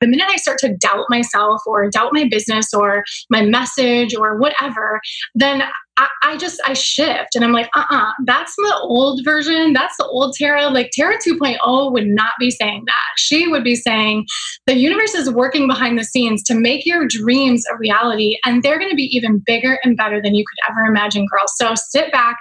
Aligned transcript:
the 0.00 0.06
minute 0.06 0.28
I 0.28 0.36
start 0.36 0.58
to 0.60 0.74
doubt 0.76 1.06
myself 1.08 1.60
or 1.66 1.88
doubt 1.90 2.12
my 2.12 2.26
business 2.28 2.72
or 2.72 3.04
my 3.28 3.42
message 3.42 4.14
or 4.14 4.38
whatever, 4.38 5.00
then 5.34 5.62
I, 6.00 6.08
I 6.22 6.36
just 6.38 6.60
I 6.64 6.72
shift 6.72 7.34
and 7.34 7.44
I'm 7.44 7.52
like, 7.52 7.68
uh-uh, 7.74 8.12
that's 8.24 8.56
the 8.56 8.78
old 8.80 9.20
version. 9.22 9.74
That's 9.74 9.94
the 9.98 10.06
old 10.06 10.34
Tara. 10.34 10.68
Like 10.68 10.90
Tara 10.92 11.18
2.0 11.18 11.92
would 11.92 12.06
not 12.06 12.32
be 12.40 12.50
saying 12.50 12.84
that. 12.86 13.04
She 13.18 13.46
would 13.46 13.62
be 13.62 13.76
saying 13.76 14.26
the 14.66 14.76
universe 14.76 15.14
is 15.14 15.30
working 15.30 15.66
behind 15.66 15.98
the 15.98 16.04
scenes 16.04 16.42
to 16.44 16.54
make 16.54 16.86
your 16.86 17.06
dreams 17.06 17.64
a 17.70 17.76
reality, 17.76 18.38
and 18.46 18.62
they're 18.62 18.78
going 18.78 18.90
to 18.90 18.96
be 18.96 19.14
even 19.14 19.42
bigger 19.44 19.78
and 19.84 19.94
better 19.94 20.22
than 20.22 20.34
you 20.34 20.42
could 20.48 20.70
ever 20.70 20.86
imagine, 20.86 21.26
girls. 21.30 21.52
So 21.56 21.74
sit 21.74 22.10
back, 22.12 22.38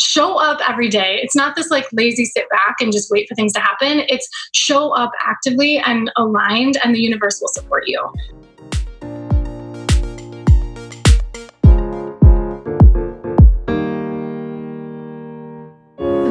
show 0.00 0.36
up 0.36 0.58
every 0.66 0.88
day. 0.88 1.20
It's 1.22 1.36
not 1.36 1.54
this 1.54 1.70
like 1.70 1.86
lazy 1.92 2.24
sit 2.24 2.48
back 2.50 2.76
and 2.80 2.92
just 2.92 3.10
wait 3.10 3.28
for 3.28 3.34
things 3.34 3.52
to 3.52 3.60
happen. 3.60 4.04
It's 4.08 4.26
show 4.54 4.90
up 4.94 5.10
actively 5.26 5.76
and 5.78 6.10
aligned, 6.16 6.78
and 6.82 6.94
the 6.94 7.00
universe 7.00 7.40
will 7.42 7.52
support 7.52 7.84
you. 7.86 8.02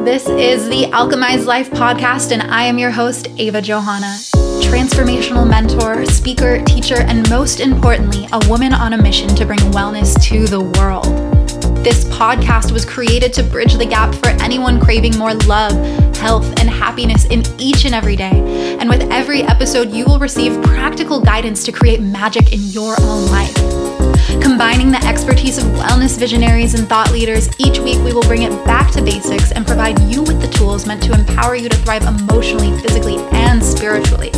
This 0.06 0.28
is 0.28 0.68
the 0.68 0.84
Alchemized 0.92 1.46
Life 1.46 1.68
podcast, 1.68 2.30
and 2.30 2.40
I 2.40 2.62
am 2.62 2.78
your 2.78 2.92
host, 2.92 3.26
Ava 3.38 3.60
Johanna. 3.60 4.16
Transformational 4.62 5.50
mentor, 5.50 6.06
speaker, 6.06 6.62
teacher, 6.62 7.00
and 7.00 7.28
most 7.28 7.58
importantly, 7.58 8.28
a 8.32 8.38
woman 8.48 8.72
on 8.72 8.92
a 8.92 9.02
mission 9.02 9.28
to 9.34 9.44
bring 9.44 9.58
wellness 9.58 10.14
to 10.22 10.46
the 10.46 10.60
world. 10.60 11.06
This 11.82 12.04
podcast 12.04 12.70
was 12.70 12.84
created 12.84 13.32
to 13.32 13.42
bridge 13.42 13.74
the 13.74 13.84
gap 13.84 14.14
for 14.14 14.28
anyone 14.40 14.80
craving 14.80 15.18
more 15.18 15.34
love, 15.34 15.74
health, 16.14 16.46
and 16.60 16.70
happiness 16.70 17.24
in 17.24 17.42
each 17.58 17.84
and 17.84 17.92
every 17.92 18.14
day. 18.14 18.76
And 18.78 18.88
with 18.88 19.10
every 19.10 19.42
episode, 19.42 19.90
you 19.90 20.04
will 20.04 20.20
receive 20.20 20.62
practical 20.62 21.20
guidance 21.20 21.64
to 21.64 21.72
create 21.72 22.00
magic 22.00 22.52
in 22.52 22.60
your 22.60 22.94
own 23.00 23.26
life. 23.26 23.85
Combining 24.42 24.90
the 24.90 25.04
expertise 25.04 25.58
of 25.58 25.64
wellness 25.66 26.18
visionaries 26.18 26.74
and 26.74 26.88
thought 26.88 27.12
leaders, 27.12 27.48
each 27.58 27.78
week 27.78 27.98
we 28.04 28.12
will 28.12 28.22
bring 28.22 28.42
it 28.42 28.50
back 28.64 28.90
to 28.92 29.02
basics 29.02 29.52
and 29.52 29.66
provide 29.66 29.98
you 30.02 30.22
with 30.22 30.40
the 30.40 30.48
tools 30.48 30.86
meant 30.86 31.02
to 31.04 31.12
empower 31.12 31.54
you 31.54 31.68
to 31.68 31.76
thrive 31.76 32.02
emotionally, 32.02 32.76
physically, 32.80 33.18
and 33.32 33.62
spiritually. 33.62 34.32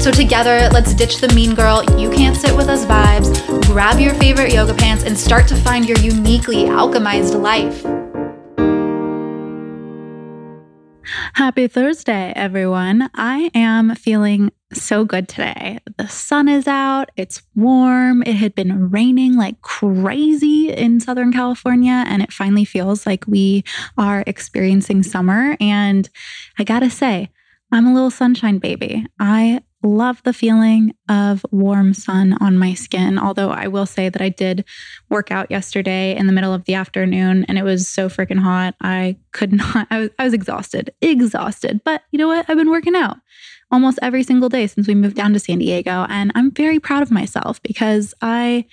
So, 0.00 0.12
together, 0.12 0.68
let's 0.72 0.94
ditch 0.94 1.18
the 1.18 1.32
mean 1.34 1.54
girl, 1.54 1.82
you 1.98 2.10
can't 2.10 2.36
sit 2.36 2.56
with 2.56 2.68
us 2.68 2.84
vibes, 2.84 3.44
grab 3.66 3.98
your 3.98 4.14
favorite 4.14 4.52
yoga 4.52 4.72
pants, 4.72 5.02
and 5.02 5.18
start 5.18 5.48
to 5.48 5.56
find 5.56 5.88
your 5.88 5.98
uniquely 5.98 6.64
alchemized 6.64 7.40
life. 7.40 7.84
Happy 11.34 11.66
Thursday, 11.66 12.32
everyone. 12.36 13.10
I 13.14 13.50
am 13.54 13.94
feeling 13.94 14.52
so 14.72 15.04
good 15.04 15.28
today. 15.28 15.78
The 15.96 16.08
sun 16.08 16.48
is 16.48 16.66
out, 16.66 17.10
it's 17.16 17.42
warm. 17.54 18.22
It 18.22 18.34
had 18.34 18.54
been 18.54 18.90
raining 18.90 19.36
like 19.36 19.60
crazy 19.62 20.70
in 20.70 21.00
Southern 21.00 21.32
California, 21.32 22.04
and 22.06 22.22
it 22.22 22.32
finally 22.32 22.64
feels 22.64 23.06
like 23.06 23.26
we 23.26 23.64
are 23.96 24.24
experiencing 24.26 25.02
summer. 25.02 25.56
And 25.60 26.08
I 26.58 26.64
gotta 26.64 26.90
say, 26.90 27.30
I'm 27.72 27.86
a 27.86 27.94
little 27.94 28.10
sunshine 28.10 28.58
baby. 28.58 29.06
I 29.18 29.62
love 29.82 30.20
the 30.24 30.32
feeling 30.32 30.92
of 31.08 31.46
warm 31.52 31.94
sun 31.94 32.36
on 32.40 32.58
my 32.58 32.74
skin. 32.74 33.18
Although 33.18 33.50
I 33.50 33.68
will 33.68 33.86
say 33.86 34.08
that 34.08 34.20
I 34.20 34.28
did 34.28 34.64
work 35.08 35.30
out 35.30 35.50
yesterday 35.50 36.16
in 36.16 36.26
the 36.26 36.32
middle 36.32 36.52
of 36.52 36.64
the 36.64 36.74
afternoon 36.74 37.44
and 37.44 37.58
it 37.58 37.62
was 37.62 37.86
so 37.86 38.08
freaking 38.08 38.40
hot. 38.40 38.74
I 38.80 39.18
could 39.32 39.52
not, 39.74 39.86
I 39.90 39.98
was, 39.98 40.10
I 40.18 40.24
was 40.24 40.34
exhausted, 40.34 40.92
exhausted. 41.00 41.80
But 41.84 42.02
you 42.10 42.18
know 42.18 42.26
what? 42.26 42.46
I've 42.48 42.56
been 42.56 42.70
working 42.70 42.96
out 42.96 43.18
almost 43.70 43.98
every 44.02 44.22
single 44.22 44.48
day 44.48 44.66
since 44.66 44.86
we 44.86 44.94
moved 44.94 45.16
down 45.16 45.32
to 45.32 45.38
San 45.38 45.58
Diego. 45.58 46.06
And 46.08 46.32
I'm 46.34 46.50
very 46.50 46.78
proud 46.78 47.02
of 47.02 47.10
myself 47.10 47.62
because 47.62 48.14
I 48.22 48.66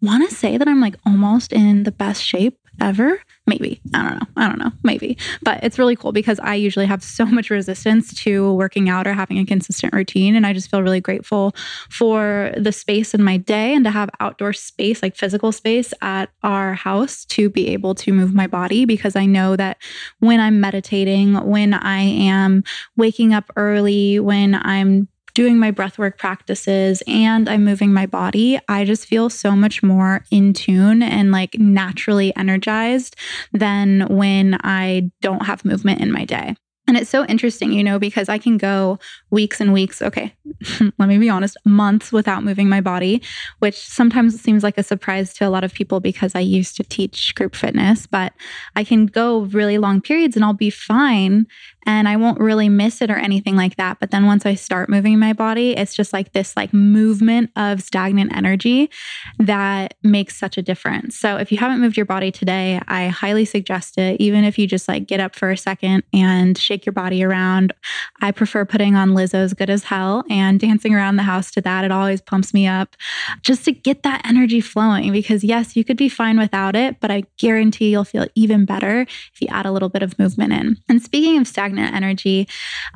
want 0.00 0.28
to 0.28 0.34
say 0.34 0.56
that 0.56 0.68
I'm 0.68 0.80
like 0.80 0.96
almost 1.06 1.52
in 1.52 1.84
the 1.84 1.92
best 1.92 2.22
shape 2.22 2.58
ever. 2.80 3.22
Maybe. 3.44 3.80
I 3.92 4.02
don't 4.02 4.20
know. 4.20 4.26
I 4.36 4.48
don't 4.48 4.58
know. 4.60 4.70
Maybe. 4.84 5.18
But 5.42 5.64
it's 5.64 5.76
really 5.76 5.96
cool 5.96 6.12
because 6.12 6.38
I 6.40 6.54
usually 6.54 6.86
have 6.86 7.02
so 7.02 7.26
much 7.26 7.50
resistance 7.50 8.14
to 8.22 8.52
working 8.54 8.88
out 8.88 9.08
or 9.08 9.14
having 9.14 9.38
a 9.38 9.44
consistent 9.44 9.92
routine. 9.92 10.36
And 10.36 10.46
I 10.46 10.52
just 10.52 10.70
feel 10.70 10.80
really 10.80 11.00
grateful 11.00 11.52
for 11.90 12.52
the 12.56 12.70
space 12.70 13.14
in 13.14 13.22
my 13.22 13.38
day 13.38 13.74
and 13.74 13.84
to 13.84 13.90
have 13.90 14.10
outdoor 14.20 14.52
space, 14.52 15.02
like 15.02 15.16
physical 15.16 15.50
space 15.50 15.92
at 16.02 16.30
our 16.44 16.74
house 16.74 17.24
to 17.26 17.50
be 17.50 17.68
able 17.68 17.96
to 17.96 18.12
move 18.12 18.32
my 18.32 18.46
body 18.46 18.84
because 18.84 19.16
I 19.16 19.26
know 19.26 19.56
that 19.56 19.78
when 20.20 20.38
I'm 20.38 20.60
meditating, 20.60 21.34
when 21.46 21.74
I 21.74 22.00
am 22.00 22.62
waking 22.96 23.34
up 23.34 23.50
early, 23.56 24.20
when 24.20 24.54
I'm 24.54 25.08
doing 25.34 25.58
my 25.58 25.72
breathwork 25.72 26.18
practices 26.18 27.02
and 27.06 27.48
I'm 27.48 27.64
moving 27.64 27.92
my 27.92 28.06
body, 28.06 28.58
I 28.68 28.84
just 28.84 29.06
feel 29.06 29.30
so 29.30 29.52
much 29.52 29.82
more 29.82 30.24
in 30.30 30.52
tune 30.52 31.02
and 31.02 31.32
like 31.32 31.58
naturally 31.58 32.34
energized 32.36 33.16
than 33.52 34.06
when 34.08 34.58
I 34.62 35.10
don't 35.20 35.46
have 35.46 35.64
movement 35.64 36.00
in 36.00 36.12
my 36.12 36.24
day. 36.24 36.54
And 36.88 36.96
it's 36.96 37.10
so 37.10 37.24
interesting, 37.26 37.72
you 37.72 37.84
know, 37.84 38.00
because 38.00 38.28
I 38.28 38.38
can 38.38 38.58
go 38.58 38.98
weeks 39.30 39.60
and 39.60 39.72
weeks, 39.72 40.02
okay, 40.02 40.34
let 40.98 41.08
me 41.08 41.16
be 41.16 41.30
honest, 41.30 41.56
months 41.64 42.10
without 42.10 42.42
moving 42.42 42.68
my 42.68 42.80
body, 42.80 43.22
which 43.60 43.76
sometimes 43.76 44.40
seems 44.40 44.64
like 44.64 44.76
a 44.76 44.82
surprise 44.82 45.32
to 45.34 45.46
a 45.46 45.50
lot 45.50 45.62
of 45.62 45.72
people 45.72 46.00
because 46.00 46.34
I 46.34 46.40
used 46.40 46.76
to 46.76 46.82
teach 46.82 47.36
group 47.36 47.54
fitness, 47.54 48.08
but 48.08 48.32
I 48.74 48.82
can 48.82 49.06
go 49.06 49.42
really 49.42 49.78
long 49.78 50.00
periods 50.00 50.34
and 50.34 50.44
I'll 50.44 50.54
be 50.54 50.70
fine 50.70 51.46
and 51.86 52.08
I 52.08 52.16
won't 52.16 52.40
really 52.40 52.68
miss 52.68 53.02
it 53.02 53.10
or 53.10 53.16
anything 53.16 53.56
like 53.56 53.76
that. 53.76 53.98
But 54.00 54.10
then 54.10 54.26
once 54.26 54.46
I 54.46 54.54
start 54.54 54.88
moving 54.88 55.18
my 55.18 55.32
body, 55.32 55.76
it's 55.76 55.94
just 55.94 56.12
like 56.12 56.32
this 56.32 56.56
like 56.56 56.72
movement 56.72 57.50
of 57.56 57.82
stagnant 57.82 58.34
energy 58.36 58.90
that 59.38 59.94
makes 60.02 60.36
such 60.36 60.56
a 60.56 60.62
difference. 60.62 61.16
So 61.18 61.36
if 61.36 61.50
you 61.50 61.58
haven't 61.58 61.80
moved 61.80 61.96
your 61.96 62.06
body 62.06 62.30
today, 62.30 62.80
I 62.88 63.08
highly 63.08 63.44
suggest 63.44 63.98
it. 63.98 64.20
Even 64.20 64.44
if 64.44 64.58
you 64.58 64.66
just 64.66 64.88
like 64.88 65.06
get 65.06 65.20
up 65.20 65.34
for 65.34 65.50
a 65.50 65.56
second 65.56 66.04
and 66.12 66.56
shake 66.56 66.86
your 66.86 66.92
body 66.92 67.22
around. 67.22 67.72
I 68.20 68.30
prefer 68.30 68.64
putting 68.64 68.94
on 68.94 69.10
Lizzo's 69.10 69.54
Good 69.54 69.70
as 69.70 69.84
Hell 69.84 70.24
and 70.30 70.60
dancing 70.60 70.94
around 70.94 71.16
the 71.16 71.22
house 71.22 71.50
to 71.52 71.60
that. 71.62 71.84
It 71.84 71.92
always 71.92 72.20
pumps 72.20 72.54
me 72.54 72.66
up 72.66 72.96
just 73.42 73.64
to 73.64 73.72
get 73.72 74.02
that 74.02 74.22
energy 74.24 74.60
flowing 74.60 75.12
because 75.12 75.42
yes, 75.42 75.76
you 75.76 75.84
could 75.84 75.96
be 75.96 76.08
fine 76.08 76.38
without 76.38 76.76
it, 76.76 77.00
but 77.00 77.10
I 77.10 77.24
guarantee 77.38 77.90
you'll 77.90 78.04
feel 78.04 78.26
even 78.34 78.64
better 78.64 79.02
if 79.02 79.40
you 79.40 79.48
add 79.50 79.66
a 79.66 79.72
little 79.72 79.88
bit 79.88 80.02
of 80.02 80.18
movement 80.18 80.52
in. 80.52 80.76
And 80.88 81.02
speaking 81.02 81.38
of 81.38 81.46
stagnant 81.46 81.71
energy, 81.78 82.48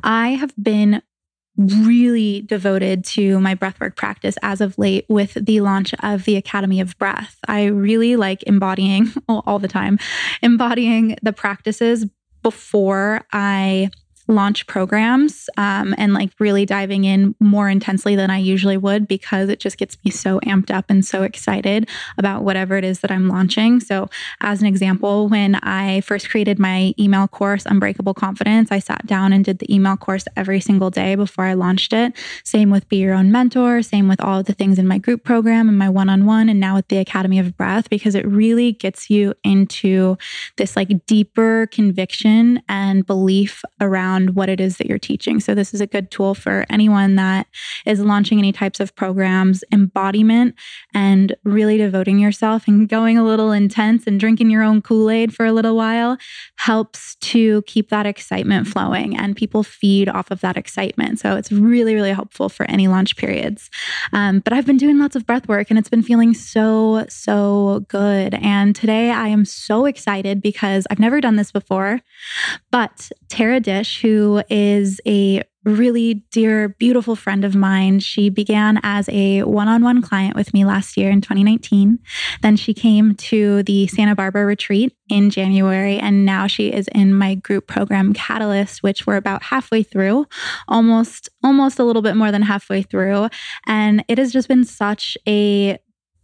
I 0.03 0.29
have 0.29 0.53
been 0.61 1.01
really 1.57 2.41
devoted 2.43 3.03
to 3.03 3.39
my 3.39 3.55
breathwork 3.55 3.95
practice 3.95 4.37
as 4.43 4.61
of 4.61 4.77
late 4.77 5.05
with 5.09 5.33
the 5.33 5.61
launch 5.61 5.93
of 6.03 6.25
the 6.25 6.35
Academy 6.35 6.79
of 6.79 6.97
Breath. 6.99 7.37
I 7.47 7.65
really 7.65 8.15
like 8.15 8.43
embodying 8.43 9.11
all 9.27 9.59
the 9.59 9.67
time, 9.67 9.97
embodying 10.41 11.17
the 11.23 11.33
practices 11.33 12.05
before 12.43 13.25
I 13.33 13.89
launch 14.27 14.67
programs 14.67 15.49
um, 15.57 15.95
and 15.97 16.13
like 16.13 16.31
really 16.39 16.65
diving 16.65 17.05
in 17.05 17.33
more 17.39 17.69
intensely 17.69 18.15
than 18.15 18.29
I 18.29 18.37
usually 18.37 18.77
would 18.77 19.07
because 19.07 19.49
it 19.49 19.59
just 19.59 19.77
gets 19.77 19.97
me 20.03 20.11
so 20.11 20.39
amped 20.41 20.71
up 20.71 20.85
and 20.89 21.05
so 21.05 21.23
excited 21.23 21.89
about 22.17 22.43
whatever 22.43 22.77
it 22.77 22.83
is 22.83 22.99
that 22.99 23.11
I'm 23.11 23.29
launching. 23.29 23.79
So, 23.79 24.09
as 24.41 24.61
an 24.61 24.67
example, 24.67 25.29
when 25.29 25.55
I 25.55 26.01
first 26.01 26.29
created 26.29 26.59
my 26.59 26.93
email 26.99 27.27
course, 27.27 27.65
Unbreakable 27.65 28.13
Confidence, 28.13 28.71
I 28.71 28.79
sat 28.79 29.05
down 29.05 29.31
and 29.31 29.45
did 29.45 29.59
the 29.59 29.73
email 29.73 29.95
course 29.95 30.25
every 30.35 30.59
single 30.59 30.89
day 30.89 31.15
before 31.15 31.45
I 31.45 31.53
launched 31.53 31.93
it. 31.93 32.13
Same 32.43 32.69
with 32.69 32.87
Be 32.89 32.97
Your 32.97 33.13
Own 33.13 33.31
Mentor, 33.31 33.81
same 33.81 34.07
with 34.07 34.21
all 34.21 34.39
of 34.39 34.45
the 34.45 34.53
things 34.53 34.77
in 34.77 34.87
my 34.87 34.97
group 34.97 35.23
program 35.23 35.69
and 35.69 35.77
my 35.77 35.89
one 35.89 36.09
on 36.09 36.25
one, 36.25 36.49
and 36.49 36.59
now 36.59 36.75
with 36.75 36.87
the 36.89 36.97
Academy 36.97 37.39
of 37.39 37.55
Breath, 37.55 37.89
because 37.89 38.15
it 38.15 38.27
really 38.27 38.73
gets 38.73 39.09
you 39.09 39.33
into 39.43 40.17
this 40.57 40.75
like 40.75 41.05
deeper 41.05 41.67
conviction 41.71 42.61
and 42.67 43.05
belief 43.05 43.63
around 43.79 44.16
around 44.17 44.35
what 44.35 44.49
it 44.49 44.59
is 44.59 44.77
that 44.77 44.87
you're 44.87 44.97
teaching. 44.97 45.39
So, 45.39 45.53
this 45.53 45.73
is 45.73 45.81
a 45.81 45.87
good 45.87 46.11
tool 46.11 46.33
for 46.33 46.65
anyone 46.69 47.15
that 47.15 47.47
is 47.85 47.99
launching 47.99 48.39
any 48.39 48.51
types 48.51 48.79
of 48.79 48.95
programs, 48.95 49.63
embodiment, 49.71 50.55
and 50.93 51.35
really 51.43 51.77
devoting 51.77 52.19
yourself 52.19 52.67
and 52.67 52.89
going 52.89 53.17
a 53.17 53.23
little 53.23 53.51
intense 53.51 54.07
and 54.07 54.19
drinking 54.19 54.49
your 54.49 54.63
own 54.63 54.81
Kool 54.81 55.09
Aid 55.09 55.33
for 55.33 55.45
a 55.45 55.51
little 55.51 55.75
while 55.75 56.17
helps 56.57 57.15
to 57.15 57.61
keep 57.63 57.89
that 57.89 58.05
excitement 58.05 58.67
flowing 58.67 59.17
and 59.17 59.35
people 59.35 59.63
feed 59.63 60.09
off 60.09 60.31
of 60.31 60.41
that 60.41 60.57
excitement. 60.57 61.19
So, 61.19 61.35
it's 61.35 61.51
really, 61.51 61.93
really 61.93 62.13
helpful 62.13 62.49
for 62.49 62.65
any 62.69 62.87
launch 62.87 63.15
periods. 63.17 63.69
Um, 64.13 64.39
but 64.39 64.53
I've 64.53 64.65
been 64.65 64.77
doing 64.77 64.97
lots 64.97 65.15
of 65.15 65.25
breath 65.25 65.47
work 65.47 65.69
and 65.69 65.77
it's 65.77 65.89
been 65.89 66.03
feeling 66.03 66.33
so, 66.33 67.05
so 67.09 67.85
good. 67.87 68.33
And 68.35 68.75
today 68.75 69.11
I 69.11 69.27
am 69.27 69.45
so 69.45 69.85
excited 69.85 70.41
because 70.41 70.87
I've 70.89 70.99
never 70.99 71.21
done 71.21 71.35
this 71.35 71.51
before, 71.51 72.01
but 72.71 73.11
Tara 73.29 73.59
Disch, 73.59 74.01
who 74.07 74.41
is 74.49 75.01
a 75.05 75.43
really 75.65 76.13
dear, 76.31 76.69
beautiful 76.69 77.13
friend 77.13 77.43
of 77.43 77.55
mine. 77.55 77.99
She 77.99 78.29
began 78.29 78.79
as 78.83 79.09
a 79.09 79.43
one 79.43 79.67
on 79.67 79.83
one 79.83 80.01
client 80.01 80.33
with 80.33 80.53
me 80.53 80.63
last 80.63 80.95
year 80.95 81.11
in 81.11 81.19
2019. 81.19 81.99
Then 82.41 82.55
she 82.55 82.73
came 82.73 83.15
to 83.15 83.63
the 83.63 83.85
Santa 83.87 84.15
Barbara 84.15 84.45
retreat 84.45 84.95
in 85.09 85.29
January, 85.29 85.97
and 85.97 86.25
now 86.25 86.47
she 86.47 86.71
is 86.71 86.87
in 86.95 87.13
my 87.13 87.35
group 87.35 87.67
program 87.67 88.13
Catalyst, 88.13 88.81
which 88.81 89.05
we're 89.05 89.17
about 89.17 89.43
halfway 89.43 89.83
through, 89.83 90.25
almost, 90.69 91.27
almost 91.43 91.77
a 91.77 91.83
little 91.83 92.01
bit 92.01 92.15
more 92.15 92.31
than 92.31 92.43
halfway 92.43 92.83
through. 92.83 93.27
And 93.65 94.05
it 94.07 94.17
has 94.19 94.31
just 94.31 94.47
been 94.47 94.63
such 94.63 95.17
a 95.27 95.79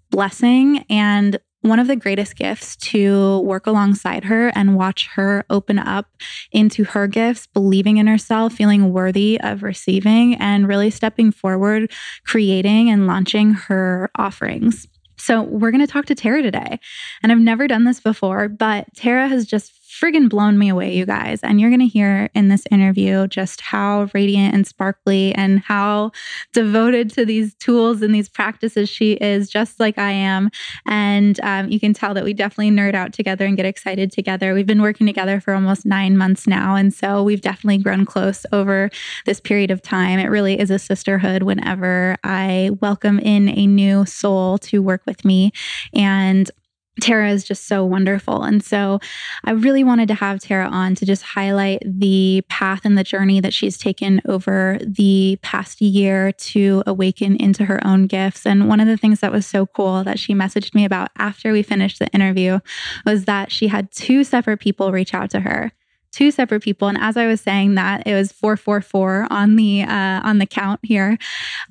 blessing 0.10 0.86
and 0.90 1.38
one 1.64 1.80
of 1.80 1.88
the 1.88 1.96
greatest 1.96 2.36
gifts 2.36 2.76
to 2.76 3.40
work 3.40 3.68
alongside 3.68 4.26
her 4.26 4.50
and 4.50 4.76
watch 4.76 5.08
her 5.16 5.46
open 5.50 5.80
up 5.80 6.08
into 6.52 6.84
her 6.84 7.08
gifts, 7.08 7.48
believing 7.48 7.98
in 7.98 8.06
herself, 8.06 8.54
feeling 8.54 8.92
worthy 8.92 9.40
of 9.42 9.64
receiving, 9.64 10.36
and 10.36 10.68
really 10.68 10.90
stepping 10.90 11.32
forward, 11.32 11.90
creating 12.26 12.90
and 12.90 13.08
launching 13.08 13.54
her 13.54 14.12
offerings. 14.16 14.88
So, 15.18 15.42
we're 15.42 15.72
going 15.72 15.86
to 15.86 15.92
talk 15.92 16.06
to 16.08 16.16
Tara 16.16 16.42
today. 16.42 16.80
And 17.22 17.32
I've 17.32 17.40
never 17.40 17.66
done 17.66 17.86
this 17.86 18.02
before, 18.02 18.50
but 18.50 18.88
Tara 18.94 19.30
has 19.30 19.46
just 19.46 19.72
friggin' 20.04 20.28
blown 20.28 20.58
me 20.58 20.68
away, 20.68 20.94
you 20.94 21.06
guys. 21.06 21.40
And 21.44 21.62
you're 21.62 21.70
going 21.70 21.80
to 21.80 21.88
hear 21.88 22.30
in 22.36 22.50
this 22.50 22.66
interview 22.70 23.26
just 23.28 23.62
how 23.62 24.10
radiant 24.14 24.54
and 24.54 24.68
sparkly 24.68 25.34
and 25.36 25.60
how 25.60 26.12
devoted 26.52 27.10
to 27.12 27.26
these 27.26 27.56
tools 27.56 28.02
and 28.02 28.14
these 28.14 28.28
practices 28.28 28.90
she 28.90 29.14
is, 29.14 29.50
just 29.50 29.80
like 29.80 29.98
I 29.98 30.12
am. 30.12 30.50
And 30.86 31.40
um, 31.40 31.70
you 31.70 31.80
can 31.80 31.94
tell 31.94 32.14
that 32.16 32.26
we 32.26 32.34
definitely 32.34 32.72
nerd 32.72 32.96
out 32.96 33.14
together 33.14 33.46
and 33.46 33.56
get 33.56 33.66
excited 33.66 34.12
together. 34.12 34.54
We've 34.54 34.68
been 34.68 34.82
working 34.82 35.08
together 35.08 35.40
for 35.40 35.54
almost 35.54 35.86
nine 35.86 36.18
months 36.18 36.48
now. 36.48 36.76
And 36.76 36.94
so 36.94 37.24
we've 37.24 37.42
definitely 37.42 37.78
grown 37.78 38.04
close 38.06 38.46
over 38.52 38.90
this 39.26 39.40
period 39.40 39.72
of 39.72 39.82
time. 39.82 40.20
It 40.20 40.28
really 40.28 40.60
is 40.60 40.70
a 40.70 40.80
sisterhood 40.80 41.44
whenever 41.44 42.18
I 42.26 42.72
welcome 42.82 43.20
in 43.20 43.48
a 43.48 43.68
new 43.68 44.06
soul 44.06 44.58
to 44.58 44.82
work 44.82 45.04
with 45.06 45.24
me. 45.24 45.54
And 45.94 46.52
Tara 47.02 47.32
is 47.32 47.44
just 47.44 47.68
so 47.68 47.84
wonderful. 47.84 48.44
And 48.44 48.64
so 48.64 49.00
I 49.44 49.52
really 49.52 49.84
wanted 49.84 50.08
to 50.10 50.14
have 50.14 50.40
Tara 50.40 50.68
on 50.68 50.94
to 50.96 51.06
just 51.06 51.24
highlight 51.24 51.82
the 51.84 52.44
path 52.50 52.82
and 52.84 52.98
the 52.98 53.04
journey 53.04 53.40
that 53.42 53.54
she's 53.54 53.78
taken 53.78 54.22
over 54.26 54.78
the 54.86 55.40
past 55.42 55.82
year 55.82 56.32
to 56.32 56.84
awaken 56.86 57.36
into 57.38 57.66
her 57.66 57.86
own 57.86 58.06
gifts. 58.06 58.46
And 58.46 58.70
one 58.70 58.80
of 58.80 58.88
the 58.88 58.98
things 58.98 59.22
that 59.22 59.32
was 59.32 59.48
so 59.48 59.66
cool 59.66 60.04
that 60.04 60.20
she 60.20 60.36
messaged 60.36 60.76
me 60.76 60.86
about 60.86 61.10
after 61.18 61.52
we 61.52 61.64
finished 61.64 62.00
the 62.00 62.08
interview 62.10 62.60
was 63.06 63.26
that 63.26 63.52
she 63.52 63.68
had 63.68 63.92
two 63.92 64.24
separate 64.24 64.60
people 64.60 64.92
reach 64.92 65.14
out 65.14 65.32
to 65.32 65.40
her 65.40 65.72
two 66.14 66.32
separate 66.32 66.62
people. 66.62 66.88
And 66.88 66.98
as 66.98 67.18
I 67.18 67.28
was 67.28 67.42
saying 67.42 67.76
that, 67.76 68.08
it 68.08 68.14
was 68.14 68.32
444 68.32 69.28
on 69.30 69.56
the 69.56 69.82
uh, 69.82 70.22
on 70.24 70.38
the 70.38 70.46
count 70.46 70.80
here. 70.84 71.18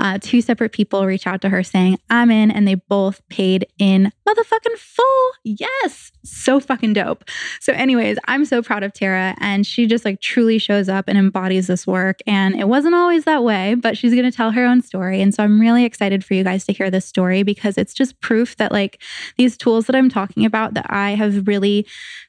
Uh, 0.00 0.18
two 0.20 0.42
separate 0.42 0.72
people 0.72 1.06
reach 1.06 1.26
out 1.26 1.40
to 1.42 1.48
her 1.48 1.62
saying, 1.62 1.98
I'm 2.10 2.30
in, 2.30 2.50
and 2.50 2.66
they 2.66 2.74
both 2.74 3.26
paid 3.28 3.66
in 3.78 4.12
motherfucking 4.28 4.76
full. 4.76 5.30
Yes. 5.44 6.12
So 6.24 6.60
fucking 6.60 6.92
dope. 6.92 7.24
So, 7.60 7.72
anyways, 7.72 8.18
I'm 8.26 8.44
so 8.44 8.62
proud 8.62 8.82
of 8.82 8.92
Tara, 8.92 9.34
and 9.38 9.66
she 9.66 9.86
just 9.86 10.04
like 10.04 10.20
truly 10.20 10.58
shows 10.58 10.88
up 10.88 11.06
and 11.08 11.16
embodies 11.16 11.68
this 11.68 11.86
work. 11.86 12.20
And 12.26 12.58
it 12.58 12.68
wasn't 12.68 12.94
always 12.94 13.24
that 13.24 13.44
way, 13.44 13.74
but 13.74 13.96
she's 13.96 14.14
gonna 14.14 14.32
tell 14.32 14.50
her 14.50 14.64
own 14.64 14.82
story. 14.82 15.22
And 15.22 15.34
so 15.34 15.42
I'm 15.44 15.60
really 15.60 15.84
excited 15.84 16.24
for 16.24 16.34
you 16.34 16.44
guys 16.44 16.64
to 16.66 16.72
hear 16.72 16.90
this 16.90 17.06
story 17.06 17.42
because 17.42 17.78
it's 17.78 17.94
just 17.94 18.20
proof 18.20 18.56
that 18.56 18.72
like 18.72 19.00
these 19.36 19.56
tools 19.56 19.86
that 19.86 19.96
I'm 19.96 20.10
talking 20.10 20.44
about 20.44 20.74
that 20.74 20.86
I 20.88 21.10
have 21.10 21.46
really 21.46 21.86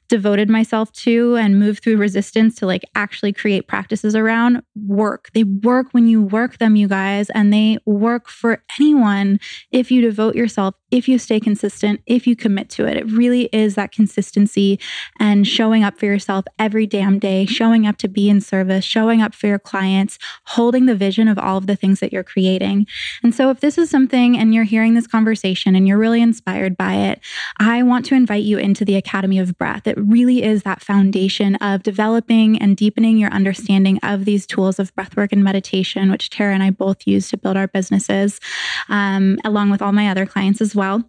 devoted 0.08 0.50
myself 0.50 0.92
to 0.92 1.36
and 1.36 1.58
moved 1.58 1.82
through 1.82 1.96
resistance 1.96 2.54
to 2.56 2.66
like 2.66 2.84
actually 2.94 3.32
create 3.32 3.66
practices 3.68 4.14
around 4.14 4.62
work. 4.86 5.30
They 5.34 5.44
work 5.44 5.88
when 5.92 6.06
you 6.08 6.22
work 6.22 6.58
them, 6.58 6.76
you 6.76 6.88
guys, 6.88 7.30
and 7.30 7.52
they 7.52 7.78
work 7.86 8.28
for 8.28 8.62
anyone 8.78 9.40
if 9.72 9.90
you 9.90 10.02
devote 10.02 10.34
yourself, 10.34 10.74
if 10.90 11.08
you 11.08 11.18
stay 11.18 11.40
consistent, 11.40 12.00
if 12.06 12.26
you 12.26 12.36
commit 12.36 12.68
to 12.70 12.86
it. 12.86 12.96
It 12.96 13.10
really 13.10 13.44
is 13.52 13.74
that 13.74 13.92
consistency 13.92 14.78
and 15.18 15.46
showing 15.46 15.82
up 15.82 15.98
for 15.98 16.06
yourself 16.06 16.44
every 16.58 16.86
damn 16.86 17.18
day, 17.18 17.46
showing 17.46 17.86
up 17.86 17.96
to 17.98 18.08
be 18.08 18.28
in 18.28 18.40
service, 18.40 18.84
showing 18.84 19.22
up 19.22 19.34
for 19.34 19.46
your 19.46 19.58
clients, 19.58 20.18
holding 20.46 20.86
the 20.86 20.94
vision 20.94 21.28
of 21.28 21.38
all 21.38 21.58
of 21.58 21.66
the 21.66 21.76
things 21.76 22.00
that 22.00 22.12
you're 22.12 22.22
creating. 22.22 22.86
And 23.22 23.34
so 23.34 23.50
if 23.50 23.60
this 23.60 23.78
is 23.78 23.90
something 23.90 24.36
and 24.36 24.54
you're 24.54 24.64
hearing 24.64 24.94
this 24.94 25.06
conversation 25.06 25.74
and 25.74 25.88
you're 25.88 25.98
really 25.98 26.22
inspired 26.22 26.76
by 26.76 26.94
it, 26.94 27.20
I 27.58 27.82
want 27.82 28.04
to 28.06 28.14
invite 28.14 28.44
you 28.44 28.58
into 28.58 28.84
the 28.84 28.96
Academy 28.96 29.38
of 29.38 29.56
Breath. 29.58 29.86
It 29.86 29.93
really 29.96 30.42
is 30.42 30.62
that 30.62 30.82
foundation 30.82 31.56
of 31.56 31.82
developing 31.82 32.60
and 32.60 32.76
deepening 32.76 33.18
your 33.18 33.30
understanding 33.30 33.98
of 34.02 34.24
these 34.24 34.46
tools 34.46 34.78
of 34.78 34.94
breathwork 34.94 35.32
and 35.32 35.44
meditation, 35.44 36.10
which 36.10 36.30
Tara 36.30 36.54
and 36.54 36.62
I 36.62 36.70
both 36.70 37.06
use 37.06 37.30
to 37.30 37.36
build 37.36 37.56
our 37.56 37.68
businesses, 37.68 38.40
um, 38.88 39.38
along 39.44 39.70
with 39.70 39.82
all 39.82 39.92
my 39.92 40.08
other 40.08 40.26
clients 40.26 40.60
as 40.60 40.74
well 40.74 41.02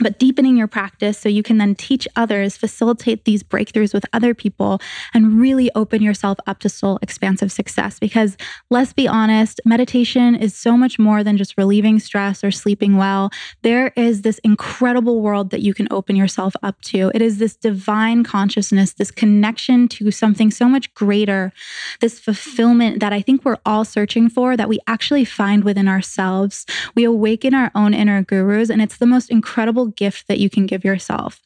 but 0.00 0.18
deepening 0.18 0.56
your 0.56 0.66
practice 0.66 1.18
so 1.18 1.28
you 1.28 1.42
can 1.42 1.58
then 1.58 1.74
teach 1.74 2.06
others, 2.16 2.56
facilitate 2.56 3.24
these 3.24 3.42
breakthroughs 3.42 3.92
with 3.92 4.04
other 4.12 4.34
people, 4.34 4.80
and 5.14 5.40
really 5.40 5.70
open 5.74 6.02
yourself 6.02 6.38
up 6.46 6.58
to 6.60 6.68
soul 6.68 6.98
expansive 7.02 7.52
success. 7.52 7.98
Because 7.98 8.36
let's 8.70 8.92
be 8.92 9.08
honest, 9.08 9.60
meditation 9.64 10.34
is 10.34 10.54
so 10.54 10.76
much 10.76 10.98
more 10.98 11.24
than 11.24 11.36
just 11.36 11.56
relieving 11.58 11.98
stress 11.98 12.42
or 12.44 12.50
sleeping 12.50 12.96
well. 12.96 13.30
There 13.62 13.92
is 13.96 14.22
this 14.22 14.38
incredible 14.38 15.20
world 15.20 15.50
that 15.50 15.62
you 15.62 15.74
can 15.74 15.88
open 15.90 16.16
yourself 16.16 16.54
up 16.62 16.80
to. 16.82 17.10
It 17.14 17.22
is 17.22 17.38
this 17.38 17.56
divine 17.56 18.24
consciousness, 18.24 18.92
this 18.94 19.10
connection 19.10 19.88
to 19.88 20.10
something 20.10 20.50
so 20.50 20.68
much 20.68 20.92
greater, 20.94 21.52
this 22.00 22.18
fulfillment 22.18 23.00
that 23.00 23.12
I 23.12 23.20
think 23.22 23.44
we're 23.44 23.58
all 23.64 23.84
searching 23.84 24.28
for 24.28 24.56
that 24.56 24.68
we 24.68 24.78
actually 24.86 25.24
find 25.24 25.64
within 25.64 25.88
ourselves. 25.88 26.66
We 26.94 27.04
awaken 27.04 27.54
our 27.54 27.70
own 27.74 27.94
inner 27.94 28.22
gurus, 28.22 28.70
and 28.70 28.80
it's 28.82 28.96
the 28.96 29.06
most 29.06 29.30
incredible 29.30 29.79
incredible 29.80 29.92
gift 29.96 30.28
that 30.28 30.38
you 30.38 30.50
can 30.50 30.66
give 30.66 30.84
yourself. 30.84 31.40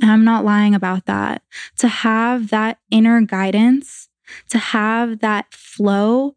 And 0.00 0.10
I'm 0.10 0.24
not 0.24 0.44
lying 0.44 0.74
about 0.74 1.06
that. 1.06 1.42
To 1.78 1.88
have 1.88 2.48
that 2.50 2.78
inner 2.90 3.20
guidance, 3.22 4.08
to 4.48 4.58
have 4.58 5.20
that 5.20 5.52
flow, 5.52 6.36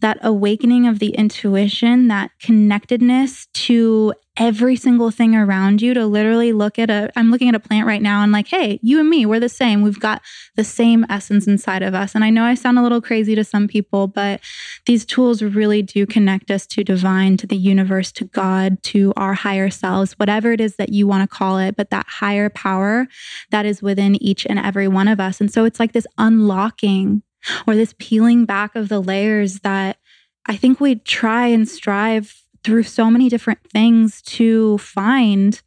that 0.00 0.18
awakening 0.22 0.86
of 0.86 0.98
the 0.98 1.10
intuition, 1.10 2.08
that 2.08 2.30
connectedness 2.40 3.46
to 3.54 4.14
every 4.36 4.74
single 4.74 5.10
thing 5.10 5.36
around 5.36 5.82
you 5.82 5.92
to 5.92 6.06
literally 6.06 6.52
look 6.52 6.78
at 6.78 6.88
a 6.88 7.10
I'm 7.14 7.30
looking 7.30 7.48
at 7.50 7.54
a 7.54 7.60
plant 7.60 7.86
right 7.86 8.00
now 8.00 8.22
and 8.22 8.32
like, 8.32 8.48
hey, 8.48 8.80
you 8.82 8.98
and 8.98 9.10
me, 9.10 9.26
we're 9.26 9.38
the 9.38 9.50
same. 9.50 9.82
We've 9.82 10.00
got 10.00 10.22
the 10.56 10.64
same 10.64 11.04
essence 11.10 11.46
inside 11.46 11.82
of 11.82 11.94
us. 11.94 12.14
And 12.14 12.24
I 12.24 12.30
know 12.30 12.44
I 12.44 12.54
sound 12.54 12.78
a 12.78 12.82
little 12.82 13.02
crazy 13.02 13.34
to 13.34 13.44
some 13.44 13.68
people, 13.68 14.06
but 14.06 14.40
these 14.86 15.04
tools 15.04 15.42
really 15.42 15.82
do 15.82 16.06
connect 16.06 16.50
us 16.50 16.66
to 16.68 16.82
divine, 16.82 17.36
to 17.36 17.46
the 17.46 17.56
universe, 17.56 18.12
to 18.12 18.24
God, 18.24 18.82
to 18.84 19.12
our 19.16 19.34
higher 19.34 19.68
selves, 19.68 20.12
whatever 20.12 20.52
it 20.52 20.60
is 20.60 20.76
that 20.76 20.90
you 20.90 21.06
want 21.06 21.28
to 21.28 21.36
call 21.36 21.58
it, 21.58 21.76
but 21.76 21.90
that 21.90 22.06
higher 22.08 22.48
power 22.48 23.08
that 23.50 23.66
is 23.66 23.82
within 23.82 24.20
each 24.22 24.46
and 24.46 24.58
every 24.58 24.88
one 24.88 25.08
of 25.08 25.20
us. 25.20 25.40
And 25.40 25.52
so 25.52 25.64
it's 25.64 25.78
like 25.78 25.92
this 25.92 26.06
unlocking 26.16 27.22
or 27.66 27.74
this 27.74 27.94
peeling 27.98 28.44
back 28.44 28.74
of 28.74 28.88
the 28.88 29.00
layers 29.00 29.60
that 29.60 29.98
I 30.46 30.56
think 30.56 30.80
we 30.80 30.96
try 30.96 31.46
and 31.46 31.68
strive 31.68 32.42
through 32.64 32.82
so 32.84 33.10
many 33.10 33.28
different 33.28 33.60
things 33.70 34.22
to 34.22 34.78
find. 34.78 35.60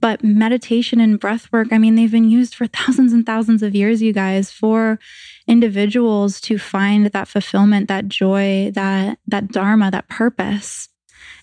But 0.00 0.22
meditation 0.22 1.00
and 1.00 1.18
breath 1.18 1.50
work, 1.52 1.68
I 1.72 1.78
mean, 1.78 1.94
they've 1.94 2.10
been 2.10 2.30
used 2.30 2.54
for 2.54 2.66
thousands 2.66 3.12
and 3.12 3.24
thousands 3.24 3.62
of 3.62 3.74
years, 3.74 4.02
you 4.02 4.12
guys, 4.12 4.50
for 4.50 4.98
individuals 5.46 6.40
to 6.42 6.58
find 6.58 7.06
that 7.06 7.28
fulfillment, 7.28 7.88
that 7.88 8.08
joy, 8.08 8.70
that 8.74 9.18
that 9.26 9.48
dharma, 9.48 9.90
that 9.90 10.08
purpose. 10.08 10.88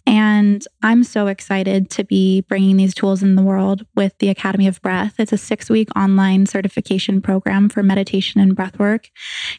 And 0.05 0.65
I'm 0.81 1.03
so 1.03 1.27
excited 1.27 1.89
to 1.91 2.03
be 2.03 2.41
bringing 2.41 2.75
these 2.75 2.93
tools 2.93 3.23
in 3.23 3.35
the 3.35 3.41
world 3.41 3.85
with 3.95 4.17
the 4.19 4.29
Academy 4.29 4.67
of 4.67 4.81
Breath. 4.81 5.15
It's 5.17 5.31
a 5.31 5.37
six 5.37 5.69
week 5.69 5.87
online 5.95 6.45
certification 6.45 7.21
program 7.21 7.69
for 7.69 7.83
meditation 7.83 8.41
and 8.41 8.55
breathwork. 8.55 9.09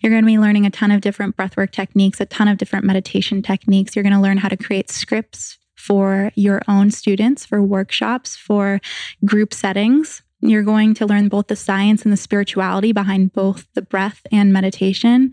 You're 0.03 0.11
going 0.11 0.23
to 0.23 0.27
be 0.27 0.39
learning 0.39 0.67
a 0.67 0.71
ton 0.71 0.91
of 0.91 1.01
different 1.01 1.37
breathwork 1.37 1.71
techniques, 1.71 2.21
a 2.21 2.27
ton 2.27 2.49
of 2.49 2.59
different 2.59 2.85
meditation 2.85 3.41
techniques. 3.41 3.97
You're 3.97 4.03
going 4.03 4.13
to 4.13 4.21
learn 4.21 4.39
how 4.39 4.49
to 4.49 4.57
create 4.57 4.91
scripts 4.91 5.59
for 5.77 6.31
your 6.35 6.61
own 6.69 6.91
students, 6.91 7.47
for 7.47 7.63
workshops, 7.63 8.37
for 8.37 8.81
group 9.25 9.55
settings. 9.55 10.23
You're 10.47 10.63
going 10.63 10.93
to 10.95 11.07
learn 11.07 11.29
both 11.29 11.47
the 11.47 11.57
science 11.57 12.03
and 12.03 12.13
the 12.13 12.19
spirituality 12.19 12.93
behind 12.93 13.33
both 13.33 13.67
the 13.73 13.81
breath 13.81 14.21
and 14.31 14.53
meditation. 14.53 15.33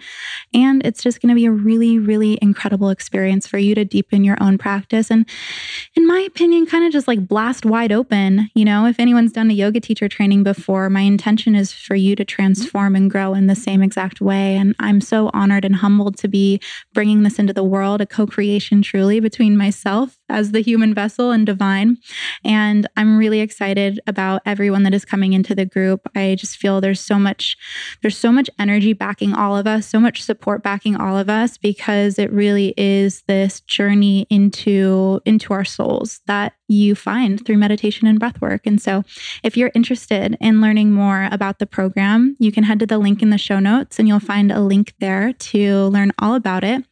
And 0.53 0.81
it's 0.85 1.03
just 1.03 1.21
going 1.21 1.27
to 1.27 1.35
be 1.35 1.45
a 1.45 1.51
really, 1.51 1.99
really 1.99 2.39
incredible 2.41 2.89
experience 2.89 3.45
for 3.45 3.57
you 3.57 3.75
to 3.75 3.83
deepen 3.83 4.23
your 4.23 4.37
own 4.39 4.57
practice. 4.57 5.11
And 5.11 5.27
in 5.97 6.07
my 6.07 6.21
opinion, 6.21 6.65
kind 6.65 6.85
of 6.85 6.93
just 6.93 7.09
like 7.09 7.27
blast 7.27 7.65
wide 7.65 7.91
open. 7.91 8.49
You 8.55 8.63
know, 8.63 8.85
if 8.85 9.01
anyone's 9.01 9.33
done 9.33 9.51
a 9.51 9.53
yoga 9.53 9.81
teacher 9.81 10.07
training 10.07 10.43
before, 10.43 10.89
my 10.89 11.01
intention 11.01 11.55
is 11.55 11.73
for 11.73 11.95
you 11.95 12.15
to 12.15 12.23
transform 12.23 12.95
and 12.95 13.11
grow 13.11 13.33
in 13.33 13.47
the 13.47 13.55
same 13.55 13.83
exact 13.83 14.21
way. 14.21 14.55
And 14.55 14.73
I'm 14.79 15.01
so 15.01 15.29
honored 15.33 15.65
and 15.65 15.75
humbled 15.75 16.17
to 16.19 16.29
be 16.29 16.61
bringing 16.93 17.23
this 17.23 17.37
into 17.37 17.51
the 17.51 17.65
world, 17.65 17.99
a 17.99 18.05
co 18.05 18.25
creation 18.25 18.81
truly 18.81 19.19
between 19.19 19.57
myself 19.57 20.17
as 20.31 20.51
the 20.51 20.61
human 20.61 20.93
vessel 20.93 21.31
and 21.31 21.45
divine. 21.45 21.97
And 22.43 22.87
I'm 22.97 23.17
really 23.17 23.39
excited 23.39 23.99
about 24.07 24.41
everyone 24.45 24.83
that 24.83 24.93
is 24.93 25.05
coming 25.05 25.33
into 25.33 25.53
the 25.53 25.65
group. 25.65 26.07
I 26.15 26.35
just 26.35 26.57
feel 26.57 26.81
there's 26.81 26.99
so 26.99 27.19
much, 27.19 27.57
there's 28.01 28.17
so 28.17 28.31
much 28.31 28.49
energy 28.59 28.93
backing 28.93 29.33
all 29.33 29.57
of 29.57 29.67
us, 29.67 29.87
so 29.87 29.99
much 29.99 30.23
support 30.23 30.63
backing 30.63 30.95
all 30.95 31.17
of 31.17 31.29
us 31.29 31.57
because 31.57 32.17
it 32.17 32.31
really 32.31 32.73
is 32.77 33.23
this 33.27 33.61
journey 33.61 34.25
into 34.29 35.21
into 35.25 35.53
our 35.53 35.65
souls 35.65 36.21
that 36.27 36.53
you 36.71 36.95
find 36.95 37.45
through 37.45 37.57
meditation 37.57 38.07
and 38.07 38.19
breath 38.19 38.41
work. 38.41 38.65
And 38.65 38.81
so, 38.81 39.03
if 39.43 39.57
you're 39.57 39.71
interested 39.75 40.37
in 40.39 40.61
learning 40.61 40.91
more 40.91 41.27
about 41.31 41.59
the 41.59 41.65
program, 41.65 42.35
you 42.39 42.51
can 42.51 42.63
head 42.63 42.79
to 42.79 42.85
the 42.85 42.97
link 42.97 43.21
in 43.21 43.29
the 43.29 43.37
show 43.37 43.59
notes 43.59 43.99
and 43.99 44.07
you'll 44.07 44.19
find 44.19 44.51
a 44.51 44.61
link 44.61 44.93
there 44.99 45.33
to 45.33 45.85
learn 45.87 46.11
all 46.19 46.35
about 46.35 46.63
it. 46.63 46.85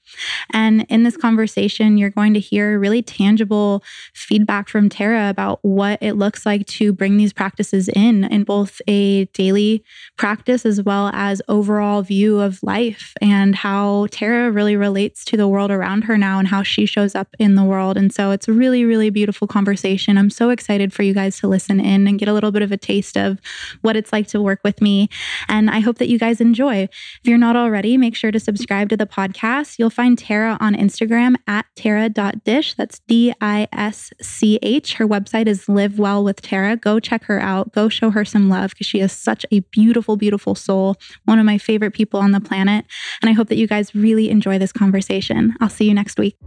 And 0.51 0.85
in 0.89 1.03
this 1.03 1.17
conversation, 1.17 1.97
you're 1.97 2.09
going 2.09 2.33
to 2.33 2.39
hear 2.39 2.79
really 2.79 3.01
tangible 3.01 3.83
feedback 4.13 4.69
from 4.69 4.89
Tara 4.89 5.29
about 5.29 5.59
what 5.61 5.99
it 6.01 6.13
looks 6.13 6.45
like 6.45 6.65
to 6.67 6.93
bring 6.93 7.17
these 7.17 7.33
practices 7.33 7.89
in, 7.89 8.23
in 8.25 8.43
both 8.43 8.81
a 8.87 9.25
daily 9.25 9.83
practice 10.17 10.65
as 10.65 10.81
well 10.81 11.09
as 11.13 11.41
overall 11.47 12.01
view 12.01 12.39
of 12.39 12.61
life 12.63 13.13
and 13.21 13.55
how 13.55 14.07
Tara 14.11 14.51
really 14.51 14.75
relates 14.75 15.23
to 15.25 15.37
the 15.37 15.47
world 15.47 15.71
around 15.71 16.03
her 16.03 16.17
now 16.17 16.39
and 16.39 16.47
how 16.47 16.63
she 16.63 16.85
shows 16.85 17.15
up 17.15 17.27
in 17.39 17.55
the 17.55 17.63
world. 17.63 17.97
And 17.97 18.13
so 18.13 18.31
it's 18.31 18.47
a 18.47 18.53
really, 18.53 18.85
really 18.85 19.09
beautiful 19.09 19.47
conversation. 19.47 20.17
I'm 20.17 20.29
so 20.29 20.49
excited 20.49 20.93
for 20.93 21.03
you 21.03 21.13
guys 21.13 21.39
to 21.39 21.47
listen 21.47 21.79
in 21.79 22.07
and 22.07 22.19
get 22.19 22.27
a 22.27 22.33
little 22.33 22.51
bit 22.51 22.61
of 22.61 22.71
a 22.71 22.77
taste 22.77 23.17
of 23.17 23.39
what 23.81 23.95
it's 23.95 24.11
like 24.11 24.27
to 24.27 24.41
work 24.41 24.59
with 24.63 24.81
me. 24.81 25.09
And 25.47 25.69
I 25.69 25.79
hope 25.79 25.97
that 25.97 26.09
you 26.09 26.19
guys 26.19 26.41
enjoy. 26.41 26.83
If 26.83 27.21
you're 27.23 27.37
not 27.37 27.55
already, 27.55 27.97
make 27.97 28.15
sure 28.15 28.31
to 28.31 28.39
subscribe 28.39 28.89
to 28.89 28.97
the 28.97 29.05
podcast. 29.05 29.77
You'll 29.77 29.89
find 29.99 30.17
Tara 30.17 30.55
on 30.61 30.75
Instagram 30.75 31.35
at 31.45 31.65
tara.disch. 31.75 32.77
That's 32.77 32.99
D 32.99 33.33
I 33.41 33.67
S 33.73 34.13
C 34.21 34.57
H. 34.61 34.93
Her 34.93 35.05
website 35.05 35.45
is 35.45 35.67
Live 35.67 35.99
Well 35.99 36.23
with 36.23 36.41
Tara. 36.41 36.77
Go 36.77 37.01
check 37.01 37.25
her 37.25 37.41
out. 37.41 37.73
Go 37.73 37.89
show 37.89 38.09
her 38.09 38.23
some 38.23 38.47
love 38.47 38.69
because 38.69 38.87
she 38.87 39.01
is 39.01 39.11
such 39.11 39.45
a 39.51 39.59
beautiful, 39.59 40.15
beautiful 40.15 40.55
soul, 40.55 40.95
one 41.25 41.37
of 41.37 41.45
my 41.45 41.57
favorite 41.57 41.91
people 41.91 42.21
on 42.21 42.31
the 42.31 42.39
planet. 42.39 42.85
And 43.21 43.29
I 43.29 43.33
hope 43.33 43.49
that 43.49 43.57
you 43.57 43.67
guys 43.67 43.93
really 43.93 44.29
enjoy 44.29 44.57
this 44.57 44.71
conversation. 44.71 45.53
I'll 45.59 45.67
see 45.67 45.89
you 45.89 45.93
next 45.93 46.17
week. 46.17 46.37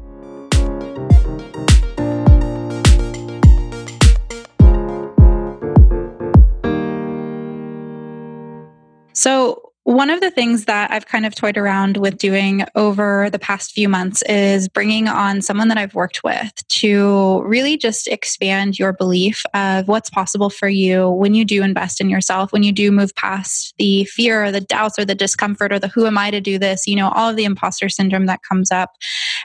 So, 9.12 9.71
one 9.84 10.10
of 10.10 10.20
the 10.20 10.30
things 10.30 10.66
that 10.66 10.92
I've 10.92 11.06
kind 11.06 11.26
of 11.26 11.34
toyed 11.34 11.58
around 11.58 11.96
with 11.96 12.16
doing 12.16 12.64
over 12.76 13.28
the 13.30 13.38
past 13.38 13.72
few 13.72 13.88
months 13.88 14.22
is 14.22 14.68
bringing 14.68 15.08
on 15.08 15.42
someone 15.42 15.66
that 15.68 15.78
I've 15.78 15.94
worked 15.94 16.22
with 16.22 16.52
to 16.68 17.42
really 17.42 17.76
just 17.76 18.06
expand 18.06 18.78
your 18.78 18.92
belief 18.92 19.42
of 19.54 19.88
what's 19.88 20.08
possible 20.08 20.50
for 20.50 20.68
you 20.68 21.10
when 21.10 21.34
you 21.34 21.44
do 21.44 21.64
invest 21.64 22.00
in 22.00 22.08
yourself, 22.08 22.52
when 22.52 22.62
you 22.62 22.70
do 22.70 22.92
move 22.92 23.12
past 23.16 23.74
the 23.76 24.04
fear 24.04 24.44
or 24.44 24.52
the 24.52 24.60
doubts 24.60 25.00
or 25.00 25.04
the 25.04 25.16
discomfort 25.16 25.72
or 25.72 25.80
the 25.80 25.88
who 25.88 26.06
am 26.06 26.16
I 26.16 26.30
to 26.30 26.40
do 26.40 26.58
this, 26.58 26.86
you 26.86 26.94
know, 26.94 27.10
all 27.10 27.28
of 27.28 27.36
the 27.36 27.44
imposter 27.44 27.88
syndrome 27.88 28.26
that 28.26 28.42
comes 28.48 28.70
up, 28.70 28.92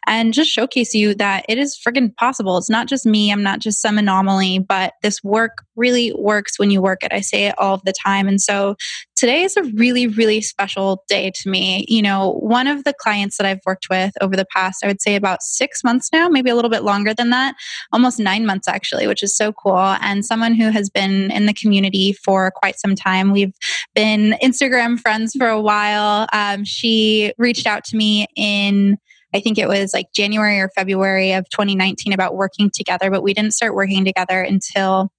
and 0.05 0.33
just 0.33 0.51
showcase 0.51 0.93
you 0.93 1.15
that 1.15 1.45
it 1.49 1.57
is 1.57 1.77
friggin' 1.77 2.15
possible. 2.15 2.57
It's 2.57 2.69
not 2.69 2.87
just 2.87 3.07
me, 3.07 3.31
I'm 3.31 3.43
not 3.43 3.59
just 3.59 3.81
some 3.81 3.97
anomaly, 3.97 4.59
but 4.59 4.93
this 5.01 5.23
work 5.23 5.63
really 5.75 6.13
works 6.13 6.59
when 6.59 6.69
you 6.69 6.81
work 6.81 7.03
it. 7.03 7.11
I 7.11 7.21
say 7.21 7.47
it 7.47 7.55
all 7.57 7.81
the 7.83 7.93
time. 7.93 8.27
And 8.27 8.39
so 8.39 8.75
today 9.17 9.41
is 9.41 9.57
a 9.57 9.63
really, 9.63 10.07
really 10.07 10.41
special 10.41 11.03
day 11.09 11.31
to 11.31 11.49
me. 11.49 11.85
You 11.87 12.01
know, 12.03 12.33
one 12.39 12.67
of 12.67 12.83
the 12.83 12.93
clients 12.93 13.37
that 13.37 13.47
I've 13.47 13.59
worked 13.65 13.87
with 13.89 14.13
over 14.21 14.35
the 14.35 14.45
past, 14.45 14.83
I 14.83 14.87
would 14.87 15.01
say 15.01 15.15
about 15.15 15.41
six 15.41 15.83
months 15.83 16.09
now, 16.13 16.29
maybe 16.29 16.51
a 16.51 16.55
little 16.55 16.69
bit 16.69 16.83
longer 16.83 17.13
than 17.13 17.31
that, 17.31 17.55
almost 17.91 18.19
nine 18.19 18.45
months 18.45 18.67
actually, 18.67 19.07
which 19.07 19.23
is 19.23 19.35
so 19.35 19.51
cool. 19.51 19.77
And 19.77 20.23
someone 20.23 20.53
who 20.53 20.69
has 20.69 20.89
been 20.89 21.31
in 21.31 21.47
the 21.47 21.53
community 21.53 22.13
for 22.13 22.51
quite 22.51 22.79
some 22.79 22.95
time. 22.95 23.31
We've 23.31 23.53
been 23.95 24.35
Instagram 24.41 24.99
friends 24.99 25.33
for 25.35 25.47
a 25.47 25.59
while. 25.59 26.27
Um, 26.31 26.63
she 26.63 27.33
reached 27.37 27.65
out 27.65 27.83
to 27.85 27.97
me 27.97 28.27
in 28.35 28.97
I 29.33 29.41
think 29.41 29.57
it 29.57 29.67
was 29.67 29.93
like 29.93 30.13
January 30.13 30.59
or 30.59 30.69
February 30.69 31.33
of 31.33 31.49
2019 31.49 32.13
about 32.13 32.35
working 32.35 32.71
together, 32.73 33.11
but 33.11 33.23
we 33.23 33.33
didn't 33.33 33.53
start 33.53 33.75
working 33.75 34.05
together 34.05 34.41
until 34.41 35.11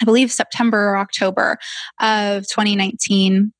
I 0.00 0.04
believe 0.04 0.32
September 0.32 0.90
or 0.90 0.96
October 0.96 1.58
of 2.00 2.46
2019 2.48 3.52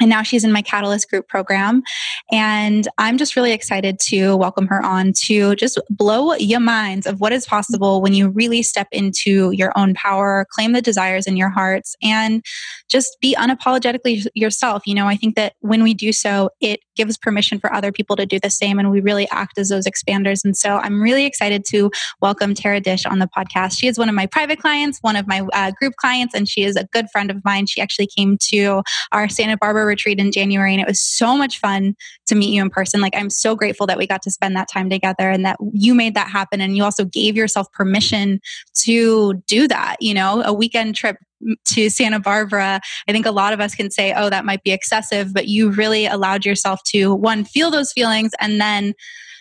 and 0.00 0.10
now 0.10 0.22
she's 0.22 0.44
in 0.44 0.52
my 0.52 0.62
Catalyst 0.62 1.08
Group 1.08 1.26
program. 1.28 1.82
And 2.30 2.86
I'm 2.98 3.16
just 3.16 3.34
really 3.34 3.52
excited 3.52 3.98
to 4.08 4.36
welcome 4.36 4.66
her 4.66 4.84
on 4.84 5.12
to 5.24 5.56
just 5.56 5.80
blow 5.88 6.34
your 6.34 6.60
minds 6.60 7.06
of 7.06 7.20
what 7.20 7.32
is 7.32 7.46
possible 7.46 8.02
when 8.02 8.12
you 8.12 8.28
really 8.28 8.62
step 8.62 8.88
into 8.92 9.50
your 9.52 9.72
own 9.76 9.94
power, 9.94 10.46
claim 10.50 10.72
the 10.72 10.82
desires 10.82 11.26
in 11.26 11.36
your 11.36 11.48
hearts, 11.48 11.96
and 12.02 12.44
just 12.90 13.16
be 13.20 13.34
unapologetically 13.36 14.26
yourself. 14.34 14.82
You 14.86 14.94
know, 14.94 15.06
I 15.06 15.16
think 15.16 15.34
that 15.36 15.54
when 15.60 15.82
we 15.82 15.94
do 15.94 16.12
so, 16.12 16.50
it 16.60 16.80
gives 16.94 17.16
permission 17.16 17.58
for 17.58 17.72
other 17.72 17.92
people 17.92 18.16
to 18.16 18.26
do 18.26 18.38
the 18.38 18.50
same, 18.50 18.78
and 18.78 18.90
we 18.90 19.00
really 19.00 19.28
act 19.30 19.58
as 19.58 19.68
those 19.68 19.86
expanders. 19.86 20.44
And 20.44 20.56
so 20.56 20.76
I'm 20.76 21.00
really 21.00 21.24
excited 21.24 21.64
to 21.66 21.90
welcome 22.20 22.54
Tara 22.54 22.80
Disch 22.80 23.10
on 23.10 23.18
the 23.18 23.28
podcast. 23.28 23.78
She 23.78 23.86
is 23.86 23.98
one 23.98 24.08
of 24.08 24.14
my 24.14 24.26
private 24.26 24.58
clients, 24.58 24.98
one 25.00 25.16
of 25.16 25.26
my 25.26 25.46
uh, 25.52 25.72
group 25.78 25.94
clients, 25.96 26.34
and 26.34 26.48
she 26.48 26.64
is 26.64 26.76
a 26.76 26.84
good 26.92 27.06
friend 27.10 27.30
of 27.30 27.42
mine. 27.44 27.66
She 27.66 27.80
actually 27.80 28.08
came 28.08 28.36
to 28.48 28.82
our 29.12 29.28
Santa 29.28 29.56
Barbara 29.56 29.85
retreat 29.86 30.18
in 30.18 30.32
January, 30.32 30.72
and 30.72 30.80
it 30.80 30.86
was 30.86 31.00
so 31.00 31.36
much 31.36 31.58
fun 31.58 31.96
to 32.26 32.34
meet 32.34 32.52
you 32.52 32.62
in 32.62 32.70
person. 32.70 33.00
Like, 33.00 33.16
I'm 33.16 33.30
so 33.30 33.54
grateful 33.54 33.86
that 33.86 33.98
we 33.98 34.06
got 34.06 34.22
to 34.22 34.30
spend 34.30 34.56
that 34.56 34.68
time 34.70 34.90
together 34.90 35.30
and 35.30 35.44
that 35.44 35.56
you 35.72 35.94
made 35.94 36.14
that 36.14 36.28
happen. 36.28 36.60
And 36.60 36.76
you 36.76 36.84
also 36.84 37.04
gave 37.04 37.36
yourself 37.36 37.70
permission 37.72 38.40
to 38.82 39.34
do 39.46 39.68
that. 39.68 39.96
You 40.00 40.14
know, 40.14 40.42
a 40.42 40.52
weekend 40.52 40.96
trip 40.96 41.16
to 41.66 41.90
Santa 41.90 42.18
Barbara, 42.18 42.80
I 43.08 43.12
think 43.12 43.26
a 43.26 43.30
lot 43.30 43.52
of 43.52 43.60
us 43.60 43.74
can 43.74 43.90
say, 43.90 44.12
oh, 44.16 44.30
that 44.30 44.44
might 44.44 44.62
be 44.62 44.72
excessive, 44.72 45.32
but 45.32 45.48
you 45.48 45.70
really 45.70 46.06
allowed 46.06 46.46
yourself 46.46 46.82
to 46.84 47.14
one, 47.14 47.44
feel 47.44 47.70
those 47.70 47.92
feelings 47.92 48.32
and 48.40 48.60
then 48.60 48.94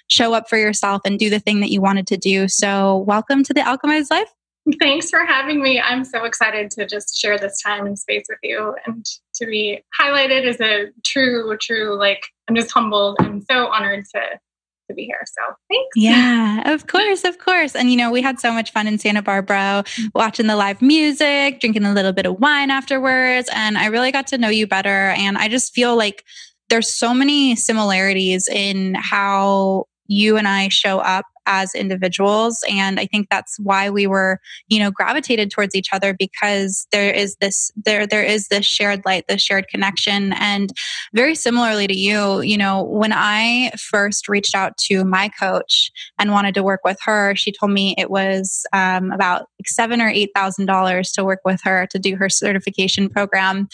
show 0.07 0.33
up 0.33 0.49
for 0.49 0.57
yourself 0.57 1.01
and 1.05 1.17
do 1.17 1.29
the 1.29 1.39
thing 1.39 1.61
that 1.61 1.71
you 1.71 1.81
wanted 1.81 2.07
to 2.07 2.17
do. 2.17 2.47
So, 2.47 2.97
welcome 3.07 3.43
to 3.43 3.53
the 3.53 3.61
Alchemized 3.61 4.11
Life. 4.11 4.34
Thanks 4.79 5.09
for 5.09 5.25
having 5.25 5.61
me. 5.61 5.79
I'm 5.79 6.03
so 6.03 6.23
excited 6.25 6.71
to 6.71 6.87
just 6.87 7.17
share 7.17 7.37
this 7.37 7.61
time 7.61 7.85
and 7.85 7.97
space 7.97 8.25
with 8.27 8.39
you 8.41 8.75
and 8.85 9.05
to 9.35 9.45
be 9.45 9.83
highlighted 9.99 10.45
as 10.45 10.59
a 10.59 10.87
true, 11.03 11.55
true, 11.61 11.97
like, 11.97 12.23
I'm 12.47 12.55
just 12.55 12.71
humbled 12.71 13.17
and 13.19 13.43
so 13.49 13.67
honored 13.67 14.05
to 14.15 14.39
to 14.87 14.93
be 14.93 15.05
here. 15.05 15.19
So 15.25 15.55
thanks. 15.69 15.89
Yeah, 15.95 16.73
of 16.73 16.87
course, 16.87 17.23
of 17.23 17.39
course. 17.39 17.75
And 17.75 17.89
you 17.89 17.97
know, 17.97 18.11
we 18.11 18.21
had 18.21 18.39
so 18.39 18.51
much 18.51 18.71
fun 18.71 18.87
in 18.87 18.99
Santa 18.99 19.21
Barbara 19.21 19.83
watching 20.13 20.47
the 20.47 20.55
live 20.55 20.81
music, 20.81 21.59
drinking 21.59 21.85
a 21.85 21.93
little 21.93 22.13
bit 22.13 22.25
of 22.25 22.39
wine 22.39 22.69
afterwards. 22.69 23.49
And 23.53 23.77
I 23.77 23.87
really 23.87 24.11
got 24.11 24.27
to 24.27 24.37
know 24.37 24.49
you 24.49 24.67
better. 24.67 25.09
And 25.09 25.37
I 25.37 25.47
just 25.47 25.73
feel 25.73 25.95
like 25.95 26.23
there's 26.69 26.93
so 26.93 27.13
many 27.13 27.55
similarities 27.55 28.47
in 28.47 28.95
how 28.95 29.85
you 30.07 30.37
and 30.37 30.47
I 30.47 30.69
show 30.69 30.99
up 30.99 31.25
as 31.45 31.73
individuals 31.75 32.63
and 32.69 32.99
i 32.99 33.05
think 33.05 33.27
that's 33.29 33.57
why 33.59 33.89
we 33.89 34.07
were 34.07 34.39
you 34.67 34.79
know 34.79 34.91
gravitated 34.91 35.51
towards 35.51 35.75
each 35.75 35.89
other 35.91 36.13
because 36.13 36.87
there 36.91 37.13
is 37.13 37.35
this 37.41 37.71
there 37.85 38.07
there 38.07 38.23
is 38.23 38.47
this 38.47 38.65
shared 38.65 39.01
light 39.05 39.25
this 39.27 39.41
shared 39.41 39.67
connection. 39.67 40.33
And 40.33 40.71
very 41.13 41.35
similarly 41.35 41.87
to 41.87 41.97
you 41.97 42.41
you 42.41 42.57
know 42.57 42.83
when 42.83 43.11
i 43.13 43.71
first 43.77 44.27
reached 44.27 44.55
out 44.55 44.77
to 44.77 45.03
my 45.03 45.29
coach 45.39 45.91
and 46.17 46.31
wanted 46.31 46.53
to 46.55 46.63
work 46.63 46.81
with 46.83 46.97
her 47.03 47.35
she 47.35 47.51
told 47.51 47.71
me 47.71 47.95
it 47.97 48.09
was 48.09 48.65
um, 48.73 49.11
about 49.11 49.47
seven 49.65 50.01
or 50.01 50.09
eight 50.09 50.31
thousand 50.35 50.65
dollars 50.65 51.11
to 51.11 51.23
work 51.23 51.39
with 51.45 51.61
her 51.63 51.87
to 51.87 51.99
do 51.99 52.15
her 52.15 52.29
certification 52.29 53.09
program. 53.09 53.67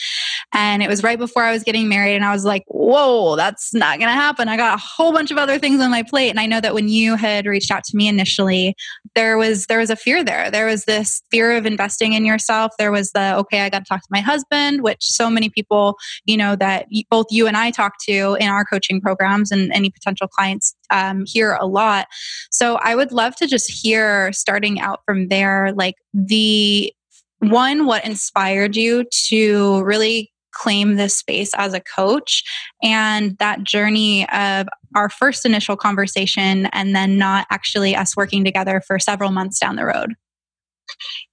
And 0.53 0.81
it 0.81 0.89
was 0.89 1.03
right 1.03 1.19
before 1.19 1.43
i 1.43 1.51
was 1.51 1.63
getting 1.63 1.87
married 1.87 2.15
and 2.15 2.25
i 2.25 2.31
was 2.31 2.45
like 2.45 2.63
whoa 2.67 3.35
that's 3.35 3.73
not 3.73 3.99
gonna 3.99 4.13
happen. 4.13 4.47
I 4.47 4.57
got 4.57 4.77
a 4.77 4.81
whole 4.81 5.11
bunch 5.11 5.31
of 5.31 5.37
other 5.37 5.59
things 5.59 5.81
on 5.81 5.91
my 5.91 6.03
plate. 6.03 6.29
And 6.29 6.39
i 6.39 6.45
know 6.45 6.61
that 6.61 6.73
when 6.73 6.89
you 6.89 7.15
had 7.15 7.45
reached 7.45 7.60
reached 7.61 7.71
out 7.71 7.83
to 7.83 7.95
me 7.95 8.07
initially, 8.07 8.75
there 9.15 9.37
was 9.37 9.67
there 9.67 9.79
was 9.79 9.89
a 9.89 9.95
fear 9.95 10.23
there. 10.23 10.49
There 10.49 10.65
was 10.65 10.85
this 10.85 11.21
fear 11.29 11.55
of 11.55 11.65
investing 11.65 12.13
in 12.13 12.25
yourself. 12.25 12.71
There 12.79 12.91
was 12.91 13.11
the 13.11 13.35
okay, 13.37 13.61
I 13.61 13.69
got 13.69 13.79
to 13.79 13.85
talk 13.85 14.01
to 14.01 14.07
my 14.09 14.21
husband, 14.21 14.81
which 14.81 15.03
so 15.03 15.29
many 15.29 15.49
people, 15.49 15.97
you 16.25 16.37
know, 16.37 16.55
that 16.55 16.87
both 17.09 17.27
you 17.29 17.47
and 17.47 17.55
I 17.55 17.71
talk 17.71 17.93
to 18.07 18.35
in 18.39 18.47
our 18.47 18.65
coaching 18.65 18.99
programs 18.99 19.51
and 19.51 19.71
any 19.73 19.89
potential 19.91 20.27
clients 20.27 20.75
um, 20.89 21.23
hear 21.25 21.53
a 21.53 21.65
lot. 21.65 22.07
So 22.49 22.75
I 22.81 22.95
would 22.95 23.11
love 23.11 23.35
to 23.37 23.47
just 23.47 23.69
hear 23.69 24.33
starting 24.33 24.79
out 24.79 25.01
from 25.05 25.27
there, 25.27 25.71
like 25.73 25.95
the 26.13 26.93
one, 27.39 27.85
what 27.85 28.05
inspired 28.05 28.75
you 28.75 29.05
to 29.27 29.83
really 29.83 30.31
claim 30.51 30.95
this 30.95 31.15
space 31.15 31.51
as 31.55 31.73
a 31.73 31.79
coach 31.79 32.43
and 32.83 33.37
that 33.37 33.63
journey 33.63 34.27
of 34.29 34.67
our 34.95 35.09
first 35.09 35.45
initial 35.45 35.75
conversation 35.75 36.67
and 36.67 36.95
then 36.95 37.17
not 37.17 37.47
actually 37.49 37.95
us 37.95 38.15
working 38.15 38.43
together 38.43 38.81
for 38.85 38.99
several 38.99 39.31
months 39.31 39.59
down 39.59 39.75
the 39.75 39.85
road? 39.85 40.13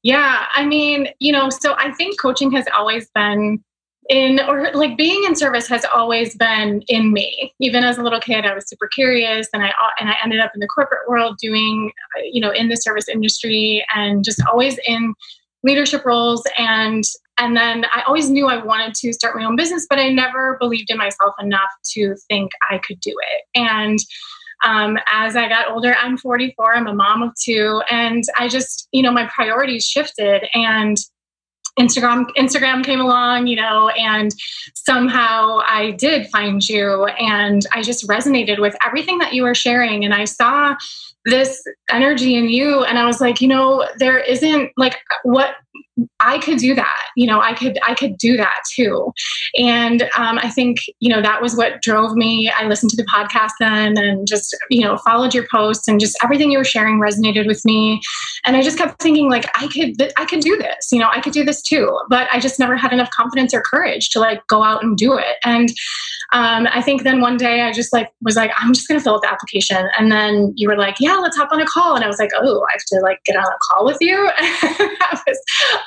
Yeah, 0.03 0.47
I 0.55 0.65
mean, 0.65 1.09
you 1.19 1.33
know, 1.33 1.51
so 1.51 1.75
I 1.77 1.93
think 1.93 2.21
coaching 2.21 2.53
has 2.53 2.67
always 2.77 3.11
been 3.15 3.63
in 4.09 4.41
or 4.41 4.73
like 4.73 4.97
being 4.97 5.23
in 5.25 5.37
service 5.37 5.69
has 5.69 5.85
always 5.95 6.35
been 6.37 6.83
in 6.89 7.13
me 7.13 7.53
even 7.61 7.85
as 7.85 7.99
a 7.99 8.03
little 8.03 8.21
kid 8.21 8.47
i 8.47 8.55
was 8.55 8.67
super 8.67 8.89
curious 8.89 9.49
and 9.53 9.63
i 9.63 9.71
and 10.01 10.09
i 10.09 10.17
ended 10.25 10.41
up 10.41 10.51
in 10.55 10.61
the 10.61 10.67
corporate 10.67 11.07
world 11.09 11.37
doing 11.41 11.93
you 12.25 12.41
know 12.41 12.51
in 12.51 12.69
the 12.69 12.77
service 12.77 13.07
industry 13.09 13.85
and 13.95 14.25
just 14.25 14.41
always 14.51 14.79
in 14.87 15.15
leadership 15.63 16.05
roles 16.05 16.43
and 16.57 17.05
and 17.39 17.57
then 17.57 17.85
i 17.93 18.03
always 18.07 18.31
knew 18.31 18.47
i 18.47 18.63
wanted 18.63 18.95
to 18.95 19.13
start 19.13 19.37
my 19.37 19.45
own 19.45 19.57
business 19.57 19.87
but 19.89 19.99
i 19.99 20.09
never 20.09 20.57
believed 20.61 20.91
in 20.91 20.97
myself 20.97 21.35
enough 21.41 21.71
to 21.85 22.15
think 22.29 22.51
i 22.71 22.79
could 22.79 23.01
do 23.01 23.15
it. 23.33 23.45
And 23.55 23.99
um, 24.65 24.99
as 25.13 25.37
I 25.37 25.49
got 25.49 25.71
older, 25.71 25.95
I'm 25.95 26.17
44, 26.17 26.75
I'm 26.75 26.87
a 26.89 26.95
mom 26.95 27.23
of 27.23 27.33
two, 27.41 27.81
and 27.91 28.25
I 28.37 28.49
just, 28.49 28.89
you 28.93 29.03
know, 29.03 29.13
my 29.13 29.29
priorities 29.33 29.85
shifted 29.85 30.47
and 30.55 30.97
Instagram 31.79 32.27
Instagram 32.37 32.83
came 32.83 33.01
along, 33.01 33.47
you 33.47 33.55
know, 33.55 33.89
and 33.91 34.35
somehow 34.75 35.61
I 35.65 35.93
did 35.93 36.27
find 36.27 36.67
you 36.69 37.05
and 37.05 37.65
I 37.73 37.83
just 37.83 38.09
resonated 38.09 38.59
with 38.59 38.75
everything 38.85 39.19
that 39.19 39.33
you 39.33 39.45
were 39.45 39.55
sharing 39.55 40.05
and 40.05 40.13
I 40.13 40.25
saw 40.25 40.75
this 41.25 41.63
energy 41.89 42.35
in 42.35 42.49
you 42.49 42.83
and 42.83 42.99
I 42.99 43.05
was 43.05 43.21
like, 43.21 43.41
you 43.41 43.47
know, 43.47 43.87
there 43.99 44.19
isn't 44.19 44.73
like 44.77 44.97
what 45.23 45.55
I 46.21 46.39
could 46.39 46.59
do 46.59 46.75
that. 46.75 46.97
You 47.17 47.27
know, 47.27 47.41
I 47.41 47.55
could 47.55 47.79
I 47.87 47.95
could 47.95 48.17
do 48.19 48.37
that 48.37 48.57
too. 48.75 49.13
And 49.57 50.03
um, 50.17 50.39
I 50.39 50.51
think 50.51 50.79
you 51.01 51.09
know 51.09 51.23
that 51.23 51.43
was 51.43 51.57
what 51.57 51.83
drove 51.83 52.15
me. 52.15 52.51
I 52.51 52.67
listened 52.67 52.91
to 52.91 52.97
the 52.97 53.09
podcast 53.13 53.53
then 53.61 53.97
and 53.99 54.27
just 54.27 54.57
you 54.71 54.85
know 54.85 54.97
followed 54.99 55.35
your 55.35 55.47
posts 55.51 55.89
and 55.89 56.01
just 56.01 56.17
everything 56.23 56.51
you 56.51 56.59
were 56.59 56.65
sharing 56.65 57.01
resonated 57.01 57.47
with 57.47 57.65
me. 57.65 58.01
And 58.45 58.57
I 58.57 58.63
just 58.63 58.79
kept 58.79 59.03
thinking 59.03 59.31
like 59.31 59.47
I 59.55 59.69
could 59.69 60.13
I 60.17 60.25
could 60.25 60.41
do 60.41 60.57
this. 60.57 60.93
You 60.93 61.01
know, 61.01 61.11
I 61.13 61.21
could 61.21 61.33
do 61.33 61.45
this 61.45 61.63
too. 61.63 61.99
But 62.09 62.29
I 62.33 62.41
just 62.41 62.59
never 62.59 62.77
had 62.77 62.93
enough 62.93 63.11
confidence 63.11 63.53
or 63.55 63.63
courage 63.63 64.11
to 64.11 64.21
like 64.21 64.47
go 64.47 64.63
out 64.63 64.83
and 64.83 64.97
do 64.97 65.17
it. 65.17 65.37
And 65.45 65.69
um, 66.33 66.69
I 66.71 66.83
think 66.83 67.05
then 67.05 67.21
one 67.21 67.39
day 67.39 67.63
I 67.63 67.73
just 67.73 67.93
like 67.93 68.11
was 68.21 68.37
like 68.37 68.51
I'm 68.57 68.75
just 68.75 68.87
gonna 68.87 69.01
fill 69.01 69.15
out 69.15 69.23
the 69.23 69.33
application. 69.33 69.89
And 69.99 70.13
then 70.13 70.53
you 70.57 70.69
were 70.69 70.77
like, 70.77 70.97
yeah, 71.01 71.15
let's 71.15 71.37
hop 71.37 71.49
on 71.53 71.61
a 71.61 71.67
call. 71.67 71.95
And 71.95 72.05
I 72.05 72.07
was 72.07 72.19
like, 72.19 72.31
oh, 72.37 72.67
I 72.69 72.73
have 72.73 72.85
to 72.89 73.01
like 73.03 73.25
get 73.25 73.37
on 73.37 73.45
a 73.45 73.59
call 73.63 73.87
with 73.87 73.97
you. 74.01 74.17
that 74.39 75.23
was 75.27 75.39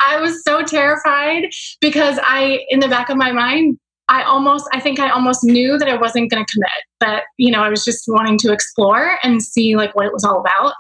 I 0.04 0.20
was 0.20 0.44
so 0.44 0.64
terrified 0.64 1.50
because 1.80 2.18
I, 2.24 2.66
in 2.70 2.80
the 2.80 2.88
back 2.88 3.10
of 3.10 3.18
my 3.18 3.32
mind, 3.32 3.78
I 4.12 4.24
almost, 4.24 4.68
I 4.74 4.82
think 4.82 5.00
I 5.00 5.10
almost 5.10 5.40
knew 5.42 5.78
that 5.78 5.88
I 5.88 5.96
wasn't 5.96 6.30
going 6.30 6.46
to 6.46 6.54
commit, 6.54 6.70
but, 7.00 7.24
you 7.38 7.50
know, 7.50 7.64
I 7.64 7.70
was 7.70 7.86
just 7.86 8.04
wanting 8.10 8.38
to 8.40 8.52
explore 8.52 9.18
and 9.24 9.42
see 9.42 9.78
like 9.78 9.96
what 9.96 10.06
it 10.06 10.12
was 10.12 10.26
all 10.26 10.42
about. 10.42 10.74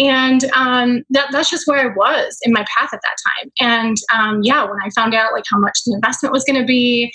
And 0.00 0.44
um, 0.52 1.04
that, 1.10 1.28
that's 1.30 1.48
just 1.48 1.68
where 1.68 1.78
I 1.78 1.94
was 1.94 2.36
in 2.42 2.52
my 2.52 2.64
path 2.76 2.90
at 2.92 3.00
that 3.02 3.16
time. 3.28 3.52
And 3.60 3.96
um, 4.12 4.40
yeah, 4.42 4.64
when 4.64 4.80
I 4.84 4.90
found 4.96 5.14
out 5.14 5.32
like 5.32 5.44
how 5.48 5.60
much 5.60 5.78
the 5.86 5.94
investment 5.94 6.32
was 6.32 6.42
going 6.42 6.60
to 6.60 6.66
be, 6.66 7.12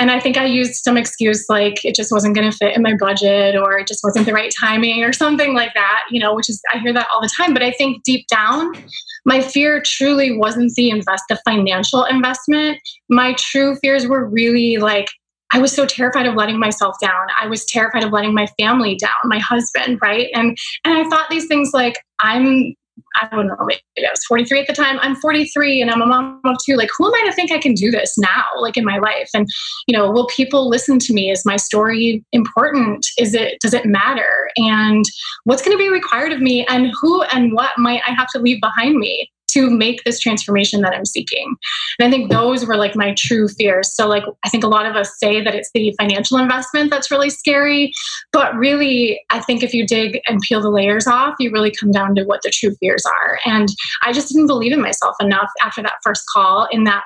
and 0.00 0.10
I 0.10 0.18
think 0.18 0.38
I 0.38 0.46
used 0.46 0.82
some 0.82 0.96
excuse 0.96 1.44
like 1.50 1.84
it 1.84 1.94
just 1.94 2.10
wasn't 2.10 2.34
going 2.34 2.50
to 2.50 2.56
fit 2.56 2.74
in 2.74 2.80
my 2.82 2.94
budget 2.98 3.56
or 3.56 3.78
it 3.78 3.86
just 3.86 4.00
wasn't 4.02 4.24
the 4.24 4.32
right 4.32 4.52
timing 4.58 5.04
or 5.04 5.12
something 5.12 5.52
like 5.52 5.74
that, 5.74 6.00
you 6.10 6.18
know, 6.18 6.34
which 6.34 6.48
is, 6.48 6.62
I 6.72 6.78
hear 6.78 6.94
that 6.94 7.08
all 7.14 7.20
the 7.20 7.30
time. 7.36 7.52
But 7.52 7.62
I 7.62 7.72
think 7.72 8.02
deep 8.04 8.26
down, 8.28 8.72
my 9.24 9.40
fear 9.40 9.82
truly 9.84 10.36
wasn't 10.36 10.72
the 10.74 10.90
invest 10.90 11.24
the 11.28 11.40
financial 11.44 12.04
investment 12.04 12.78
my 13.08 13.34
true 13.34 13.76
fears 13.76 14.06
were 14.06 14.28
really 14.28 14.76
like 14.76 15.08
I 15.52 15.58
was 15.58 15.72
so 15.72 15.86
terrified 15.86 16.26
of 16.26 16.34
letting 16.34 16.58
myself 16.58 16.96
down. 17.00 17.28
I 17.40 17.46
was 17.46 17.64
terrified 17.64 18.02
of 18.02 18.10
letting 18.10 18.34
my 18.34 18.48
family 18.58 18.96
down, 18.96 19.12
my 19.24 19.38
husband, 19.38 20.00
right? 20.02 20.28
And 20.34 20.58
and 20.84 20.98
I 20.98 21.08
thought 21.08 21.30
these 21.30 21.46
things 21.46 21.70
like 21.72 21.94
I'm 22.18 22.74
I 23.20 23.28
don't 23.34 23.46
know, 23.46 23.56
maybe 23.60 23.80
I 23.98 24.10
was 24.10 24.24
43 24.26 24.60
at 24.60 24.66
the 24.66 24.72
time. 24.72 24.98
I'm 25.00 25.16
43 25.16 25.80
and 25.80 25.90
I'm 25.90 26.02
a 26.02 26.06
mom 26.06 26.40
of 26.44 26.56
two. 26.64 26.76
Like, 26.76 26.90
who 26.96 27.06
am 27.06 27.14
I 27.14 27.24
to 27.26 27.32
think 27.32 27.52
I 27.52 27.58
can 27.58 27.74
do 27.74 27.90
this 27.90 28.16
now, 28.18 28.44
like 28.60 28.76
in 28.76 28.84
my 28.84 28.98
life? 28.98 29.30
And, 29.34 29.46
you 29.86 29.96
know, 29.96 30.10
will 30.10 30.26
people 30.26 30.68
listen 30.68 30.98
to 31.00 31.12
me? 31.12 31.30
Is 31.30 31.44
my 31.44 31.56
story 31.56 32.24
important? 32.32 33.06
Is 33.18 33.34
it, 33.34 33.60
does 33.60 33.74
it 33.74 33.86
matter? 33.86 34.50
And 34.56 35.04
what's 35.44 35.62
going 35.62 35.76
to 35.76 35.82
be 35.82 35.88
required 35.88 36.32
of 36.32 36.40
me? 36.40 36.66
And 36.66 36.92
who 37.00 37.22
and 37.24 37.52
what 37.52 37.72
might 37.78 38.02
I 38.06 38.12
have 38.12 38.28
to 38.34 38.38
leave 38.40 38.60
behind 38.60 38.96
me? 38.96 39.30
To 39.54 39.70
make 39.70 40.04
this 40.04 40.20
transformation 40.20 40.80
that 40.82 40.94
I'm 40.94 41.04
seeking. 41.04 41.54
And 41.98 42.06
I 42.06 42.10
think 42.10 42.30
those 42.30 42.66
were 42.66 42.76
like 42.76 42.94
my 42.94 43.14
true 43.16 43.48
fears. 43.48 43.94
So, 43.94 44.08
like, 44.08 44.24
I 44.44 44.48
think 44.48 44.64
a 44.64 44.68
lot 44.68 44.86
of 44.86 44.96
us 44.96 45.12
say 45.18 45.42
that 45.42 45.54
it's 45.54 45.70
the 45.74 45.94
financial 45.98 46.38
investment 46.38 46.90
that's 46.90 47.10
really 47.10 47.30
scary. 47.30 47.92
But 48.32 48.54
really, 48.54 49.20
I 49.30 49.40
think 49.40 49.62
if 49.62 49.72
you 49.72 49.86
dig 49.86 50.20
and 50.26 50.40
peel 50.40 50.60
the 50.60 50.70
layers 50.70 51.06
off, 51.06 51.34
you 51.38 51.50
really 51.50 51.72
come 51.72 51.90
down 51.90 52.14
to 52.16 52.24
what 52.24 52.42
the 52.42 52.50
true 52.50 52.74
fears 52.80 53.04
are. 53.06 53.38
And 53.44 53.68
I 54.02 54.12
just 54.12 54.28
didn't 54.28 54.46
believe 54.46 54.72
in 54.72 54.82
myself 54.82 55.16
enough 55.20 55.50
after 55.62 55.82
that 55.82 55.94
first 56.02 56.24
call 56.32 56.68
in 56.70 56.84
that 56.84 57.04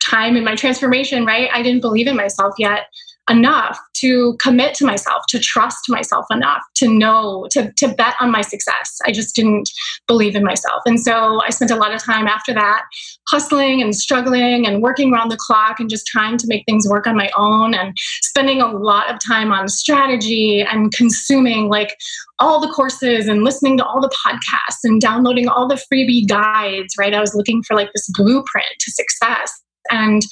time 0.00 0.36
in 0.36 0.44
my 0.44 0.56
transformation, 0.56 1.26
right? 1.26 1.50
I 1.52 1.62
didn't 1.62 1.80
believe 1.80 2.06
in 2.06 2.16
myself 2.16 2.54
yet 2.58 2.86
enough 3.28 3.78
to 4.00 4.36
commit 4.40 4.74
to 4.74 4.84
myself, 4.84 5.22
to 5.28 5.38
trust 5.38 5.88
myself 5.88 6.26
enough, 6.30 6.62
to 6.76 6.88
know, 6.88 7.46
to, 7.50 7.72
to 7.76 7.88
bet 7.88 8.14
on 8.20 8.30
my 8.30 8.40
success. 8.40 8.98
I 9.06 9.12
just 9.12 9.34
didn't 9.34 9.70
believe 10.06 10.34
in 10.34 10.44
myself. 10.44 10.82
And 10.86 11.00
so 11.00 11.40
I 11.46 11.50
spent 11.50 11.70
a 11.70 11.76
lot 11.76 11.94
of 11.94 12.02
time 12.02 12.26
after 12.26 12.52
that 12.54 12.82
hustling 13.28 13.80
and 13.80 13.94
struggling 13.94 14.66
and 14.66 14.82
working 14.82 15.12
around 15.12 15.30
the 15.30 15.36
clock 15.36 15.78
and 15.78 15.88
just 15.88 16.06
trying 16.06 16.36
to 16.38 16.46
make 16.46 16.64
things 16.66 16.88
work 16.88 17.06
on 17.06 17.16
my 17.16 17.30
own 17.36 17.74
and 17.74 17.96
spending 18.22 18.60
a 18.60 18.66
lot 18.66 19.12
of 19.12 19.20
time 19.24 19.52
on 19.52 19.68
strategy 19.68 20.62
and 20.62 20.92
consuming 20.92 21.68
like 21.68 21.96
all 22.38 22.60
the 22.60 22.72
courses 22.72 23.28
and 23.28 23.44
listening 23.44 23.76
to 23.76 23.84
all 23.84 24.00
the 24.00 24.14
podcasts 24.26 24.80
and 24.84 25.00
downloading 25.00 25.48
all 25.48 25.68
the 25.68 25.80
freebie 25.92 26.26
guides, 26.26 26.94
right? 26.98 27.14
I 27.14 27.20
was 27.20 27.34
looking 27.34 27.62
for 27.62 27.76
like 27.76 27.92
this 27.94 28.08
blueprint 28.14 28.66
to 28.78 28.90
success. 28.90 29.52
And 29.90 30.22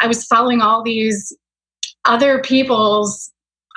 I 0.00 0.06
was 0.06 0.24
following 0.24 0.60
all 0.60 0.82
these 0.82 1.36
other 2.06 2.40
people's 2.40 3.32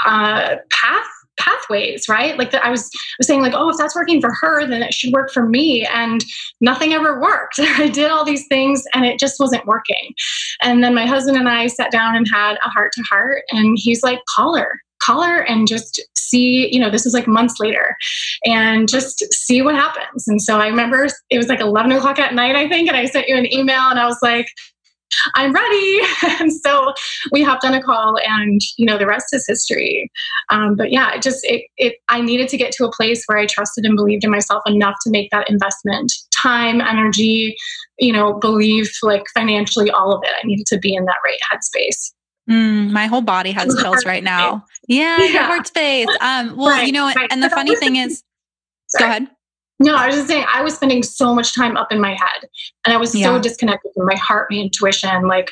uh, 0.05 0.55
path 0.69 1.07
pathways 1.39 2.07
right? 2.09 2.37
Like 2.37 2.51
the, 2.51 2.63
i 2.63 2.69
was 2.69 2.89
was 3.17 3.27
saying 3.27 3.41
like 3.41 3.53
oh 3.55 3.69
if 3.69 3.77
that's 3.77 3.95
working 3.95 4.21
for 4.21 4.31
her 4.41 4.67
then 4.67 4.83
it 4.83 4.93
should 4.93 5.13
work 5.13 5.31
for 5.31 5.47
me. 5.47 5.87
And 5.91 6.23
nothing 6.61 6.93
ever 6.93 7.19
worked. 7.19 7.55
I 7.59 7.87
did 7.87 8.11
all 8.11 8.25
these 8.25 8.45
things 8.47 8.83
and 8.93 9.05
it 9.05 9.19
just 9.19 9.39
wasn't 9.39 9.65
working. 9.65 10.13
And 10.61 10.83
then 10.83 10.93
my 10.93 11.05
husband 11.05 11.37
and 11.37 11.49
i 11.49 11.67
sat 11.67 11.91
down 11.91 12.15
and 12.15 12.27
had 12.31 12.57
a 12.63 12.69
heart 12.69 12.91
to 12.93 13.03
heart 13.09 13.43
and 13.51 13.77
he's 13.79 14.03
like 14.03 14.19
call 14.35 14.55
her. 14.57 14.79
Call 15.01 15.23
her 15.23 15.41
and 15.43 15.65
just 15.65 16.01
see 16.17 16.71
you 16.71 16.79
know 16.79 16.89
this 16.89 17.05
was 17.05 17.13
like 17.13 17.27
months 17.27 17.55
later 17.59 17.95
and 18.45 18.89
just 18.89 19.23
see 19.33 19.61
what 19.61 19.75
happens. 19.75 20.27
And 20.27 20.41
so 20.41 20.59
i 20.59 20.67
remember 20.67 21.07
it 21.29 21.37
was 21.37 21.47
like 21.47 21.61
11 21.61 21.93
o'clock 21.93 22.19
at 22.19 22.33
night 22.33 22.55
i 22.55 22.67
think 22.67 22.89
and 22.89 22.97
i 22.97 23.05
sent 23.05 23.29
you 23.29 23.35
an 23.35 23.51
email 23.53 23.83
and 23.89 23.97
i 23.97 24.05
was 24.05 24.19
like 24.21 24.47
I'm 25.36 25.52
ready. 25.52 26.00
and 26.39 26.52
so 26.52 26.93
we 27.32 27.43
hopped 27.43 27.65
on 27.65 27.74
a 27.74 27.82
call 27.82 28.17
and, 28.26 28.62
you 28.78 28.86
know, 28.86 28.98
the 28.98 29.08
rest 29.08 29.34
is 29.34 29.45
history. 29.48 30.12
Um, 30.50 30.76
but 30.76 30.91
yeah, 30.91 31.13
it 31.15 31.22
just, 31.22 31.39
it, 31.43 31.65
it, 31.78 31.95
I 32.10 32.22
needed 32.22 32.50
to 32.50 32.58
get 32.58 32.72
to 32.74 32.86
a 32.86 32.91
place 32.91 33.24
where 33.26 33.38
I 33.38 33.45
trusted 33.45 33.86
and 33.86 33.95
believed 33.95 34.24
in 34.24 34.32
myself 34.32 34.62
enough 34.65 34.95
to 35.04 35.10
make 35.10 35.30
that 35.32 35.50
investment 35.50 36.12
time, 36.32 36.82
energy, 36.82 37.56
you 37.98 38.13
know, 38.13 38.34
belief, 38.34 38.98
like 39.04 39.24
financially, 39.34 39.89
all 39.91 40.13
of 40.13 40.22
it. 40.24 40.32
I 40.41 40.45
needed 40.45 40.65
to 40.67 40.78
be 40.78 40.93
in 40.93 41.06
that 41.06 41.17
right 41.24 41.39
headspace. 41.52 42.12
Mm, 42.50 42.89
my 42.89 43.06
whole 43.06 43.22
body 43.22 43.52
has 43.52 43.76
chills 43.80 44.06
right 44.06 44.24
now. 44.24 44.65
Yeah, 44.88 45.19
yeah, 45.19 45.26
your 45.26 45.43
heart 45.43 45.67
space. 45.67 46.08
Um, 46.19 46.58
well, 46.58 46.69
right, 46.69 46.88
you 46.88 46.91
know, 46.91 47.06
right. 47.06 47.28
and 47.30 47.43
the 47.43 47.50
funny 47.50 47.76
thing 47.76 47.98
is, 47.98 48.24
Sorry. 48.88 49.04
go 49.04 49.06
ahead. 49.06 49.28
No, 49.79 49.95
I 49.95 50.07
was 50.07 50.15
just 50.15 50.27
saying 50.27 50.45
I 50.53 50.61
was 50.61 50.75
spending 50.75 51.03
so 51.03 51.33
much 51.33 51.55
time 51.55 51.77
up 51.77 51.91
in 51.91 52.01
my 52.01 52.09
head 52.09 52.49
and 52.85 52.93
I 52.93 52.97
was 52.97 53.15
yeah. 53.15 53.27
so 53.27 53.39
disconnected 53.39 53.91
from 53.95 54.07
my 54.07 54.15
heart, 54.15 54.47
my 54.51 54.57
intuition, 54.57 55.27
like 55.27 55.51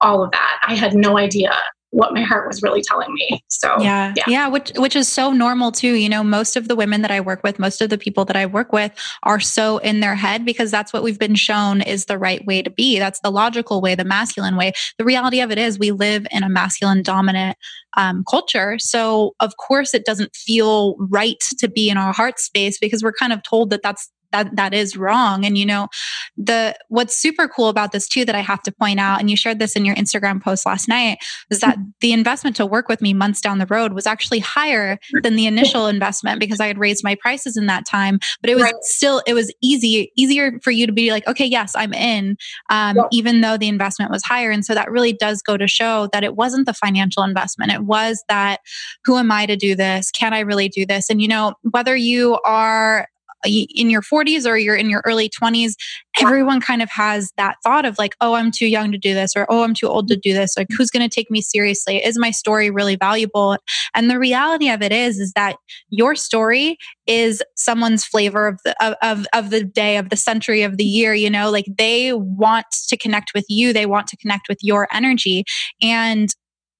all 0.00 0.22
of 0.22 0.30
that. 0.30 0.60
I 0.66 0.74
had 0.74 0.94
no 0.94 1.18
idea 1.18 1.52
what 1.96 2.12
my 2.12 2.20
heart 2.20 2.46
was 2.46 2.62
really 2.62 2.82
telling 2.82 3.10
me. 3.14 3.42
So 3.48 3.80
yeah, 3.80 4.12
yeah, 4.14 4.24
yeah, 4.28 4.48
which 4.48 4.70
which 4.76 4.94
is 4.94 5.08
so 5.08 5.32
normal 5.32 5.72
too. 5.72 5.94
You 5.94 6.10
know, 6.10 6.22
most 6.22 6.54
of 6.54 6.68
the 6.68 6.76
women 6.76 7.00
that 7.00 7.10
I 7.10 7.22
work 7.22 7.42
with, 7.42 7.58
most 7.58 7.80
of 7.80 7.88
the 7.88 7.96
people 7.96 8.26
that 8.26 8.36
I 8.36 8.44
work 8.44 8.70
with, 8.70 8.92
are 9.22 9.40
so 9.40 9.78
in 9.78 10.00
their 10.00 10.14
head 10.14 10.44
because 10.44 10.70
that's 10.70 10.92
what 10.92 11.02
we've 11.02 11.18
been 11.18 11.34
shown 11.34 11.80
is 11.80 12.04
the 12.04 12.18
right 12.18 12.44
way 12.44 12.60
to 12.60 12.68
be. 12.68 12.98
That's 12.98 13.20
the 13.20 13.30
logical 13.30 13.80
way, 13.80 13.94
the 13.94 14.04
masculine 14.04 14.56
way. 14.56 14.74
The 14.98 15.06
reality 15.06 15.40
of 15.40 15.50
it 15.50 15.56
is, 15.56 15.78
we 15.78 15.90
live 15.90 16.26
in 16.30 16.42
a 16.42 16.50
masculine 16.50 17.02
dominant 17.02 17.56
um, 17.96 18.24
culture, 18.28 18.76
so 18.78 19.34
of 19.40 19.56
course 19.56 19.94
it 19.94 20.04
doesn't 20.04 20.36
feel 20.36 20.96
right 20.98 21.42
to 21.60 21.66
be 21.66 21.88
in 21.88 21.96
our 21.96 22.12
heart 22.12 22.38
space 22.38 22.76
because 22.78 23.02
we're 23.02 23.12
kind 23.12 23.32
of 23.32 23.42
told 23.42 23.70
that 23.70 23.80
that's 23.82 24.10
that 24.44 24.56
that 24.56 24.74
is 24.74 24.96
wrong. 24.96 25.44
And 25.44 25.56
you 25.56 25.66
know 25.66 25.88
the 26.36 26.76
what's 26.88 27.16
super 27.16 27.48
cool 27.48 27.68
about 27.68 27.92
this 27.92 28.08
too 28.08 28.24
that 28.24 28.34
i 28.34 28.40
have 28.40 28.62
to 28.62 28.72
point 28.72 29.00
out 29.00 29.20
and 29.20 29.30
you 29.30 29.36
shared 29.36 29.58
this 29.58 29.74
in 29.74 29.84
your 29.84 29.94
instagram 29.94 30.42
post 30.42 30.66
last 30.66 30.88
night 30.88 31.18
is 31.50 31.60
that 31.60 31.78
the 32.00 32.12
investment 32.12 32.56
to 32.56 32.66
work 32.66 32.88
with 32.88 33.00
me 33.00 33.14
months 33.14 33.40
down 33.40 33.58
the 33.58 33.66
road 33.66 33.92
was 33.92 34.06
actually 34.06 34.38
higher 34.38 34.98
than 35.22 35.36
the 35.36 35.46
initial 35.54 35.86
investment 35.86 36.38
because 36.38 36.60
i 36.60 36.66
had 36.66 36.78
raised 36.78 37.02
my 37.02 37.14
prices 37.14 37.56
in 37.56 37.66
that 37.66 37.86
time 37.86 38.18
but 38.40 38.50
it 38.50 38.54
was 38.54 38.64
right. 38.64 38.74
still 38.82 39.22
it 39.26 39.34
was 39.34 39.52
easy 39.62 40.12
easier 40.16 40.58
for 40.62 40.70
you 40.70 40.86
to 40.86 40.92
be 40.92 41.10
like 41.10 41.26
okay 41.26 41.46
yes 41.46 41.72
i'm 41.74 41.94
in 41.94 42.36
um, 42.70 42.96
even 43.10 43.40
though 43.40 43.56
the 43.56 43.68
investment 43.68 44.10
was 44.10 44.22
higher. 44.22 44.50
And 44.50 44.64
so 44.64 44.74
that 44.74 44.90
really 44.90 45.12
does 45.12 45.42
go 45.42 45.56
to 45.56 45.66
show 45.66 46.08
that 46.12 46.24
it 46.24 46.36
wasn't 46.36 46.66
the 46.66 46.74
financial 46.74 47.22
investment. 47.22 47.72
It 47.72 47.82
was 47.82 48.22
that 48.28 48.60
who 49.04 49.16
am 49.16 49.30
i 49.30 49.46
to 49.46 49.56
do 49.56 49.74
this? 49.74 50.10
Can 50.10 50.32
i 50.32 50.40
really 50.40 50.68
do 50.68 50.86
this? 50.86 51.10
And 51.10 51.20
you 51.22 51.28
know 51.28 51.54
whether 51.70 51.96
you 51.96 52.38
are 52.44 53.08
in 53.44 53.90
your 53.90 54.02
40s 54.02 54.46
or 54.46 54.56
you're 54.56 54.76
in 54.76 54.90
your 54.90 55.02
early 55.04 55.28
20s, 55.28 55.74
everyone 56.20 56.60
kind 56.60 56.82
of 56.82 56.90
has 56.90 57.32
that 57.36 57.56
thought 57.62 57.84
of 57.84 57.98
like, 57.98 58.14
oh, 58.20 58.34
I'm 58.34 58.50
too 58.50 58.66
young 58.66 58.92
to 58.92 58.98
do 58.98 59.14
this, 59.14 59.32
or 59.36 59.46
oh, 59.50 59.62
I'm 59.62 59.74
too 59.74 59.88
old 59.88 60.08
to 60.08 60.16
do 60.16 60.32
this. 60.32 60.56
Like, 60.56 60.68
who's 60.76 60.90
going 60.90 61.08
to 61.08 61.14
take 61.14 61.30
me 61.30 61.40
seriously? 61.40 62.02
Is 62.04 62.18
my 62.18 62.30
story 62.30 62.70
really 62.70 62.96
valuable? 62.96 63.56
And 63.94 64.10
the 64.10 64.18
reality 64.18 64.68
of 64.68 64.82
it 64.82 64.92
is, 64.92 65.18
is 65.18 65.32
that 65.36 65.56
your 65.90 66.14
story 66.14 66.78
is 67.06 67.42
someone's 67.56 68.04
flavor 68.04 68.46
of 68.46 68.60
the 68.64 68.74
of, 68.84 68.94
of, 69.02 69.26
of 69.32 69.50
the 69.50 69.64
day, 69.64 69.96
of 69.96 70.10
the 70.10 70.16
century, 70.16 70.62
of 70.62 70.76
the 70.76 70.84
year. 70.84 71.14
You 71.14 71.30
know, 71.30 71.50
like 71.50 71.66
they 71.78 72.12
want 72.12 72.66
to 72.88 72.96
connect 72.96 73.32
with 73.34 73.44
you, 73.48 73.72
they 73.72 73.86
want 73.86 74.06
to 74.08 74.16
connect 74.16 74.48
with 74.48 74.58
your 74.62 74.88
energy. 74.92 75.44
And 75.82 76.28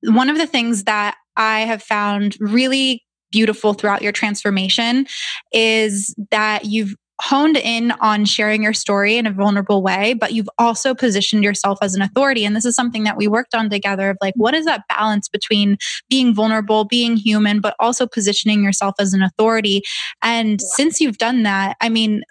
one 0.03 0.31
of 0.31 0.39
the 0.39 0.47
things 0.47 0.85
that 0.85 1.17
I 1.37 1.61
have 1.61 1.83
found 1.83 2.37
really 2.41 3.06
beautiful 3.37 3.75
throughout 3.75 4.01
your 4.01 4.13
transformation 4.13 5.07
is 5.53 6.15
that 6.31 6.65
you've 6.65 6.95
honed 7.21 7.59
in 7.59 7.93
on 8.01 8.25
sharing 8.25 8.63
your 8.63 8.73
story 8.73 9.19
in 9.19 9.27
a 9.27 9.31
vulnerable 9.31 9.83
way, 9.83 10.15
but 10.15 10.33
you've 10.33 10.49
also 10.59 10.95
positioned 10.95 11.45
yourself 11.45 11.79
as 11.83 11.95
an 11.95 12.01
authority. 12.01 12.47
And 12.47 12.57
this 12.57 12.65
is 12.65 12.75
something 12.75 13.05
that 13.05 13.19
we 13.19 13.29
worked 13.29 13.55
on 13.55 13.69
together 13.69 14.09
of 14.09 14.17
like, 14.23 14.33
what 14.37 14.55
is 14.55 14.65
that 14.65 14.85
balance 14.89 15.29
between 15.29 15.77
being 16.09 16.35
vulnerable, 16.35 16.85
being 16.85 17.19
human, 17.19 17.61
but 17.61 17.75
also 17.79 18.07
positioning 18.07 18.65
yourself 18.65 18.95
as 18.99 19.13
an 19.13 19.23
authority? 19.23 19.83
And 20.23 20.63
since 20.63 20.99
you've 20.99 21.19
done 21.19 21.43
that, 21.43 21.77
I 21.83 21.91
mean, 21.91 22.23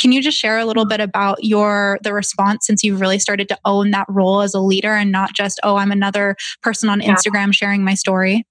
can 0.00 0.10
you 0.10 0.20
just 0.20 0.38
share 0.38 0.58
a 0.58 0.64
little 0.64 0.86
bit 0.86 1.00
about 1.00 1.44
your 1.44 2.00
the 2.02 2.12
response 2.12 2.66
since 2.66 2.82
you've 2.82 3.00
really 3.00 3.20
started 3.20 3.48
to 3.48 3.58
own 3.64 3.92
that 3.92 4.06
role 4.08 4.42
as 4.42 4.54
a 4.54 4.60
leader 4.60 4.92
and 4.92 5.12
not 5.12 5.34
just, 5.36 5.60
oh, 5.62 5.76
I'm 5.76 5.92
another 5.92 6.34
person 6.62 6.88
on 6.88 7.00
Instagram 7.00 7.54
sharing 7.54 7.84
my 7.84 7.94
story? 7.94 8.44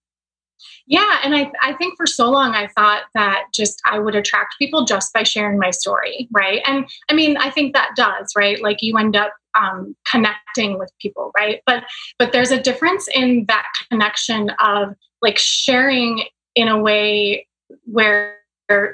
Yeah, 0.87 1.19
and 1.21 1.35
I 1.35 1.51
I 1.61 1.73
think 1.73 1.97
for 1.97 2.07
so 2.07 2.29
long 2.31 2.55
I 2.55 2.67
thought 2.67 3.03
that 3.13 3.43
just 3.53 3.81
I 3.85 3.99
would 3.99 4.15
attract 4.15 4.55
people 4.57 4.85
just 4.85 5.13
by 5.13 5.23
sharing 5.23 5.59
my 5.59 5.69
story, 5.69 6.29
right? 6.31 6.61
And 6.65 6.87
I 7.09 7.13
mean, 7.13 7.35
I 7.35 7.51
think 7.51 7.73
that 7.73 7.91
does, 7.97 8.31
right? 8.37 8.61
Like 8.61 8.77
you 8.81 8.97
end 8.97 9.17
up 9.17 9.33
um, 9.55 9.95
connecting 10.09 10.79
with 10.79 10.91
people, 11.01 11.31
right? 11.35 11.61
But 11.65 11.83
but 12.17 12.31
there's 12.31 12.51
a 12.51 12.61
difference 12.61 13.07
in 13.13 13.45
that 13.49 13.65
connection 13.91 14.49
of 14.63 14.95
like 15.21 15.37
sharing 15.37 16.23
in 16.55 16.69
a 16.69 16.79
way 16.79 17.47
where 17.83 18.37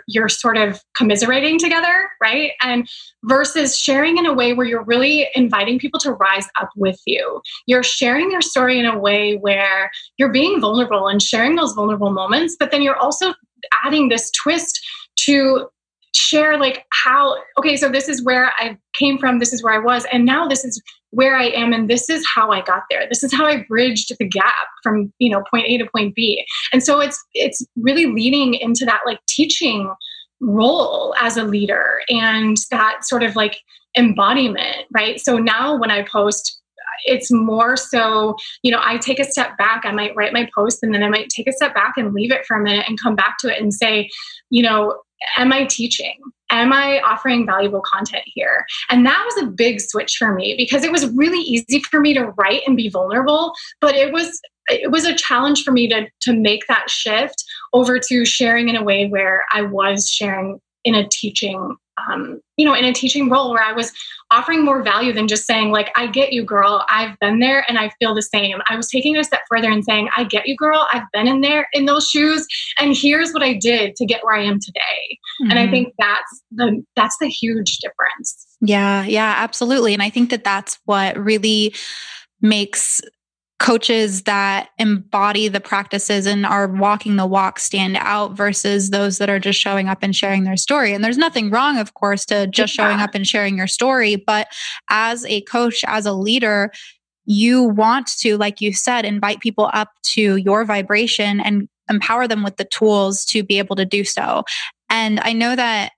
you're 0.08 0.30
sort 0.30 0.58
of 0.58 0.82
commiserating 0.96 1.58
together, 1.60 2.10
right? 2.22 2.52
And 2.62 2.88
versus 3.24 3.78
sharing 3.78 4.18
in 4.18 4.26
a 4.26 4.34
way 4.34 4.54
where 4.54 4.68
you're 4.68 4.84
really 4.84 5.28
inviting 5.36 5.80
people 5.80 6.00
to 6.02 6.12
rise 6.14 6.48
up 6.60 6.70
with 6.76 7.00
you. 7.06 7.42
You're 7.66 7.84
sharing 7.84 8.32
your 8.32 8.42
story 8.42 8.80
in 8.80 8.86
a 8.86 8.98
way 8.98 9.36
where 9.38 9.92
you're 10.18 10.32
being 10.32 10.60
vulnerable 10.60 11.08
and 11.08 11.22
sharing 11.22 11.56
those 11.56 11.74
vulnerable 11.74 12.12
moments, 12.12 12.56
but 12.60 12.72
then 12.72 12.82
you're 12.82 12.98
also 12.98 13.34
adding 13.86 14.10
this 14.10 14.30
twist 14.32 14.80
to 15.16 15.68
share 16.16 16.60
like 16.60 16.86
how 16.92 17.36
okay 17.58 17.76
so 17.76 17.90
this 17.90 18.08
is 18.08 18.24
where 18.24 18.52
i 18.58 18.78
came 18.94 19.18
from 19.18 19.40
this 19.40 19.52
is 19.52 19.64
where 19.64 19.74
i 19.74 19.80
was 19.80 20.06
and 20.12 20.26
now 20.26 20.48
this 20.48 20.64
is 20.64 20.80
where 21.14 21.36
i 21.36 21.46
am 21.46 21.74
and 21.74 21.90
this 21.90 22.10
is 22.10 22.26
how 22.26 22.52
i 22.52 22.62
got 22.62 22.84
there 22.90 23.08
this 23.08 23.24
is 23.24 23.34
how 23.34 23.46
i 23.46 23.64
bridged 23.68 24.12
the 24.20 24.28
gap 24.28 24.68
from 24.82 25.12
you 25.20 25.30
know 25.30 25.44
point 25.50 25.66
a 25.68 25.78
to 25.78 25.86
point 25.96 26.16
b 26.16 26.46
and 26.72 26.84
so 26.84 27.00
it's 27.00 27.24
it's 27.34 27.66
really 27.76 28.06
leading 28.06 28.54
into 28.54 28.86
that 28.86 29.02
like 29.06 29.20
teaching 29.28 29.94
role 30.42 31.16
as 31.22 31.38
a 31.38 31.44
leader 31.44 32.02
and 32.10 32.58
that 32.72 33.06
sort 33.06 33.24
of 33.24 33.36
like 33.36 33.60
embodiment 33.98 34.86
right 34.94 35.20
so 35.20 35.38
now 35.38 35.78
when 35.78 35.92
i 35.92 36.02
post 36.04 36.60
it's 37.06 37.32
more 37.32 37.76
so, 37.76 38.36
you 38.62 38.72
know, 38.72 38.80
I 38.82 38.98
take 38.98 39.20
a 39.20 39.24
step 39.24 39.58
back. 39.58 39.84
I 39.86 39.92
might 39.92 40.16
write 40.16 40.34
my 40.34 40.50
post 40.56 40.84
and 40.84 40.94
then 40.94 41.04
I 41.04 41.10
might 41.10 41.30
take 41.30 41.48
a 41.48 41.52
step 41.52 41.74
back 41.74 41.94
and 41.98 42.14
leave 42.14 42.32
it 42.32 42.46
for 42.46 42.58
a 42.58 42.64
minute 42.64 42.86
and 42.88 42.98
come 43.02 43.16
back 43.16 43.36
to 43.40 43.54
it 43.54 43.62
and 43.62 43.74
say, 43.74 44.10
you 44.50 44.64
know, 44.64 45.02
am 45.38 45.52
I 45.52 45.66
teaching? 45.66 46.16
Am 46.54 46.72
I 46.72 47.02
offering 47.02 47.48
valuable 47.48 47.82
content 47.82 48.24
here? 48.26 48.64
And 48.90 49.04
that 49.08 49.24
was 49.26 49.44
a 49.44 49.48
big 49.48 49.82
switch 49.82 50.18
for 50.20 50.34
me 50.34 50.54
because 50.56 50.84
it 50.84 50.92
was 50.92 51.08
really 51.16 51.40
easy 51.40 51.82
for 51.90 52.00
me 52.00 52.14
to 52.14 52.28
write 52.38 52.62
and 52.68 52.78
be 52.78 52.90
vulnerable, 52.90 53.54
but 53.82 53.96
it 53.96 54.14
was 54.14 54.40
it 54.68 54.92
was 54.92 55.04
a 55.04 55.16
challenge 55.16 55.64
for 55.64 55.72
me 55.72 55.88
to 55.90 56.08
to 56.22 56.34
make 56.34 56.68
that 56.68 56.92
shift 56.92 57.44
over 57.74 58.00
to 58.00 58.24
sharing 58.24 58.70
in 58.70 58.76
a 58.76 58.84
way 58.84 59.08
where 59.08 59.46
I 59.52 59.64
was 59.64 60.08
sharing 60.08 60.60
in 60.84 60.94
a 60.94 61.08
teaching 61.10 61.76
um, 61.98 62.40
you 62.58 62.66
know 62.66 62.74
in 62.74 62.86
a 62.86 62.94
teaching 62.94 63.30
role 63.30 63.52
where 63.52 63.64
i 63.64 63.72
was 63.72 63.92
offering 64.32 64.66
more 64.66 64.82
value 64.82 65.14
than 65.14 65.28
just 65.28 65.46
saying 65.46 65.72
like 65.72 65.92
i 65.96 66.08
get 66.08 66.34
you 66.34 66.44
girl. 66.44 66.84
I've 66.90 67.18
been 67.20 67.40
there 67.40 67.66
and 67.68 67.78
i 67.78 67.92
feel 68.00 68.16
the 68.16 68.22
same. 68.22 68.60
I 68.68 68.76
was 68.76 68.90
taking 68.90 69.16
it 69.16 69.20
a 69.20 69.24
step 69.24 69.42
further 69.50 69.70
and 69.70 69.84
saying 69.84 70.10
i 70.16 70.24
get 70.24 70.48
you 70.48 70.56
girl. 70.58 70.88
I've 70.92 71.10
been 71.14 71.28
in 71.28 71.42
there 71.42 71.68
in 71.74 71.86
those 71.86 72.10
shoes 72.10 72.48
and 72.80 72.96
here's 72.96 73.32
what 73.32 73.44
i 73.44 73.54
did 73.54 73.96
to 73.98 74.06
get 74.06 74.24
where 74.24 74.36
i 74.36 74.44
am 74.44 74.60
today 74.60 75.20
mm-hmm. 75.42 75.52
and 75.52 75.60
i 75.60 75.64
mm-hmm. 75.64 75.72
think 75.72 75.94
that's 75.98 76.42
the 76.52 76.84
that's 76.96 77.18
the 77.20 77.28
huge 77.28 77.78
difference 77.78 78.48
yeah 78.62 79.04
yeah 79.04 79.36
absolutely 79.38 79.94
and 79.94 80.04
i 80.04 80.10
think 80.10 80.30
that 80.30 80.44
that's 80.44 80.80
what 80.86 81.18
really 81.18 81.74
makes 82.42 83.02
coaches 83.64 84.24
that 84.24 84.70
embody 84.78 85.48
the 85.48 85.62
practices 85.62 86.26
and 86.26 86.46
are 86.46 86.68
walking 86.68 87.16
the 87.16 87.26
walk 87.26 87.60
stand 87.60 87.96
out 87.98 88.36
versus 88.36 88.90
those 88.90 89.20
that 89.20 89.30
are 89.30 89.40
just 89.40 89.58
showing 89.58 89.88
up 89.88 90.00
and 90.02 90.14
sharing 90.14 90.44
their 90.44 90.58
story. 90.58 90.94
And 90.94 91.02
there's 91.02 91.18
nothing 91.18 91.50
wrong, 91.50 91.78
of 91.78 91.94
course, 91.94 92.26
to 92.26 92.46
just 92.48 92.74
showing 92.74 93.00
up 93.00 93.16
and 93.16 93.26
sharing 93.26 93.56
your 93.56 93.68
story. 93.68 94.18
But 94.18 94.48
as 94.90 95.26
a 95.28 95.42
coach, 95.44 95.82
as 95.88 96.06
a 96.06 96.12
leader, 96.12 96.72
you 97.24 97.64
want 97.64 98.08
to, 98.20 98.38
like 98.38 98.60
you 98.60 98.74
said, 98.74 99.06
invite 99.06 99.40
people 99.40 99.70
up 99.74 99.92
to 100.14 100.36
your 100.36 100.66
vibration 100.66 101.40
and 101.40 101.70
empower 101.90 102.28
them 102.28 102.44
with 102.44 102.58
the 102.58 102.66
tools 102.66 103.24
to 103.26 103.44
be 103.44 103.60
able 103.60 103.78
to 103.78 103.86
do 103.86 104.04
so. 104.04 104.44
And 104.94 105.20
I 105.22 105.34
know 105.34 105.56
that 105.56 105.94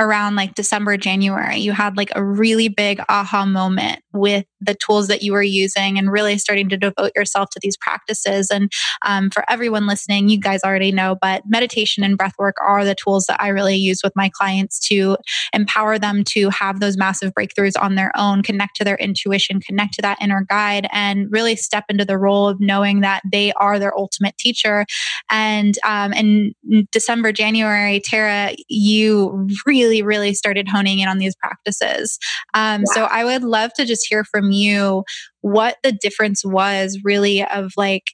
around 0.00 0.34
like 0.34 0.56
December, 0.56 0.96
January, 0.96 1.58
you 1.58 1.70
had 1.70 1.96
like 1.96 2.10
a 2.16 2.24
really 2.24 2.68
big 2.68 3.00
aha 3.08 3.44
moment 3.46 4.02
with 4.12 4.44
the 4.60 4.74
tools 4.74 5.08
that 5.08 5.22
you 5.22 5.32
were 5.32 5.42
using 5.42 5.98
and 5.98 6.12
really 6.12 6.38
starting 6.38 6.68
to 6.68 6.76
devote 6.76 7.12
yourself 7.16 7.48
to 7.50 7.60
these 7.62 7.76
practices. 7.76 8.50
And 8.50 8.70
um, 9.02 9.30
for 9.30 9.44
everyone 9.48 9.86
listening, 9.86 10.28
you 10.28 10.38
guys 10.38 10.60
already 10.62 10.92
know, 10.92 11.16
but 11.20 11.42
meditation 11.46 12.04
and 12.04 12.18
breath 12.18 12.34
work 12.38 12.56
are 12.62 12.84
the 12.84 12.94
tools 12.94 13.26
that 13.26 13.40
I 13.40 13.48
really 13.48 13.76
use 13.76 14.00
with 14.04 14.12
my 14.14 14.28
clients 14.28 14.78
to 14.88 15.16
empower 15.52 15.98
them 15.98 16.24
to 16.24 16.50
have 16.50 16.80
those 16.80 16.96
massive 16.96 17.32
breakthroughs 17.32 17.80
on 17.80 17.94
their 17.94 18.12
own, 18.16 18.42
connect 18.42 18.76
to 18.76 18.84
their 18.84 18.96
intuition, 18.96 19.60
connect 19.60 19.94
to 19.94 20.02
that 20.02 20.18
inner 20.20 20.46
guide, 20.48 20.86
and 20.92 21.28
really 21.30 21.56
step 21.56 21.84
into 21.88 22.04
the 22.04 22.18
role 22.18 22.48
of 22.48 22.60
knowing 22.60 23.00
that 23.00 23.22
they 23.30 23.52
are 23.54 23.78
their 23.78 23.96
ultimate 23.96 24.36
teacher. 24.36 24.84
And 25.30 25.74
um, 25.84 26.12
in 26.12 26.54
December, 26.92 27.32
January, 27.32 28.00
Tara, 28.04 28.54
you 28.68 29.48
really, 29.64 30.02
really 30.02 30.34
started 30.34 30.68
honing 30.68 30.98
in 30.98 31.08
on 31.08 31.18
these 31.18 31.34
practices. 31.36 32.18
Um, 32.52 32.84
So 32.86 33.04
I 33.04 33.24
would 33.24 33.44
love 33.44 33.72
to 33.74 33.84
just 33.84 33.99
hear 34.08 34.24
from 34.24 34.50
you 34.50 35.04
what 35.40 35.76
the 35.82 35.92
difference 35.92 36.44
was 36.44 36.98
really 37.04 37.44
of 37.44 37.72
like 37.76 38.12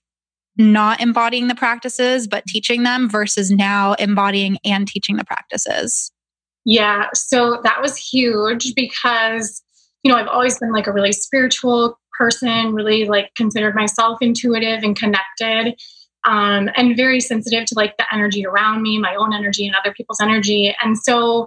not 0.59 1.01
embodying 1.01 1.49
the 1.49 1.55
practices 1.55 2.27
but 2.27 2.44
teaching 2.46 2.83
them 2.83 3.09
versus 3.09 3.51
now 3.51 3.94
embodying 3.94 4.59
and 4.64 4.88
teaching 4.88 5.16
the 5.16 5.25
practices? 5.25 6.11
Yeah 6.64 7.07
so 7.14 7.61
that 7.62 7.81
was 7.81 7.96
huge 7.96 8.75
because 8.75 9.62
you 10.03 10.12
know 10.12 10.18
i've 10.18 10.29
always 10.29 10.59
been 10.59 10.72
like 10.72 10.87
a 10.87 10.92
really 10.92 11.12
spiritual 11.12 11.99
person 12.18 12.72
really 12.72 13.05
like 13.05 13.35
considered 13.37 13.75
myself 13.75 14.18
intuitive 14.20 14.83
and 14.83 14.96
connected 14.96 15.75
um, 16.25 16.68
and 16.75 16.96
very 16.96 17.20
sensitive 17.20 17.66
to 17.66 17.75
like 17.77 17.96
the 17.99 18.07
energy 18.12 18.44
around 18.44 18.83
me 18.83 18.99
my 18.99 19.14
own 19.14 19.33
energy 19.33 19.66
and 19.66 19.77
other 19.77 19.92
people's 19.92 20.20
energy 20.20 20.75
and 20.83 20.96
so 20.99 21.46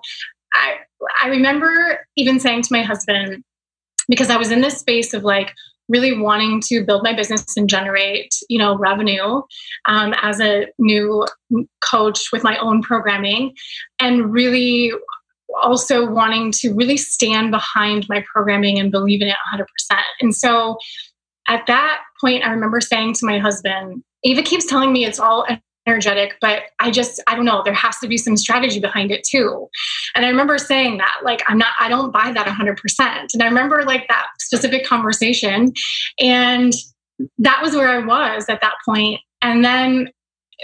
i 0.53 0.75
i 1.21 1.27
remember 1.27 2.05
even 2.17 2.39
saying 2.39 2.61
to 2.61 2.69
my 2.71 2.81
husband 2.81 3.43
because 4.09 4.29
I 4.29 4.37
was 4.37 4.51
in 4.51 4.61
this 4.61 4.77
space 4.77 5.13
of 5.13 5.23
like 5.23 5.53
really 5.87 6.17
wanting 6.17 6.61
to 6.61 6.83
build 6.83 7.03
my 7.03 7.13
business 7.13 7.57
and 7.57 7.69
generate 7.69 8.33
you 8.49 8.57
know 8.57 8.77
revenue 8.77 9.41
um, 9.87 10.13
as 10.21 10.39
a 10.39 10.67
new 10.77 11.25
coach 11.83 12.29
with 12.31 12.43
my 12.43 12.57
own 12.57 12.81
programming 12.81 13.53
and 13.99 14.31
really 14.31 14.91
also 15.61 16.09
wanting 16.09 16.51
to 16.51 16.73
really 16.73 16.95
stand 16.95 17.51
behind 17.51 18.05
my 18.07 18.23
programming 18.31 18.79
and 18.79 18.91
believe 18.91 19.21
in 19.21 19.27
it 19.27 19.35
100% 19.53 19.65
and 20.21 20.35
so 20.35 20.77
at 21.47 21.65
that 21.65 22.01
point 22.21 22.43
i 22.45 22.49
remember 22.51 22.79
saying 22.79 23.13
to 23.13 23.25
my 23.25 23.39
husband 23.39 24.03
Ava 24.23 24.43
keeps 24.43 24.65
telling 24.65 24.93
me 24.93 25.05
it's 25.05 25.19
all 25.19 25.45
energetic 25.89 26.35
but 26.41 26.63
i 26.79 26.91
just 26.91 27.21
i 27.27 27.35
don't 27.35 27.45
know 27.45 27.61
there 27.63 27.73
has 27.73 27.97
to 27.97 28.07
be 28.07 28.17
some 28.17 28.37
strategy 28.37 28.79
behind 28.79 29.11
it 29.11 29.23
too. 29.23 29.67
And 30.15 30.25
i 30.25 30.29
remember 30.29 30.57
saying 30.57 30.97
that 30.97 31.19
like 31.23 31.41
i'm 31.47 31.57
not 31.57 31.73
i 31.79 31.89
don't 31.89 32.11
buy 32.11 32.31
that 32.31 32.47
100% 32.47 33.27
and 33.33 33.43
i 33.43 33.45
remember 33.45 33.83
like 33.83 34.07
that 34.07 34.27
specific 34.39 34.85
conversation 34.85 35.73
and 36.19 36.73
that 37.37 37.61
was 37.61 37.75
where 37.75 37.89
i 37.89 37.99
was 37.99 38.45
at 38.49 38.61
that 38.61 38.75
point. 38.85 39.19
And 39.41 39.63
then 39.63 40.09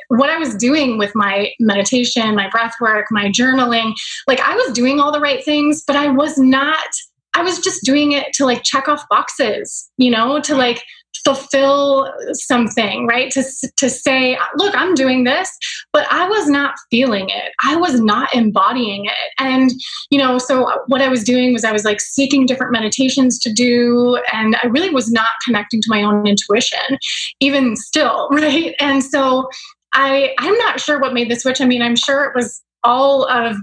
what 0.09 0.29
I 0.29 0.37
was 0.37 0.55
doing 0.55 0.97
with 0.97 1.13
my 1.15 1.51
meditation, 1.59 2.35
my 2.35 2.49
breath 2.49 2.75
work, 2.81 3.07
my 3.11 3.29
journaling, 3.29 3.93
like 4.27 4.39
I 4.41 4.55
was 4.55 4.73
doing 4.73 4.99
all 4.99 5.11
the 5.11 5.19
right 5.19 5.43
things, 5.43 5.83
but 5.85 5.95
I 5.95 6.09
was 6.09 6.37
not, 6.37 6.87
I 7.33 7.41
was 7.41 7.59
just 7.59 7.83
doing 7.83 8.11
it 8.11 8.33
to 8.33 8.45
like 8.45 8.63
check 8.63 8.87
off 8.87 9.05
boxes, 9.09 9.89
you 9.97 10.11
know, 10.11 10.39
to 10.41 10.55
like 10.55 10.83
fulfill 11.25 12.13
something, 12.33 13.07
right? 13.07 13.31
To, 13.31 13.43
to 13.77 13.89
say, 13.89 14.37
look, 14.57 14.77
I'm 14.77 14.93
doing 14.93 15.23
this, 15.23 15.49
but 15.91 16.07
I 16.11 16.27
was 16.29 16.47
not 16.47 16.75
feeling 16.91 17.29
it. 17.29 17.51
I 17.63 17.75
was 17.75 17.99
not 17.99 18.33
embodying 18.33 19.05
it. 19.05 19.33
And, 19.39 19.71
you 20.11 20.19
know, 20.19 20.37
so 20.37 20.71
what 20.87 21.01
I 21.01 21.09
was 21.09 21.23
doing 21.23 21.51
was 21.51 21.65
I 21.65 21.71
was 21.71 21.83
like 21.83 21.99
seeking 21.99 22.45
different 22.45 22.71
meditations 22.71 23.39
to 23.39 23.51
do, 23.51 24.19
and 24.31 24.55
I 24.61 24.67
really 24.67 24.91
was 24.91 25.11
not 25.11 25.29
connecting 25.43 25.81
to 25.81 25.87
my 25.89 26.03
own 26.03 26.27
intuition, 26.27 26.99
even 27.39 27.75
still, 27.75 28.29
right? 28.31 28.75
And 28.79 29.03
so 29.03 29.49
I, 29.93 30.35
I'm 30.37 30.57
not 30.59 30.79
sure 30.79 30.99
what 30.99 31.13
made 31.13 31.31
the 31.31 31.35
switch. 31.35 31.59
I 31.59 31.65
mean, 31.65 31.81
I'm 31.81 31.95
sure 31.95 32.25
it 32.25 32.35
was 32.35 32.61
all 32.83 33.27
of 33.27 33.57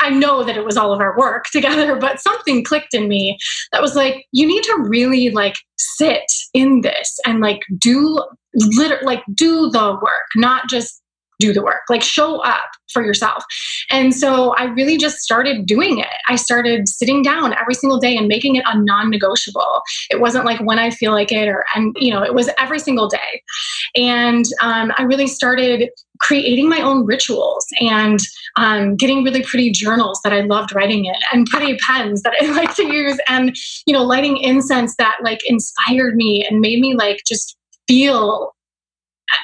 I 0.00 0.10
know 0.10 0.44
that 0.44 0.56
it 0.56 0.64
was 0.64 0.76
all 0.76 0.92
of 0.92 1.00
our 1.00 1.16
work 1.18 1.44
together, 1.52 1.96
but 1.96 2.20
something 2.20 2.64
clicked 2.64 2.94
in 2.94 3.08
me 3.08 3.38
that 3.72 3.82
was 3.82 3.94
like, 3.94 4.26
you 4.32 4.46
need 4.46 4.62
to 4.64 4.84
really 4.88 5.30
like 5.30 5.56
sit 5.78 6.24
in 6.54 6.80
this 6.82 7.18
and 7.26 7.40
like 7.40 7.60
do 7.78 8.20
literally 8.54 9.04
like 9.04 9.22
do 9.34 9.70
the 9.70 9.98
work, 10.02 10.28
not 10.36 10.68
just 10.68 11.02
do 11.40 11.52
the 11.52 11.62
work, 11.62 11.82
like 11.88 12.02
show 12.02 12.40
up 12.40 12.68
for 12.92 13.04
yourself. 13.04 13.44
And 13.90 14.14
so 14.14 14.54
I 14.56 14.64
really 14.64 14.96
just 14.96 15.18
started 15.18 15.66
doing 15.66 15.98
it. 15.98 16.06
I 16.26 16.36
started 16.36 16.88
sitting 16.88 17.22
down 17.22 17.54
every 17.54 17.74
single 17.74 17.98
day 17.98 18.16
and 18.16 18.28
making 18.28 18.56
it 18.56 18.64
a 18.66 18.78
non 18.78 19.10
negotiable. 19.10 19.82
It 20.10 20.20
wasn't 20.20 20.44
like 20.44 20.60
when 20.60 20.78
I 20.78 20.90
feel 20.90 21.12
like 21.12 21.32
it 21.32 21.48
or, 21.48 21.64
and, 21.74 21.96
you 21.98 22.12
know, 22.12 22.22
it 22.22 22.34
was 22.34 22.50
every 22.58 22.78
single 22.78 23.08
day. 23.08 23.42
And 23.96 24.44
um, 24.60 24.92
I 24.96 25.02
really 25.02 25.26
started 25.26 25.90
creating 26.20 26.68
my 26.68 26.80
own 26.80 27.06
rituals 27.06 27.66
and 27.80 28.18
um, 28.56 28.96
getting 28.96 29.22
really 29.24 29.42
pretty 29.42 29.70
journals 29.70 30.20
that 30.24 30.32
I 30.32 30.40
loved 30.40 30.74
writing 30.74 31.04
in 31.06 31.14
and 31.32 31.46
pretty 31.46 31.76
pens 31.78 32.22
that 32.22 32.34
I 32.40 32.46
like 32.52 32.74
to 32.76 32.84
use 32.84 33.18
and, 33.28 33.56
you 33.86 33.94
know, 33.94 34.02
lighting 34.02 34.36
incense 34.38 34.96
that 34.96 35.18
like 35.22 35.40
inspired 35.46 36.16
me 36.16 36.46
and 36.48 36.60
made 36.60 36.80
me 36.80 36.94
like 36.94 37.20
just 37.26 37.56
feel 37.86 38.52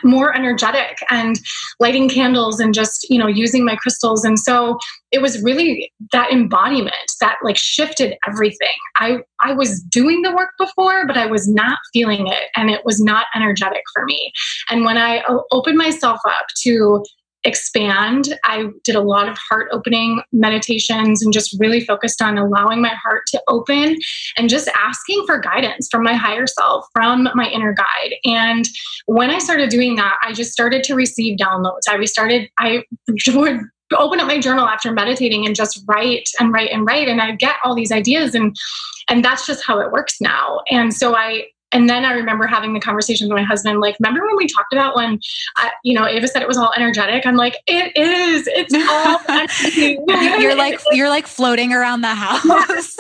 more 0.03 0.35
energetic 0.35 0.99
and 1.11 1.39
lighting 1.81 2.09
candles 2.09 2.61
and 2.61 2.75
just 2.75 3.07
you 3.11 3.19
know 3.19 3.27
using 3.27 3.65
my 3.65 3.77
crystals. 3.77 4.25
And 4.25 4.39
so 4.39 4.79
it 5.11 5.23
was 5.23 5.43
really 5.43 5.93
that 6.13 6.33
embodiment 6.33 6.95
that 7.21 7.37
like 7.43 7.57
shifted 7.57 8.17
everything. 8.27 8.69
I 8.97 9.19
i 9.41 9.53
was 9.53 9.81
doing 9.83 10.23
the 10.23 10.35
work 10.35 10.51
before 10.59 11.07
but 11.07 11.17
i 11.17 11.27
was 11.27 11.49
not 11.49 11.79
feeling 11.93 12.27
it 12.29 12.45
and 12.57 12.71
it 12.71 12.85
was 12.85 13.01
not 13.01 13.27
energetic 13.35 13.83
for 13.93 14.05
me. 14.05 14.33
And 14.71 14.85
when 14.85 14.99
i 14.99 15.23
opened 15.51 15.79
myself 15.79 16.21
up 16.27 16.47
to 16.63 17.05
expand. 17.45 18.39
I 18.45 18.69
did 18.85 18.95
a 18.95 19.01
lot 19.01 19.29
of 19.29 19.37
heart 19.39 19.69
opening 19.73 20.23
meditations 20.33 21.23
and 21.23 21.33
just 21.33 21.57
really 21.59 21.81
focused 21.81 22.23
on 22.23 22.39
allowing 22.39 22.81
my 22.81 22.95
heart 23.03 23.23
to 23.29 23.43
open 23.49 23.97
and 24.37 24.49
just 24.49 24.69
asking 24.77 25.25
for 25.27 25.39
guidance 25.39 25.89
from 25.91 26.03
my 26.03 26.15
higher 26.15 26.47
self, 26.47 26.87
from 26.93 27.29
my 27.35 27.49
inner 27.49 27.75
guide. 27.75 28.15
And 28.25 28.67
when 29.07 29.31
I 29.31 29.39
started 29.39 29.71
doing 29.71 29.97
that, 29.97 30.17
I 30.23 30.33
just 30.33 30.53
started 30.53 30.83
to 30.85 30.95
receive 30.95 31.39
downloads. 31.39 31.83
I 31.89 31.97
restarted, 31.97 32.49
I 32.59 32.85
would 33.35 33.61
open 33.93 34.21
up 34.21 34.27
my 34.27 34.41
journal 34.41 34.67
after 34.67 34.93
meditating 34.93 35.47
and 35.47 35.55
just 35.55 35.83
write 35.87 36.29
and 36.41 36.53
write 36.53 36.71
and 36.71 36.87
write 36.87 37.09
and 37.09 37.21
I 37.21 37.33
get 37.33 37.57
all 37.65 37.75
these 37.75 37.93
ideas 37.93 38.35
and 38.35 38.57
and 39.09 39.23
that's 39.23 39.47
just 39.47 39.65
how 39.67 39.81
it 39.81 39.93
works 39.93 40.17
now. 40.21 40.61
And 40.71 40.95
so 40.95 41.15
I 41.15 41.45
and 41.75 41.91
then 41.91 42.05
I 42.05 42.13
remember 42.13 42.47
having 42.47 42.73
the 42.73 42.79
conversation 42.79 43.29
with 43.29 43.37
my 43.37 43.43
husband, 43.43 43.81
like, 43.81 43.97
remember 43.99 44.25
when 44.25 44.37
we 44.37 44.47
talked 44.47 44.73
about 44.73 44.95
when, 44.95 45.19
uh, 45.61 45.69
you 45.83 45.93
know, 45.93 46.07
Ava 46.07 46.29
said 46.29 46.41
it 46.41 46.47
was 46.47 46.57
all 46.57 46.73
energetic? 46.77 47.27
I'm 47.27 47.35
like, 47.37 47.57
it 47.67 47.97
is. 47.97 48.47
It's 48.47 48.73
all 48.89 50.39
You're 50.41 50.55
like, 50.55 50.79
you're 50.93 51.09
like 51.09 51.27
floating 51.27 51.73
around 51.73 52.03
the 52.03 52.15
house. 52.15 52.97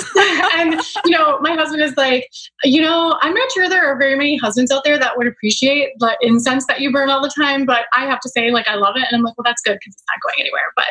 and, 0.57 0.75
you 1.05 1.17
know, 1.17 1.39
my 1.41 1.55
husband 1.55 1.83
is 1.83 1.97
like, 1.97 2.29
you 2.65 2.83
know, 2.83 3.17
I'm 3.23 3.33
not 3.33 3.53
sure 3.53 3.69
there 3.69 3.87
are 3.87 3.97
very 3.97 4.17
many 4.17 4.37
husbands 4.39 4.73
out 4.73 4.83
there 4.83 4.99
that 4.99 5.17
would 5.17 5.29
appreciate 5.29 5.91
the 6.01 6.17
incense 6.21 6.67
that 6.67 6.81
you 6.81 6.91
burn 6.91 7.11
all 7.11 7.23
the 7.23 7.33
time, 7.39 7.65
but 7.65 7.87
I 7.97 8.07
have 8.07 8.19
to 8.21 8.29
say, 8.29 8.51
like, 8.51 8.67
I 8.67 8.75
love 8.75 8.97
it. 8.97 9.05
And 9.09 9.17
I'm 9.17 9.23
like, 9.23 9.39
well, 9.39 9.45
that's 9.45 9.63
good 9.63 9.75
because 9.75 9.95
it's 9.95 10.05
not 10.09 10.19
going 10.21 10.41
anywhere. 10.41 10.73
But, 10.75 10.87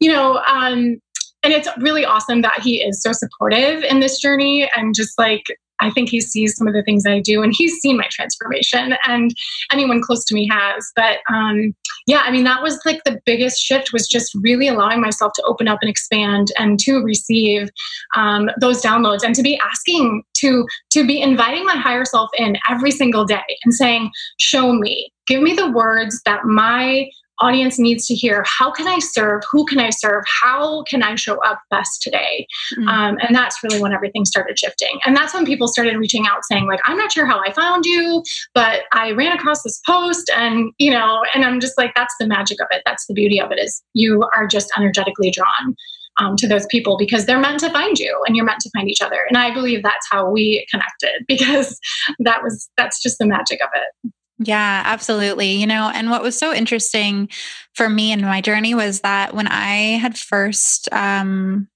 you 0.00 0.12
know, 0.12 0.36
um, 0.46 1.00
and 1.44 1.52
it's 1.52 1.68
really 1.78 2.04
awesome 2.04 2.42
that 2.42 2.60
he 2.60 2.82
is 2.82 3.02
so 3.02 3.12
supportive 3.12 3.82
in 3.84 4.00
this 4.00 4.20
journey 4.20 4.70
and 4.76 4.94
just 4.94 5.18
like 5.18 5.44
I 5.82 5.90
think 5.90 6.08
he 6.08 6.20
sees 6.20 6.56
some 6.56 6.68
of 6.68 6.74
the 6.74 6.82
things 6.82 7.04
I 7.06 7.20
do 7.20 7.42
and 7.42 7.52
he's 7.56 7.78
seen 7.80 7.96
my 7.96 8.06
transformation 8.10 8.94
and 9.06 9.34
anyone 9.70 10.00
close 10.00 10.24
to 10.26 10.34
me 10.34 10.48
has. 10.50 10.90
But 10.94 11.18
um, 11.28 11.74
yeah, 12.06 12.22
I 12.24 12.30
mean, 12.30 12.44
that 12.44 12.62
was 12.62 12.80
like 12.86 13.02
the 13.04 13.20
biggest 13.26 13.60
shift 13.60 13.92
was 13.92 14.06
just 14.08 14.32
really 14.42 14.68
allowing 14.68 15.00
myself 15.00 15.32
to 15.34 15.42
open 15.46 15.68
up 15.68 15.78
and 15.82 15.90
expand 15.90 16.48
and 16.58 16.78
to 16.80 17.02
receive 17.02 17.68
um, 18.16 18.48
those 18.60 18.82
downloads 18.82 19.22
and 19.24 19.34
to 19.34 19.42
be 19.42 19.58
asking 19.58 20.22
to, 20.38 20.66
to 20.90 21.06
be 21.06 21.20
inviting 21.20 21.64
my 21.64 21.76
higher 21.76 22.04
self 22.04 22.30
in 22.38 22.56
every 22.70 22.90
single 22.90 23.24
day 23.24 23.42
and 23.64 23.74
saying, 23.74 24.10
show 24.38 24.72
me, 24.72 25.12
give 25.26 25.42
me 25.42 25.54
the 25.54 25.70
words 25.70 26.20
that 26.24 26.44
my 26.44 27.08
audience 27.42 27.78
needs 27.78 28.06
to 28.06 28.14
hear 28.14 28.44
how 28.46 28.70
can 28.70 28.86
I 28.86 28.98
serve? 28.98 29.42
Who 29.50 29.66
can 29.66 29.78
I 29.78 29.90
serve? 29.90 30.24
How 30.42 30.82
can 30.84 31.02
I 31.02 31.16
show 31.16 31.38
up 31.42 31.60
best 31.70 32.00
today? 32.02 32.46
Mm-hmm. 32.78 32.88
Um, 32.88 33.18
and 33.20 33.34
that's 33.34 33.62
really 33.62 33.80
when 33.80 33.92
everything 33.92 34.24
started 34.24 34.58
shifting. 34.58 34.98
And 35.04 35.16
that's 35.16 35.34
when 35.34 35.44
people 35.44 35.68
started 35.68 35.96
reaching 35.96 36.26
out 36.26 36.44
saying, 36.44 36.66
like, 36.66 36.80
I'm 36.84 36.96
not 36.96 37.12
sure 37.12 37.26
how 37.26 37.40
I 37.40 37.52
found 37.52 37.84
you, 37.84 38.22
but 38.54 38.82
I 38.92 39.10
ran 39.12 39.36
across 39.36 39.62
this 39.62 39.80
post 39.84 40.30
and, 40.34 40.72
you 40.78 40.90
know, 40.90 41.24
and 41.34 41.44
I'm 41.44 41.60
just 41.60 41.76
like, 41.76 41.92
that's 41.94 42.14
the 42.20 42.26
magic 42.26 42.60
of 42.60 42.68
it. 42.70 42.82
That's 42.86 43.06
the 43.06 43.14
beauty 43.14 43.40
of 43.40 43.50
it 43.50 43.58
is 43.58 43.82
you 43.94 44.24
are 44.34 44.46
just 44.46 44.70
energetically 44.76 45.30
drawn. 45.30 45.74
Um, 46.18 46.36
to 46.36 46.46
those 46.46 46.66
people 46.66 46.98
because 46.98 47.24
they're 47.24 47.40
meant 47.40 47.60
to 47.60 47.70
find 47.70 47.98
you 47.98 48.22
and 48.26 48.36
you're 48.36 48.44
meant 48.44 48.60
to 48.60 48.70
find 48.76 48.86
each 48.86 49.00
other 49.00 49.24
and 49.30 49.38
i 49.38 49.50
believe 49.50 49.82
that's 49.82 50.06
how 50.10 50.30
we 50.30 50.66
connected 50.70 51.24
because 51.26 51.80
that 52.18 52.42
was 52.42 52.68
that's 52.76 53.02
just 53.02 53.16
the 53.18 53.24
magic 53.24 53.62
of 53.62 53.70
it 53.74 54.12
yeah, 54.44 54.82
absolutely. 54.84 55.52
You 55.52 55.66
know, 55.66 55.90
and 55.94 56.10
what 56.10 56.22
was 56.22 56.38
so 56.38 56.52
interesting 56.52 57.28
for 57.74 57.88
me 57.88 58.12
in 58.12 58.20
my 58.22 58.40
journey 58.40 58.74
was 58.74 59.00
that 59.00 59.34
when 59.34 59.46
I 59.48 59.98
had 59.98 60.16
first 60.18 60.88
um, 60.92 61.68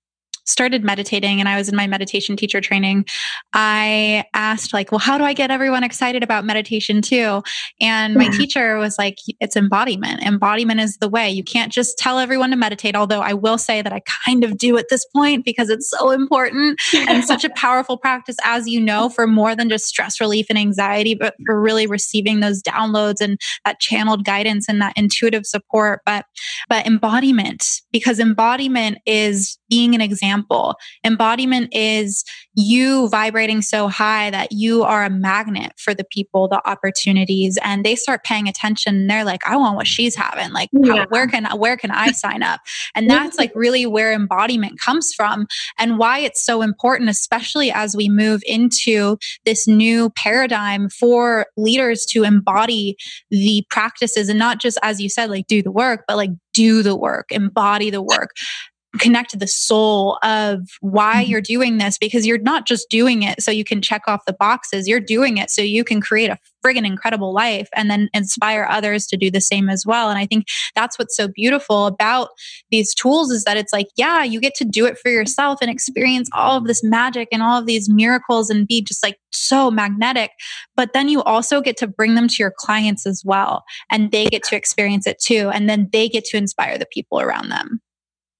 started 0.46 0.84
meditating 0.84 1.40
and 1.40 1.48
I 1.48 1.56
was 1.56 1.68
in 1.68 1.76
my 1.76 1.86
meditation 1.86 2.36
teacher 2.36 2.60
training, 2.60 3.04
I 3.52 4.24
asked, 4.34 4.72
like, 4.72 4.92
well, 4.92 4.98
how 4.98 5.18
do 5.18 5.24
I 5.24 5.32
get 5.32 5.50
everyone 5.50 5.84
excited 5.84 6.22
about 6.22 6.44
meditation 6.44 7.02
too? 7.02 7.42
And 7.80 8.14
my 8.14 8.24
mm-hmm. 8.24 8.38
teacher 8.38 8.76
was 8.78 8.98
like, 8.98 9.18
it's 9.40 9.56
embodiment. 9.56 10.22
Embodiment 10.22 10.80
is 10.80 10.96
the 10.98 11.08
way. 11.08 11.30
You 11.30 11.44
can't 11.44 11.72
just 11.72 11.98
tell 11.98 12.18
everyone 12.18 12.50
to 12.50 12.56
meditate, 12.56 12.96
although 12.96 13.20
I 13.20 13.32
will 13.32 13.58
say 13.58 13.82
that 13.82 13.92
I 13.92 14.00
kind 14.24 14.44
of 14.44 14.56
do 14.58 14.76
at 14.78 14.86
this 14.88 15.04
point 15.14 15.44
because 15.44 15.68
it's 15.68 15.90
so 15.90 16.10
important 16.10 16.80
and 16.94 17.24
such 17.24 17.44
a 17.44 17.50
powerful 17.50 17.96
practice, 17.96 18.36
as 18.44 18.68
you 18.68 18.80
know, 18.80 19.08
for 19.08 19.26
more 19.26 19.54
than 19.54 19.68
just 19.68 19.86
stress 19.86 20.20
relief 20.20 20.46
and 20.48 20.58
anxiety, 20.58 21.14
but 21.14 21.34
for 21.44 21.60
really 21.60 21.86
receiving 21.86 22.40
those 22.40 22.62
downloads 22.62 23.20
and 23.20 23.38
that 23.64 23.80
channeled 23.80 24.24
guidance 24.24 24.68
and 24.68 24.80
that 24.80 24.92
intuitive 24.96 25.46
support. 25.46 26.00
But 26.06 26.26
but 26.68 26.86
embodiment, 26.86 27.64
because 27.92 28.20
embodiment 28.20 28.98
is 29.06 29.58
being 29.68 29.94
an 29.94 30.00
example. 30.00 30.76
Embodiment 31.04 31.68
is 31.72 32.24
you 32.54 33.08
vibrating 33.08 33.62
so 33.62 33.88
high 33.88 34.30
that 34.30 34.52
you 34.52 34.82
are 34.82 35.04
a 35.04 35.10
magnet 35.10 35.72
for 35.76 35.94
the 35.94 36.04
people, 36.04 36.48
the 36.48 36.66
opportunities, 36.68 37.58
and 37.62 37.84
they 37.84 37.94
start 37.94 38.24
paying 38.24 38.48
attention. 38.48 38.96
And 38.96 39.10
they're 39.10 39.24
like, 39.24 39.46
I 39.46 39.56
want 39.56 39.76
what 39.76 39.86
she's 39.86 40.16
having. 40.16 40.52
Like, 40.52 40.70
yeah. 40.72 40.96
how, 40.96 41.06
where 41.08 41.26
can 41.26 41.44
where 41.58 41.76
can 41.76 41.90
I 41.90 42.12
sign 42.12 42.42
up? 42.42 42.60
And 42.94 43.10
that's 43.10 43.38
like 43.38 43.52
really 43.54 43.86
where 43.86 44.12
embodiment 44.12 44.78
comes 44.80 45.12
from, 45.14 45.46
and 45.78 45.98
why 45.98 46.20
it's 46.20 46.44
so 46.44 46.62
important, 46.62 47.10
especially 47.10 47.70
as 47.70 47.96
we 47.96 48.08
move 48.08 48.42
into 48.46 49.18
this 49.44 49.68
new 49.68 50.10
paradigm 50.10 50.88
for 50.88 51.46
leaders 51.56 52.06
to 52.06 52.24
embody 52.24 52.96
the 53.30 53.64
practices 53.70 54.28
and 54.28 54.38
not 54.38 54.58
just, 54.60 54.78
as 54.82 55.00
you 55.00 55.08
said, 55.08 55.30
like 55.30 55.46
do 55.46 55.62
the 55.62 55.70
work, 55.70 56.04
but 56.08 56.16
like 56.16 56.30
do 56.54 56.82
the 56.82 56.96
work, 56.96 57.30
embody 57.30 57.90
the 57.90 58.02
work 58.02 58.30
connect 58.98 59.30
to 59.30 59.36
the 59.36 59.46
soul 59.46 60.18
of 60.22 60.60
why 60.80 61.22
mm-hmm. 61.22 61.30
you're 61.30 61.40
doing 61.40 61.78
this 61.78 61.98
because 61.98 62.26
you're 62.26 62.38
not 62.38 62.66
just 62.66 62.88
doing 62.88 63.22
it 63.22 63.42
so 63.42 63.50
you 63.50 63.64
can 63.64 63.82
check 63.82 64.02
off 64.06 64.24
the 64.26 64.32
boxes. 64.32 64.88
You're 64.88 65.00
doing 65.00 65.36
it 65.38 65.50
so 65.50 65.62
you 65.62 65.84
can 65.84 66.00
create 66.00 66.30
a 66.30 66.38
friggin' 66.64 66.86
incredible 66.86 67.32
life 67.32 67.68
and 67.74 67.90
then 67.90 68.08
inspire 68.12 68.66
others 68.68 69.06
to 69.06 69.16
do 69.16 69.30
the 69.30 69.40
same 69.40 69.68
as 69.68 69.84
well. 69.86 70.08
And 70.08 70.18
I 70.18 70.26
think 70.26 70.46
that's 70.74 70.98
what's 70.98 71.16
so 71.16 71.28
beautiful 71.28 71.86
about 71.86 72.30
these 72.70 72.94
tools 72.94 73.30
is 73.30 73.44
that 73.44 73.56
it's 73.56 73.72
like, 73.72 73.86
yeah, 73.96 74.24
you 74.24 74.40
get 74.40 74.54
to 74.56 74.64
do 74.64 74.86
it 74.86 74.98
for 74.98 75.10
yourself 75.10 75.58
and 75.60 75.70
experience 75.70 76.28
all 76.32 76.56
of 76.56 76.66
this 76.66 76.82
magic 76.82 77.28
and 77.30 77.42
all 77.42 77.58
of 77.58 77.66
these 77.66 77.88
miracles 77.88 78.50
and 78.50 78.66
be 78.66 78.82
just 78.82 79.02
like 79.02 79.18
so 79.30 79.70
magnetic. 79.70 80.32
But 80.74 80.92
then 80.92 81.08
you 81.08 81.22
also 81.22 81.60
get 81.60 81.76
to 81.78 81.86
bring 81.86 82.14
them 82.14 82.28
to 82.28 82.36
your 82.38 82.54
clients 82.56 83.06
as 83.06 83.22
well. 83.24 83.64
And 83.90 84.10
they 84.10 84.26
get 84.26 84.42
to 84.44 84.56
experience 84.56 85.06
it 85.06 85.20
too. 85.20 85.50
And 85.52 85.68
then 85.68 85.88
they 85.92 86.08
get 86.08 86.24
to 86.26 86.36
inspire 86.36 86.78
the 86.78 86.86
people 86.86 87.20
around 87.20 87.50
them. 87.50 87.80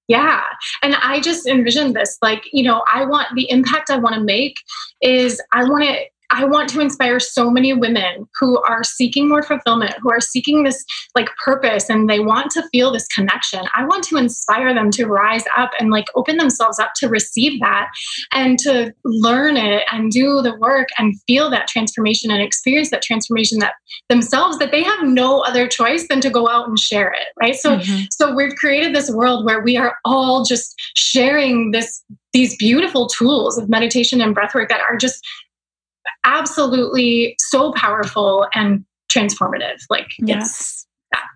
Yeah. 0.07 0.41
And 0.81 0.95
I 0.95 1.19
just 1.19 1.45
envisioned 1.45 1.95
this 1.95 2.17
like, 2.21 2.43
you 2.53 2.63
know, 2.63 2.83
I 2.91 3.05
want 3.05 3.27
the 3.35 3.49
impact 3.49 3.89
I 3.89 3.97
want 3.97 4.15
to 4.15 4.21
make 4.21 4.55
is 5.01 5.41
I 5.53 5.63
want 5.65 5.83
to 5.83 6.05
I 6.29 6.45
want 6.45 6.69
to 6.69 6.81
inspire 6.81 7.19
so 7.19 7.49
many 7.49 7.73
women 7.73 8.27
who 8.39 8.61
are 8.63 8.83
seeking 8.83 9.29
more 9.29 9.43
fulfillment, 9.43 9.95
who 10.01 10.11
are 10.11 10.19
seeking 10.19 10.63
this 10.63 10.83
like 11.15 11.29
purpose 11.43 11.89
and 11.89 12.09
they 12.09 12.19
want 12.19 12.51
to 12.51 12.67
feel 12.69 12.91
this 12.91 13.07
connection. 13.07 13.61
I 13.73 13.85
want 13.85 14.03
to 14.05 14.17
inspire 14.17 14.73
them 14.73 14.91
to 14.91 15.05
rise 15.05 15.43
up 15.55 15.71
and 15.79 15.89
like 15.89 16.05
open 16.15 16.37
themselves 16.37 16.79
up 16.79 16.91
to 16.97 17.07
receive 17.07 17.59
that 17.61 17.87
and 18.33 18.59
to 18.59 18.93
learn 19.05 19.57
it 19.57 19.83
and 19.91 20.11
do 20.11 20.41
the 20.41 20.55
work 20.57 20.89
and 20.97 21.19
feel 21.27 21.49
that 21.49 21.67
transformation 21.67 22.31
and 22.31 22.41
experience 22.41 22.89
that 22.91 23.01
transformation 23.01 23.59
that 23.59 23.73
themselves 24.09 24.57
that 24.59 24.71
they 24.71 24.83
have 24.83 25.03
no 25.03 25.41
other 25.41 25.67
choice 25.67 26.07
than 26.07 26.21
to 26.21 26.29
go 26.29 26.49
out 26.49 26.67
and 26.67 26.79
share 26.79 27.11
it, 27.11 27.27
right? 27.41 27.55
So 27.55 27.77
mm-hmm. 27.77 28.05
so 28.11 28.33
we've 28.33 28.55
created 28.55 28.93
this 28.93 29.09
world 29.09 29.45
where 29.45 29.61
we 29.61 29.77
are 29.77 29.95
all 30.03 30.43
just 30.43 30.75
sharing 30.95 31.71
this 31.71 32.03
these 32.33 32.55
beautiful 32.57 33.07
tools 33.07 33.57
of 33.57 33.69
meditation 33.69 34.21
and 34.21 34.35
breathwork 34.35 34.69
that 34.69 34.81
are 34.81 34.97
just 34.97 35.25
absolutely 36.23 37.35
so 37.39 37.71
powerful 37.73 38.47
and 38.53 38.85
transformative. 39.11 39.77
Like 39.89 40.07
yes. 40.19 40.86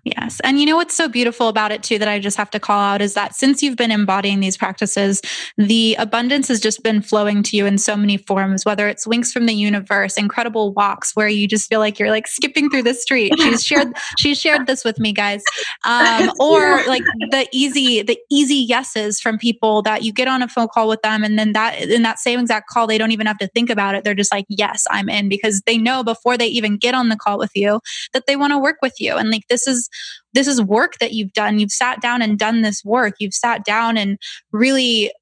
Yes. 0.04 0.40
And 0.42 0.58
you 0.58 0.66
know 0.66 0.76
what's 0.76 0.96
so 0.96 1.08
beautiful 1.08 1.46
about 1.46 1.70
it 1.70 1.84
too 1.84 1.96
that 2.00 2.08
I 2.08 2.18
just 2.18 2.36
have 2.36 2.50
to 2.50 2.60
call 2.60 2.80
out 2.80 3.00
is 3.00 3.14
that 3.14 3.36
since 3.36 3.62
you've 3.62 3.76
been 3.76 3.92
embodying 3.92 4.40
these 4.40 4.56
practices, 4.56 5.22
the 5.56 5.94
abundance 5.96 6.48
has 6.48 6.60
just 6.60 6.82
been 6.82 7.00
flowing 7.00 7.44
to 7.44 7.56
you 7.56 7.66
in 7.66 7.78
so 7.78 7.96
many 7.96 8.16
forms, 8.16 8.64
whether 8.64 8.88
it's 8.88 9.06
winks 9.06 9.32
from 9.32 9.46
the 9.46 9.54
universe, 9.54 10.16
incredible 10.16 10.72
walks 10.72 11.14
where 11.14 11.28
you 11.28 11.46
just 11.46 11.68
feel 11.68 11.78
like 11.78 12.00
you're 12.00 12.10
like 12.10 12.26
skipping 12.26 12.68
through 12.68 12.82
the 12.82 12.94
street. 12.94 13.32
She's 13.38 13.64
shared 13.64 13.92
she's 14.18 14.40
shared 14.40 14.66
this 14.66 14.84
with 14.84 14.98
me, 14.98 15.12
guys. 15.12 15.44
Um, 15.84 16.32
or 16.40 16.82
like 16.86 17.04
the 17.30 17.46
easy, 17.52 18.02
the 18.02 18.18
easy 18.28 18.56
yeses 18.56 19.20
from 19.20 19.38
people 19.38 19.82
that 19.82 20.02
you 20.02 20.12
get 20.12 20.26
on 20.26 20.42
a 20.42 20.48
phone 20.48 20.68
call 20.68 20.88
with 20.88 21.02
them 21.02 21.22
and 21.22 21.38
then 21.38 21.52
that 21.52 21.80
in 21.80 22.02
that 22.02 22.18
same 22.18 22.40
exact 22.40 22.68
call, 22.68 22.88
they 22.88 22.98
don't 22.98 23.12
even 23.12 23.26
have 23.26 23.38
to 23.38 23.46
think 23.48 23.70
about 23.70 23.94
it. 23.94 24.02
They're 24.02 24.14
just 24.14 24.32
like, 24.32 24.46
yes, 24.48 24.84
I'm 24.90 25.08
in 25.08 25.28
because 25.28 25.62
they 25.62 25.78
know 25.78 26.02
before 26.02 26.36
they 26.36 26.48
even 26.48 26.76
get 26.76 26.96
on 26.96 27.08
the 27.08 27.16
call 27.16 27.38
with 27.38 27.52
you 27.54 27.80
that 28.12 28.26
they 28.26 28.34
want 28.34 28.52
to 28.52 28.58
work 28.58 28.78
with 28.82 29.00
you. 29.00 29.14
And 29.14 29.30
like 29.30 29.46
this 29.48 29.61
is 29.66 29.88
this 30.34 30.46
is 30.46 30.62
work 30.62 30.98
that 30.98 31.12
you've 31.12 31.32
done. 31.32 31.58
You've 31.58 31.72
sat 31.72 32.00
down 32.00 32.22
and 32.22 32.38
done 32.38 32.62
this 32.62 32.84
work. 32.84 33.14
You've 33.18 33.34
sat 33.34 33.64
down 33.64 33.96
and 33.96 34.18
really 34.52 35.12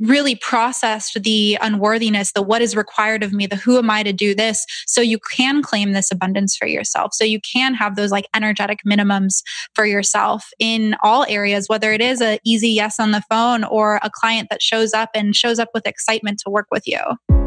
really 0.00 0.34
processed 0.34 1.22
the 1.22 1.58
unworthiness, 1.60 2.32
the 2.32 2.42
what 2.42 2.62
is 2.62 2.74
required 2.74 3.22
of 3.22 3.32
me, 3.32 3.46
the 3.46 3.56
who 3.56 3.78
am 3.78 3.90
I 3.90 4.02
to 4.02 4.12
do 4.12 4.34
this, 4.34 4.64
so 4.86 5.00
you 5.00 5.18
can 5.32 5.62
claim 5.62 5.92
this 5.92 6.10
abundance 6.10 6.56
for 6.56 6.66
yourself. 6.66 7.14
So 7.14 7.24
you 7.24 7.40
can 7.40 7.74
have 7.74 7.96
those 7.96 8.10
like 8.10 8.26
energetic 8.34 8.80
minimums 8.86 9.42
for 9.74 9.84
yourself 9.84 10.48
in 10.58 10.96
all 11.02 11.26
areas, 11.28 11.68
whether 11.68 11.92
it 11.92 12.00
is 12.00 12.20
a 12.20 12.38
easy 12.44 12.70
yes 12.70 12.98
on 12.98 13.12
the 13.12 13.22
phone 13.30 13.64
or 13.64 14.00
a 14.02 14.10
client 14.12 14.48
that 14.50 14.62
shows 14.62 14.94
up 14.94 15.10
and 15.14 15.36
shows 15.36 15.58
up 15.58 15.68
with 15.74 15.86
excitement 15.86 16.40
to 16.40 16.50
work 16.50 16.66
with 16.70 16.86
you. 16.86 17.39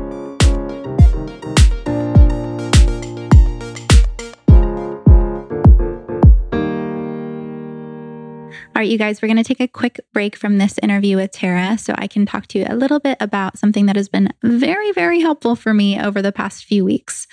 All 8.75 8.79
right, 8.79 8.89
you 8.89 8.97
guys, 8.97 9.21
we're 9.21 9.27
going 9.27 9.37
to 9.37 9.43
take 9.43 9.59
a 9.59 9.67
quick 9.67 9.99
break 10.13 10.35
from 10.35 10.57
this 10.57 10.79
interview 10.81 11.15
with 11.17 11.31
Tara 11.31 11.77
so 11.77 11.93
I 11.95 12.07
can 12.07 12.25
talk 12.25 12.47
to 12.47 12.59
you 12.59 12.65
a 12.67 12.73
little 12.75 12.99
bit 12.99 13.17
about 13.19 13.59
something 13.59 13.85
that 13.85 13.95
has 13.95 14.09
been 14.09 14.33
very, 14.41 14.91
very 14.93 15.19
helpful 15.19 15.55
for 15.55 15.75
me 15.75 16.01
over 16.01 16.23
the 16.23 16.31
past 16.31 16.65
few 16.65 16.83
weeks. 16.83 17.27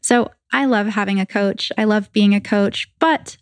So, 0.00 0.30
I 0.50 0.64
love 0.64 0.86
having 0.86 1.20
a 1.20 1.26
coach. 1.26 1.70
I 1.76 1.84
love 1.84 2.10
being 2.14 2.34
a 2.34 2.40
coach, 2.40 2.90
but 3.00 3.36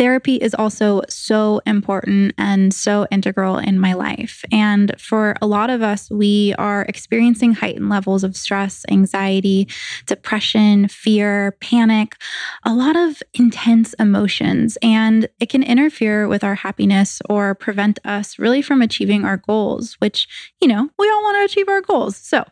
therapy 0.00 0.36
is 0.36 0.54
also 0.54 1.02
so 1.10 1.60
important 1.66 2.32
and 2.38 2.72
so 2.72 3.06
integral 3.10 3.58
in 3.58 3.78
my 3.78 3.92
life. 3.92 4.42
And 4.50 4.98
for 4.98 5.36
a 5.42 5.46
lot 5.46 5.68
of 5.68 5.82
us, 5.82 6.10
we 6.10 6.54
are 6.56 6.86
experiencing 6.88 7.52
heightened 7.52 7.90
levels 7.90 8.24
of 8.24 8.34
stress, 8.34 8.86
anxiety, 8.90 9.68
depression, 10.06 10.88
fear, 10.88 11.54
panic, 11.60 12.16
a 12.64 12.72
lot 12.72 12.96
of 12.96 13.22
intense 13.34 13.92
emotions. 13.98 14.78
And 14.82 15.28
it 15.38 15.50
can 15.50 15.62
interfere 15.62 16.26
with 16.26 16.44
our 16.44 16.54
happiness 16.54 17.20
or 17.28 17.54
prevent 17.54 17.98
us 18.02 18.38
really 18.38 18.62
from 18.62 18.80
achieving 18.80 19.26
our 19.26 19.36
goals, 19.36 19.96
which, 19.98 20.26
you 20.62 20.68
know, 20.68 20.88
we 20.98 21.10
all 21.10 21.22
want 21.22 21.36
to 21.36 21.52
achieve 21.52 21.68
our 21.68 21.82
goals. 21.82 22.16
So 22.16 22.42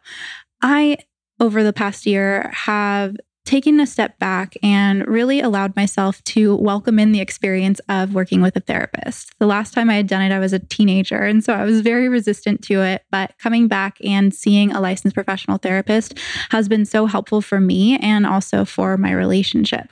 I 0.60 0.98
over 1.40 1.62
the 1.62 1.72
past 1.72 2.04
year 2.04 2.50
have 2.52 3.16
taken 3.48 3.80
a 3.80 3.86
step 3.86 4.18
back 4.18 4.54
and 4.62 5.08
really 5.08 5.40
allowed 5.40 5.74
myself 5.74 6.22
to 6.22 6.54
welcome 6.56 6.98
in 6.98 7.12
the 7.12 7.20
experience 7.20 7.80
of 7.88 8.12
working 8.12 8.42
with 8.42 8.54
a 8.56 8.60
therapist. 8.60 9.32
The 9.38 9.46
last 9.46 9.72
time 9.72 9.88
I 9.88 9.94
had 9.94 10.06
done 10.06 10.20
it, 10.20 10.34
I 10.34 10.38
was 10.38 10.52
a 10.52 10.58
teenager. 10.58 11.22
And 11.22 11.42
so 11.42 11.54
I 11.54 11.64
was 11.64 11.80
very 11.80 12.10
resistant 12.10 12.62
to 12.64 12.82
it. 12.82 13.04
But 13.10 13.32
coming 13.38 13.66
back 13.66 13.96
and 14.04 14.34
seeing 14.34 14.70
a 14.70 14.82
licensed 14.82 15.14
professional 15.14 15.56
therapist 15.56 16.18
has 16.50 16.68
been 16.68 16.84
so 16.84 17.06
helpful 17.06 17.40
for 17.40 17.58
me 17.58 17.96
and 18.00 18.26
also 18.26 18.66
for 18.66 18.98
my 18.98 19.12
relationship. 19.12 19.88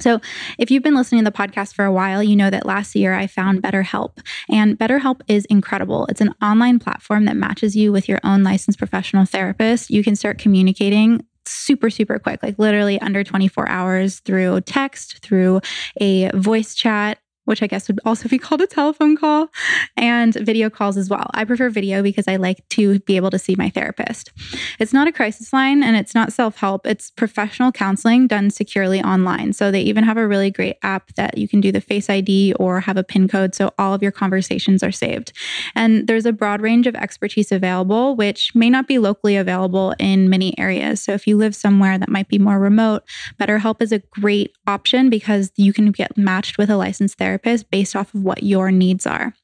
So, 0.00 0.20
if 0.58 0.70
you've 0.70 0.82
been 0.82 0.94
listening 0.94 1.24
to 1.24 1.30
the 1.30 1.36
podcast 1.36 1.74
for 1.74 1.84
a 1.84 1.92
while, 1.92 2.22
you 2.22 2.34
know 2.34 2.48
that 2.50 2.64
last 2.64 2.94
year 2.94 3.14
I 3.14 3.26
found 3.26 3.62
BetterHelp. 3.62 4.18
And 4.48 4.78
BetterHelp 4.78 5.20
is 5.28 5.44
incredible. 5.46 6.06
It's 6.06 6.20
an 6.20 6.34
online 6.42 6.78
platform 6.78 7.26
that 7.26 7.36
matches 7.36 7.76
you 7.76 7.92
with 7.92 8.08
your 8.08 8.18
own 8.24 8.42
licensed 8.42 8.78
professional 8.78 9.26
therapist. 9.26 9.90
You 9.90 10.02
can 10.02 10.16
start 10.16 10.38
communicating 10.38 11.26
super, 11.46 11.90
super 11.90 12.18
quick, 12.18 12.42
like 12.42 12.58
literally 12.58 13.00
under 13.00 13.24
24 13.24 13.68
hours 13.68 14.20
through 14.20 14.60
text, 14.62 15.18
through 15.18 15.60
a 16.00 16.30
voice 16.36 16.74
chat, 16.74 17.18
which 17.44 17.62
I 17.62 17.66
guess 17.66 17.88
would 17.88 18.00
also 18.04 18.28
be 18.28 18.38
called 18.42 18.60
a 18.60 18.66
telephone 18.66 19.16
call, 19.16 19.48
and 19.96 20.34
video 20.34 20.70
calls 20.70 20.96
as 20.96 21.10
well. 21.10 21.30
I 21.34 21.44
prefer 21.44 21.70
video 21.70 22.02
because 22.02 22.28
I 22.28 22.36
like 22.36 22.66
to 22.70 23.00
be 23.00 23.16
able 23.16 23.30
to 23.30 23.38
see 23.38 23.54
my 23.56 23.70
therapist. 23.70 24.32
It's 24.78 24.92
not 24.92 25.08
a 25.08 25.12
crisis 25.12 25.52
line 25.52 25.82
and 25.82 25.96
it's 25.96 26.14
not 26.14 26.32
self 26.32 26.56
help, 26.58 26.86
it's 26.86 27.10
professional 27.10 27.72
counseling 27.72 28.26
done 28.26 28.50
securely 28.50 29.02
online. 29.02 29.52
So 29.52 29.70
they 29.70 29.82
even 29.82 30.04
have 30.04 30.16
a 30.16 30.26
really 30.26 30.50
great 30.50 30.76
app 30.82 31.14
that 31.14 31.38
you 31.38 31.48
can 31.48 31.60
do 31.60 31.72
the 31.72 31.80
Face 31.80 32.08
ID 32.08 32.54
or 32.54 32.80
have 32.80 32.96
a 32.96 33.04
PIN 33.04 33.28
code 33.28 33.54
so 33.54 33.72
all 33.78 33.94
of 33.94 34.02
your 34.02 34.12
conversations 34.12 34.82
are 34.82 34.92
saved. 34.92 35.32
And 35.74 36.06
there's 36.06 36.26
a 36.26 36.32
broad 36.32 36.60
range 36.60 36.86
of 36.86 36.94
expertise 36.94 37.52
available, 37.52 38.16
which 38.16 38.54
may 38.54 38.70
not 38.70 38.86
be 38.86 38.98
locally 38.98 39.36
available 39.36 39.94
in 39.98 40.30
many 40.30 40.58
areas. 40.58 41.02
So 41.02 41.12
if 41.12 41.26
you 41.26 41.36
live 41.36 41.54
somewhere 41.54 41.98
that 41.98 42.08
might 42.08 42.28
be 42.28 42.38
more 42.38 42.58
remote, 42.58 43.02
BetterHelp 43.40 43.82
is 43.82 43.92
a 43.92 43.98
great 43.98 44.52
option 44.66 45.10
because 45.10 45.50
you 45.56 45.72
can 45.72 45.90
get 45.90 46.16
matched 46.16 46.58
with 46.58 46.70
a 46.70 46.76
licensed 46.76 47.18
therapist 47.18 47.31
therapist 47.32 47.70
based 47.70 47.96
off 47.96 48.14
of 48.14 48.22
what 48.22 48.42
your 48.42 48.70
needs 48.70 49.06
are. 49.06 49.34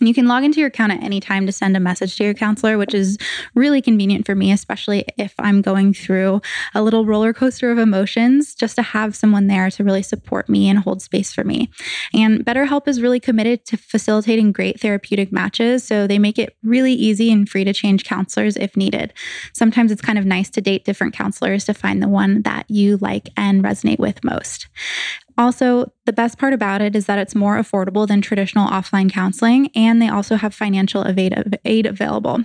And 0.00 0.08
you 0.08 0.14
can 0.14 0.26
log 0.26 0.42
into 0.42 0.58
your 0.58 0.68
account 0.68 0.90
at 0.90 1.02
any 1.02 1.20
time 1.20 1.46
to 1.46 1.52
send 1.52 1.76
a 1.76 1.80
message 1.80 2.16
to 2.16 2.24
your 2.24 2.34
counselor, 2.34 2.76
which 2.78 2.94
is 2.94 3.16
really 3.54 3.80
convenient 3.80 4.26
for 4.26 4.34
me, 4.34 4.50
especially 4.50 5.04
if 5.16 5.34
I'm 5.38 5.62
going 5.62 5.94
through 5.94 6.40
a 6.74 6.82
little 6.82 7.06
roller 7.06 7.32
coaster 7.32 7.70
of 7.70 7.78
emotions, 7.78 8.56
just 8.56 8.74
to 8.76 8.82
have 8.82 9.14
someone 9.14 9.46
there 9.46 9.70
to 9.70 9.84
really 9.84 10.02
support 10.02 10.48
me 10.48 10.68
and 10.68 10.80
hold 10.80 11.00
space 11.00 11.32
for 11.32 11.44
me. 11.44 11.70
And 12.12 12.44
BetterHelp 12.44 12.88
is 12.88 13.00
really 13.00 13.20
committed 13.20 13.64
to 13.66 13.76
facilitating 13.76 14.50
great 14.52 14.80
therapeutic 14.80 15.30
matches. 15.30 15.84
So 15.84 16.08
they 16.08 16.18
make 16.18 16.38
it 16.38 16.56
really 16.64 16.92
easy 16.92 17.30
and 17.30 17.48
free 17.48 17.64
to 17.64 17.72
change 17.72 18.04
counselors 18.04 18.56
if 18.56 18.76
needed. 18.76 19.12
Sometimes 19.52 19.92
it's 19.92 20.02
kind 20.02 20.18
of 20.18 20.26
nice 20.26 20.50
to 20.50 20.60
date 20.60 20.84
different 20.84 21.14
counselors 21.14 21.64
to 21.66 21.72
find 21.72 22.02
the 22.02 22.08
one 22.08 22.42
that 22.42 22.66
you 22.68 22.96
like 22.96 23.28
and 23.36 23.62
resonate 23.62 24.00
with 24.00 24.24
most. 24.24 24.66
Also, 25.36 25.92
the 26.06 26.12
best 26.12 26.38
part 26.38 26.52
about 26.52 26.82
it 26.82 26.94
is 26.94 27.06
that 27.06 27.18
it's 27.18 27.34
more 27.34 27.56
affordable 27.56 28.06
than 28.06 28.20
traditional 28.20 28.68
offline 28.68 29.10
counseling, 29.10 29.70
and 29.74 30.00
they 30.02 30.08
also 30.08 30.36
have 30.36 30.54
financial 30.54 31.04
aid 31.64 31.86
available. 31.86 32.44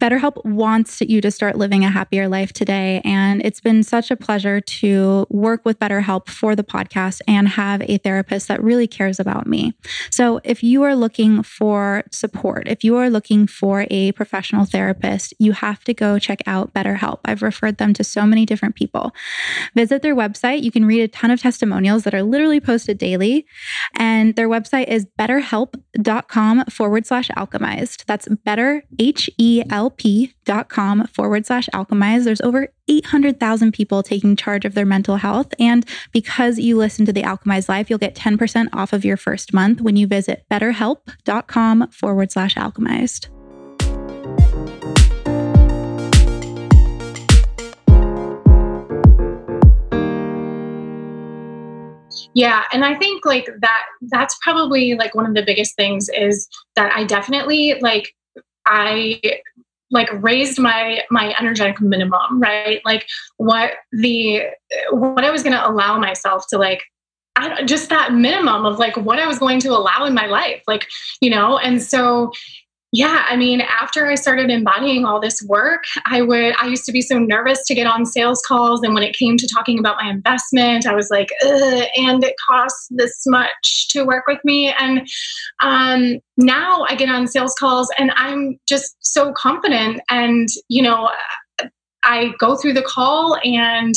BetterHelp 0.00 0.44
wants 0.44 1.00
you 1.00 1.20
to 1.20 1.30
start 1.30 1.56
living 1.56 1.84
a 1.84 1.90
happier 1.90 2.28
life 2.28 2.52
today, 2.52 3.00
and 3.04 3.40
it's 3.44 3.60
been 3.60 3.82
such 3.82 4.10
a 4.10 4.16
pleasure 4.16 4.60
to 4.60 5.26
work 5.30 5.64
with 5.64 5.78
BetterHelp 5.78 6.28
for 6.28 6.56
the 6.56 6.64
podcast 6.64 7.20
and 7.28 7.48
have 7.48 7.82
a 7.82 7.98
therapist 7.98 8.48
that 8.48 8.62
really 8.62 8.88
cares 8.88 9.20
about 9.20 9.46
me. 9.46 9.72
So, 10.10 10.40
if 10.42 10.62
you 10.62 10.82
are 10.82 10.96
looking 10.96 11.42
for 11.42 12.02
support, 12.10 12.66
if 12.66 12.82
you 12.82 12.96
are 12.96 13.08
looking 13.08 13.46
for 13.46 13.86
a 13.90 14.12
professional 14.12 14.64
therapist, 14.64 15.32
you 15.38 15.52
have 15.52 15.84
to 15.84 15.94
go 15.94 16.18
check 16.18 16.40
out 16.46 16.74
BetterHelp. 16.74 17.20
I've 17.24 17.42
referred 17.42 17.78
them 17.78 17.94
to 17.94 18.04
so 18.04 18.26
many 18.26 18.44
different 18.44 18.74
people. 18.74 19.12
Visit 19.76 20.02
their 20.02 20.16
website. 20.16 20.62
You 20.62 20.72
can 20.72 20.84
read 20.84 21.02
a 21.02 21.08
ton 21.08 21.30
of 21.30 21.40
testimonials 21.40 22.04
that 22.10 22.16
are 22.16 22.22
literally 22.22 22.60
posted 22.60 22.98
daily. 22.98 23.46
And 23.94 24.34
their 24.34 24.48
website 24.48 24.88
is 24.88 25.06
betterhelp.com 25.18 26.64
forward 26.64 27.06
slash 27.06 27.28
alchemized. 27.30 28.04
That's 28.06 28.28
better, 28.44 28.82
H 28.98 29.30
E 29.38 29.62
L 29.70 29.90
P 29.90 30.34
dot 30.44 30.68
com 30.68 31.06
forward 31.06 31.46
slash 31.46 31.68
alchemized. 31.72 32.24
There's 32.24 32.40
over 32.40 32.68
800,000 32.88 33.72
people 33.72 34.02
taking 34.02 34.34
charge 34.34 34.64
of 34.64 34.74
their 34.74 34.86
mental 34.86 35.16
health. 35.16 35.54
And 35.60 35.86
because 36.10 36.58
you 36.58 36.76
listen 36.76 37.06
to 37.06 37.12
the 37.12 37.22
Alchemized 37.22 37.68
Life, 37.68 37.88
you'll 37.88 38.00
get 38.00 38.16
10% 38.16 38.68
off 38.72 38.92
of 38.92 39.04
your 39.04 39.16
first 39.16 39.54
month 39.54 39.80
when 39.80 39.94
you 39.94 40.08
visit 40.08 40.44
betterhelp.com 40.50 41.90
forward 41.92 42.32
slash 42.32 42.56
alchemized. 42.56 43.28
Yeah 52.34 52.64
and 52.72 52.84
i 52.84 52.94
think 52.94 53.24
like 53.24 53.48
that 53.60 53.82
that's 54.02 54.36
probably 54.42 54.94
like 54.94 55.14
one 55.14 55.26
of 55.26 55.34
the 55.34 55.42
biggest 55.42 55.76
things 55.76 56.08
is 56.10 56.48
that 56.76 56.92
i 56.92 57.04
definitely 57.04 57.76
like 57.80 58.14
i 58.66 59.20
like 59.90 60.08
raised 60.22 60.58
my 60.58 61.02
my 61.10 61.34
energetic 61.38 61.80
minimum 61.80 62.40
right? 62.40 62.80
Like 62.84 63.06
what 63.36 63.72
the 63.92 64.42
what 64.90 65.24
i 65.24 65.30
was 65.30 65.42
going 65.42 65.54
to 65.54 65.68
allow 65.68 65.98
myself 65.98 66.46
to 66.48 66.58
like 66.58 66.82
I, 67.36 67.62
just 67.64 67.88
that 67.90 68.12
minimum 68.12 68.66
of 68.66 68.78
like 68.78 68.96
what 68.96 69.18
i 69.18 69.26
was 69.26 69.38
going 69.38 69.60
to 69.60 69.70
allow 69.70 70.04
in 70.04 70.14
my 70.14 70.26
life 70.26 70.62
like 70.66 70.88
you 71.20 71.30
know? 71.30 71.58
And 71.58 71.82
so 71.82 72.32
yeah, 72.92 73.24
I 73.28 73.36
mean, 73.36 73.60
after 73.60 74.06
I 74.06 74.16
started 74.16 74.50
embodying 74.50 75.04
all 75.04 75.20
this 75.20 75.40
work, 75.42 75.84
I 76.06 76.22
would, 76.22 76.54
I 76.60 76.66
used 76.66 76.84
to 76.86 76.92
be 76.92 77.02
so 77.02 77.18
nervous 77.18 77.64
to 77.66 77.74
get 77.74 77.86
on 77.86 78.04
sales 78.04 78.42
calls. 78.46 78.82
And 78.82 78.94
when 78.94 79.04
it 79.04 79.16
came 79.16 79.36
to 79.36 79.46
talking 79.46 79.78
about 79.78 79.96
my 80.02 80.10
investment, 80.10 80.86
I 80.86 80.94
was 80.94 81.08
like, 81.08 81.28
and 81.42 82.24
it 82.24 82.34
costs 82.48 82.88
this 82.90 83.22
much 83.26 83.86
to 83.90 84.04
work 84.04 84.24
with 84.26 84.40
me. 84.44 84.74
And 84.76 85.08
um, 85.62 86.18
now 86.36 86.84
I 86.88 86.96
get 86.96 87.08
on 87.08 87.28
sales 87.28 87.54
calls 87.56 87.88
and 87.96 88.10
I'm 88.16 88.58
just 88.66 88.96
so 89.00 89.32
confident. 89.34 90.00
And, 90.08 90.48
you 90.68 90.82
know, 90.82 91.10
I 92.02 92.32
go 92.38 92.56
through 92.56 92.74
the 92.74 92.82
call, 92.82 93.36
and 93.44 93.94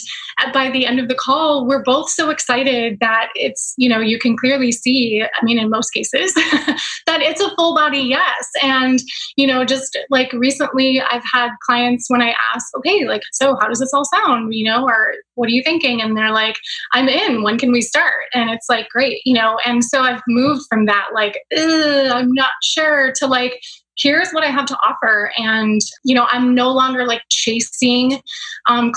by 0.53 0.69
the 0.69 0.85
end 0.85 0.99
of 0.99 1.07
the 1.07 1.15
call, 1.15 1.65
we're 1.65 1.83
both 1.83 2.09
so 2.09 2.29
excited 2.29 2.97
that 2.99 3.29
it's, 3.35 3.73
you 3.77 3.87
know, 3.89 3.99
you 3.99 4.19
can 4.19 4.35
clearly 4.35 4.71
see, 4.71 5.23
I 5.23 5.45
mean, 5.45 5.59
in 5.59 5.69
most 5.69 5.91
cases, 5.91 6.33
that 6.33 7.21
it's 7.21 7.41
a 7.41 7.53
full 7.55 7.75
body 7.75 7.99
yes. 7.99 8.49
And, 8.61 8.99
you 9.35 9.47
know, 9.47 9.63
just 9.63 9.97
like 10.09 10.31
recently, 10.33 11.01
I've 11.01 11.23
had 11.31 11.49
clients 11.65 12.09
when 12.09 12.21
I 12.21 12.35
ask, 12.53 12.65
okay, 12.77 13.05
like, 13.05 13.21
so 13.31 13.55
how 13.59 13.67
does 13.67 13.79
this 13.79 13.93
all 13.93 14.05
sound, 14.05 14.53
you 14.53 14.65
know, 14.65 14.85
or 14.85 15.13
what 15.35 15.47
are 15.47 15.53
you 15.53 15.63
thinking? 15.63 16.01
And 16.01 16.17
they're 16.17 16.33
like, 16.33 16.55
I'm 16.93 17.07
in, 17.07 17.43
when 17.43 17.57
can 17.57 17.71
we 17.71 17.81
start? 17.81 18.25
And 18.33 18.49
it's 18.49 18.67
like, 18.69 18.89
great, 18.89 19.21
you 19.25 19.33
know, 19.33 19.57
and 19.65 19.83
so 19.83 20.01
I've 20.01 20.21
moved 20.27 20.63
from 20.69 20.85
that, 20.85 21.09
like, 21.13 21.39
I'm 21.55 22.33
not 22.33 22.51
sure, 22.61 23.13
to 23.17 23.27
like, 23.27 23.61
here's 23.97 24.31
what 24.31 24.43
I 24.43 24.49
have 24.49 24.65
to 24.65 24.77
offer. 24.85 25.31
And, 25.37 25.79
you 26.03 26.15
know, 26.15 26.27
I'm 26.31 26.55
no 26.55 26.71
longer 26.71 27.05
like 27.05 27.21
chasing 27.29 28.21
um, 28.67 28.91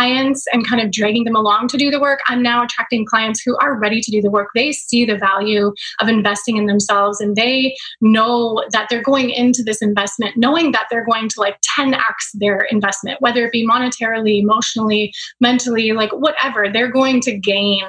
clients 0.00 0.46
and 0.52 0.66
kind 0.66 0.80
of 0.80 0.90
dragging 0.90 1.24
them 1.24 1.36
along 1.36 1.68
to 1.68 1.76
do 1.76 1.90
the 1.90 2.00
work. 2.00 2.20
I'm 2.26 2.42
now 2.42 2.64
attracting 2.64 3.04
clients 3.04 3.42
who 3.44 3.56
are 3.60 3.78
ready 3.78 4.00
to 4.00 4.10
do 4.10 4.22
the 4.22 4.30
work. 4.30 4.48
They 4.54 4.72
see 4.72 5.04
the 5.04 5.18
value 5.18 5.72
of 6.00 6.08
investing 6.08 6.56
in 6.56 6.64
themselves 6.64 7.20
and 7.20 7.36
they 7.36 7.76
know 8.00 8.64
that 8.72 8.86
they're 8.88 9.02
going 9.02 9.28
into 9.28 9.62
this 9.62 9.82
investment 9.82 10.36
knowing 10.36 10.72
that 10.72 10.86
they're 10.90 11.04
going 11.04 11.28
to 11.28 11.40
like 11.40 11.58
10x 11.78 11.98
their 12.34 12.60
investment, 12.70 13.20
whether 13.20 13.44
it 13.44 13.52
be 13.52 13.66
monetarily, 13.66 14.40
emotionally, 14.40 15.12
mentally, 15.40 15.92
like 15.92 16.12
whatever. 16.12 16.70
They're 16.72 16.90
going 16.90 17.20
to 17.22 17.36
gain, 17.36 17.82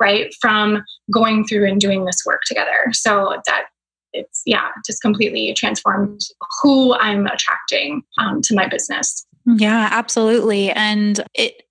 right, 0.00 0.32
from 0.40 0.82
going 1.12 1.46
through 1.46 1.68
and 1.68 1.78
doing 1.78 2.06
this 2.06 2.22
work 2.24 2.40
together. 2.46 2.86
So 2.92 3.36
that 3.46 3.66
it's 4.12 4.42
yeah 4.46 4.68
just 4.86 5.02
completely 5.02 5.52
transformed 5.54 6.20
who 6.62 6.94
i'm 6.94 7.26
attracting 7.26 8.02
um, 8.18 8.40
to 8.42 8.54
my 8.54 8.66
business. 8.66 9.26
Yeah 9.56 9.88
absolutely. 9.90 10.70
And 10.70 11.20
it 11.34 11.62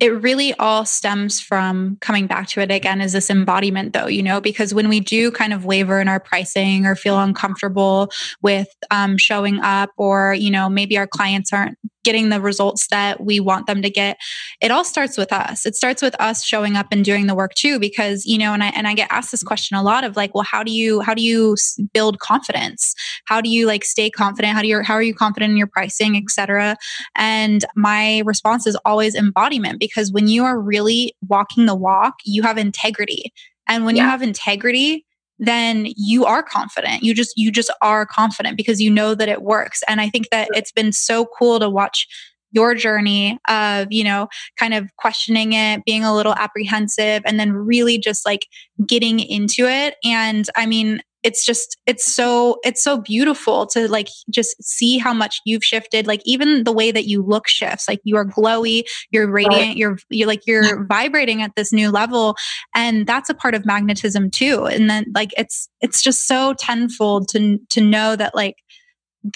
it 0.00 0.20
really 0.20 0.52
all 0.54 0.84
stems 0.84 1.40
from 1.40 1.96
coming 2.00 2.26
back 2.26 2.48
to 2.48 2.60
it 2.60 2.72
again 2.72 3.00
is 3.00 3.12
this 3.12 3.30
embodiment 3.30 3.92
though 3.92 4.08
you 4.08 4.22
know 4.22 4.40
because 4.40 4.74
when 4.74 4.88
we 4.88 4.98
do 4.98 5.30
kind 5.30 5.52
of 5.52 5.64
waver 5.64 6.00
in 6.00 6.08
our 6.08 6.18
pricing 6.18 6.86
or 6.86 6.96
feel 6.96 7.20
uncomfortable 7.20 8.10
with 8.42 8.66
um, 8.90 9.16
showing 9.16 9.60
up 9.60 9.90
or 9.96 10.34
you 10.34 10.50
know 10.50 10.68
maybe 10.68 10.98
our 10.98 11.06
clients 11.06 11.52
aren't 11.52 11.78
getting 12.04 12.28
the 12.28 12.40
results 12.40 12.88
that 12.88 13.24
we 13.24 13.40
want 13.40 13.66
them 13.66 13.82
to 13.82 13.90
get. 13.90 14.18
It 14.60 14.70
all 14.70 14.84
starts 14.84 15.16
with 15.16 15.32
us. 15.32 15.66
It 15.66 15.74
starts 15.74 16.02
with 16.02 16.14
us 16.20 16.44
showing 16.44 16.76
up 16.76 16.86
and 16.90 17.04
doing 17.04 17.26
the 17.26 17.34
work 17.34 17.54
too 17.54 17.78
because 17.78 18.24
you 18.26 18.38
know 18.38 18.52
and 18.52 18.62
i 18.62 18.68
and 18.68 18.86
i 18.88 18.94
get 18.94 19.10
asked 19.10 19.30
this 19.30 19.42
question 19.42 19.76
a 19.76 19.82
lot 19.82 20.04
of 20.04 20.16
like 20.16 20.34
well 20.34 20.44
how 20.44 20.62
do 20.62 20.72
you 20.72 21.00
how 21.00 21.14
do 21.14 21.22
you 21.22 21.56
build 21.92 22.18
confidence? 22.18 22.94
How 23.26 23.40
do 23.40 23.48
you 23.48 23.66
like 23.66 23.84
stay 23.84 24.10
confident? 24.10 24.54
How 24.54 24.62
do 24.62 24.68
you 24.68 24.82
how 24.82 24.94
are 24.94 25.02
you 25.02 25.14
confident 25.14 25.50
in 25.50 25.56
your 25.56 25.66
pricing 25.66 26.16
etc 26.16 26.76
and 27.16 27.64
my 27.76 28.22
response 28.24 28.66
is 28.66 28.76
always 28.84 29.14
embodiment 29.14 29.78
because 29.80 30.12
when 30.12 30.28
you 30.28 30.44
are 30.44 30.58
really 30.58 31.14
walking 31.28 31.66
the 31.66 31.74
walk 31.74 32.14
you 32.24 32.42
have 32.42 32.58
integrity. 32.58 33.32
And 33.68 33.84
when 33.84 33.96
yeah. 33.96 34.04
you 34.04 34.08
have 34.08 34.22
integrity 34.22 35.06
then 35.42 35.88
you 35.96 36.24
are 36.24 36.42
confident. 36.42 37.02
You 37.02 37.14
just 37.14 37.32
you 37.36 37.50
just 37.50 37.70
are 37.82 38.06
confident 38.06 38.56
because 38.56 38.80
you 38.80 38.90
know 38.90 39.14
that 39.16 39.28
it 39.28 39.42
works. 39.42 39.82
And 39.88 40.00
i 40.00 40.08
think 40.08 40.28
that 40.30 40.48
it's 40.54 40.72
been 40.72 40.92
so 40.92 41.26
cool 41.38 41.58
to 41.58 41.68
watch 41.68 42.06
your 42.52 42.74
journey 42.74 43.38
of 43.48 43.88
you 43.90 44.04
know 44.04 44.28
kind 44.58 44.74
of 44.74 44.88
questioning 44.98 45.52
it 45.54 45.84
being 45.84 46.04
a 46.04 46.14
little 46.14 46.34
apprehensive 46.34 47.22
and 47.24 47.40
then 47.40 47.52
really 47.52 47.98
just 47.98 48.24
like 48.24 48.46
getting 48.86 49.18
into 49.20 49.66
it. 49.66 49.96
And 50.04 50.48
i 50.56 50.64
mean 50.64 51.02
it's 51.22 51.44
just 51.44 51.76
it's 51.86 52.12
so 52.14 52.58
it's 52.64 52.82
so 52.82 53.00
beautiful 53.00 53.66
to 53.66 53.88
like 53.88 54.08
just 54.30 54.60
see 54.62 54.98
how 54.98 55.14
much 55.14 55.40
you've 55.44 55.64
shifted 55.64 56.06
like 56.06 56.20
even 56.24 56.64
the 56.64 56.72
way 56.72 56.90
that 56.90 57.06
you 57.06 57.22
look 57.22 57.48
shifts 57.48 57.88
like 57.88 58.00
you 58.04 58.16
are 58.16 58.24
glowy 58.24 58.82
you're 59.10 59.30
radiant 59.30 59.68
right. 59.68 59.76
you're 59.76 59.98
you're 60.10 60.28
like 60.28 60.46
you're 60.46 60.84
vibrating 60.88 61.42
at 61.42 61.52
this 61.56 61.72
new 61.72 61.90
level 61.90 62.34
and 62.74 63.06
that's 63.06 63.30
a 63.30 63.34
part 63.34 63.54
of 63.54 63.64
magnetism 63.64 64.30
too 64.30 64.66
and 64.66 64.90
then 64.90 65.04
like 65.14 65.30
it's 65.36 65.68
it's 65.80 66.02
just 66.02 66.26
so 66.26 66.54
tenfold 66.54 67.28
to 67.28 67.58
to 67.70 67.80
know 67.80 68.16
that 68.16 68.34
like 68.34 68.56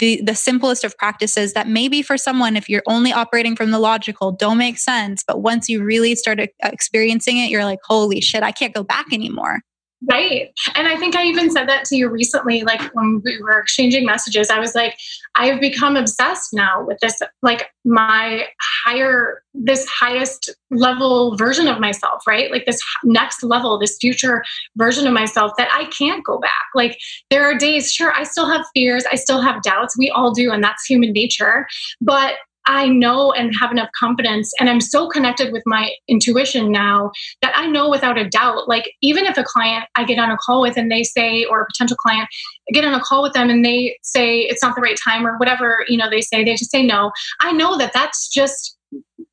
the 0.00 0.20
the 0.24 0.34
simplest 0.34 0.82
of 0.82 0.96
practices 0.98 1.52
that 1.52 1.68
maybe 1.68 2.02
for 2.02 2.16
someone 2.16 2.56
if 2.56 2.68
you're 2.68 2.82
only 2.88 3.12
operating 3.12 3.54
from 3.54 3.70
the 3.70 3.78
logical 3.78 4.32
don't 4.32 4.58
make 4.58 4.78
sense 4.78 5.22
but 5.26 5.42
once 5.42 5.68
you 5.68 5.82
really 5.82 6.16
start 6.16 6.40
uh, 6.40 6.46
experiencing 6.64 7.38
it 7.38 7.50
you're 7.50 7.64
like 7.64 7.78
holy 7.84 8.20
shit 8.20 8.42
i 8.42 8.50
can't 8.50 8.74
go 8.74 8.82
back 8.82 9.06
anymore 9.12 9.60
Right. 10.08 10.52
And 10.74 10.86
I 10.86 10.96
think 10.96 11.16
I 11.16 11.24
even 11.24 11.50
said 11.50 11.68
that 11.68 11.86
to 11.86 11.96
you 11.96 12.08
recently, 12.10 12.62
like 12.62 12.82
when 12.94 13.22
we 13.24 13.40
were 13.40 13.58
exchanging 13.58 14.04
messages. 14.04 14.50
I 14.50 14.58
was 14.58 14.74
like, 14.74 14.96
I've 15.36 15.58
become 15.58 15.96
obsessed 15.96 16.52
now 16.52 16.84
with 16.84 16.98
this, 17.00 17.20
like 17.42 17.70
my 17.86 18.46
higher, 18.60 19.42
this 19.54 19.88
highest 19.88 20.54
level 20.70 21.34
version 21.36 21.66
of 21.66 21.80
myself, 21.80 22.22
right? 22.26 22.50
Like 22.50 22.66
this 22.66 22.80
next 23.04 23.42
level, 23.42 23.78
this 23.78 23.96
future 23.98 24.44
version 24.76 25.06
of 25.06 25.14
myself 25.14 25.52
that 25.56 25.68
I 25.72 25.86
can't 25.86 26.22
go 26.24 26.38
back. 26.38 26.52
Like 26.74 26.98
there 27.30 27.44
are 27.44 27.56
days, 27.56 27.90
sure, 27.90 28.12
I 28.12 28.24
still 28.24 28.48
have 28.50 28.66
fears, 28.74 29.04
I 29.10 29.16
still 29.16 29.40
have 29.40 29.62
doubts. 29.62 29.96
We 29.96 30.10
all 30.10 30.30
do, 30.30 30.52
and 30.52 30.62
that's 30.62 30.84
human 30.84 31.12
nature. 31.12 31.66
But 32.02 32.34
I 32.66 32.88
know 32.88 33.32
and 33.32 33.52
have 33.60 33.70
enough 33.70 33.90
confidence, 33.98 34.52
and 34.58 34.68
I'm 34.68 34.80
so 34.80 35.08
connected 35.08 35.52
with 35.52 35.62
my 35.66 35.92
intuition 36.08 36.70
now 36.72 37.10
that 37.42 37.52
I 37.56 37.66
know 37.66 37.88
without 37.88 38.18
a 38.18 38.28
doubt, 38.28 38.68
like, 38.68 38.92
even 39.02 39.24
if 39.24 39.38
a 39.38 39.44
client 39.44 39.84
I 39.94 40.04
get 40.04 40.18
on 40.18 40.30
a 40.30 40.36
call 40.36 40.62
with 40.62 40.76
and 40.76 40.90
they 40.90 41.02
say, 41.02 41.44
or 41.44 41.62
a 41.62 41.66
potential 41.66 41.96
client, 41.96 42.28
I 42.68 42.72
get 42.72 42.84
on 42.84 42.94
a 42.94 43.00
call 43.00 43.22
with 43.22 43.32
them 43.32 43.50
and 43.50 43.64
they 43.64 43.96
say 44.02 44.40
it's 44.40 44.62
not 44.62 44.74
the 44.74 44.82
right 44.82 44.98
time 45.02 45.26
or 45.26 45.38
whatever, 45.38 45.84
you 45.88 45.96
know, 45.96 46.10
they 46.10 46.20
say, 46.20 46.44
they 46.44 46.54
just 46.54 46.70
say 46.70 46.84
no. 46.84 47.12
I 47.40 47.52
know 47.52 47.78
that 47.78 47.92
that's 47.92 48.28
just 48.28 48.76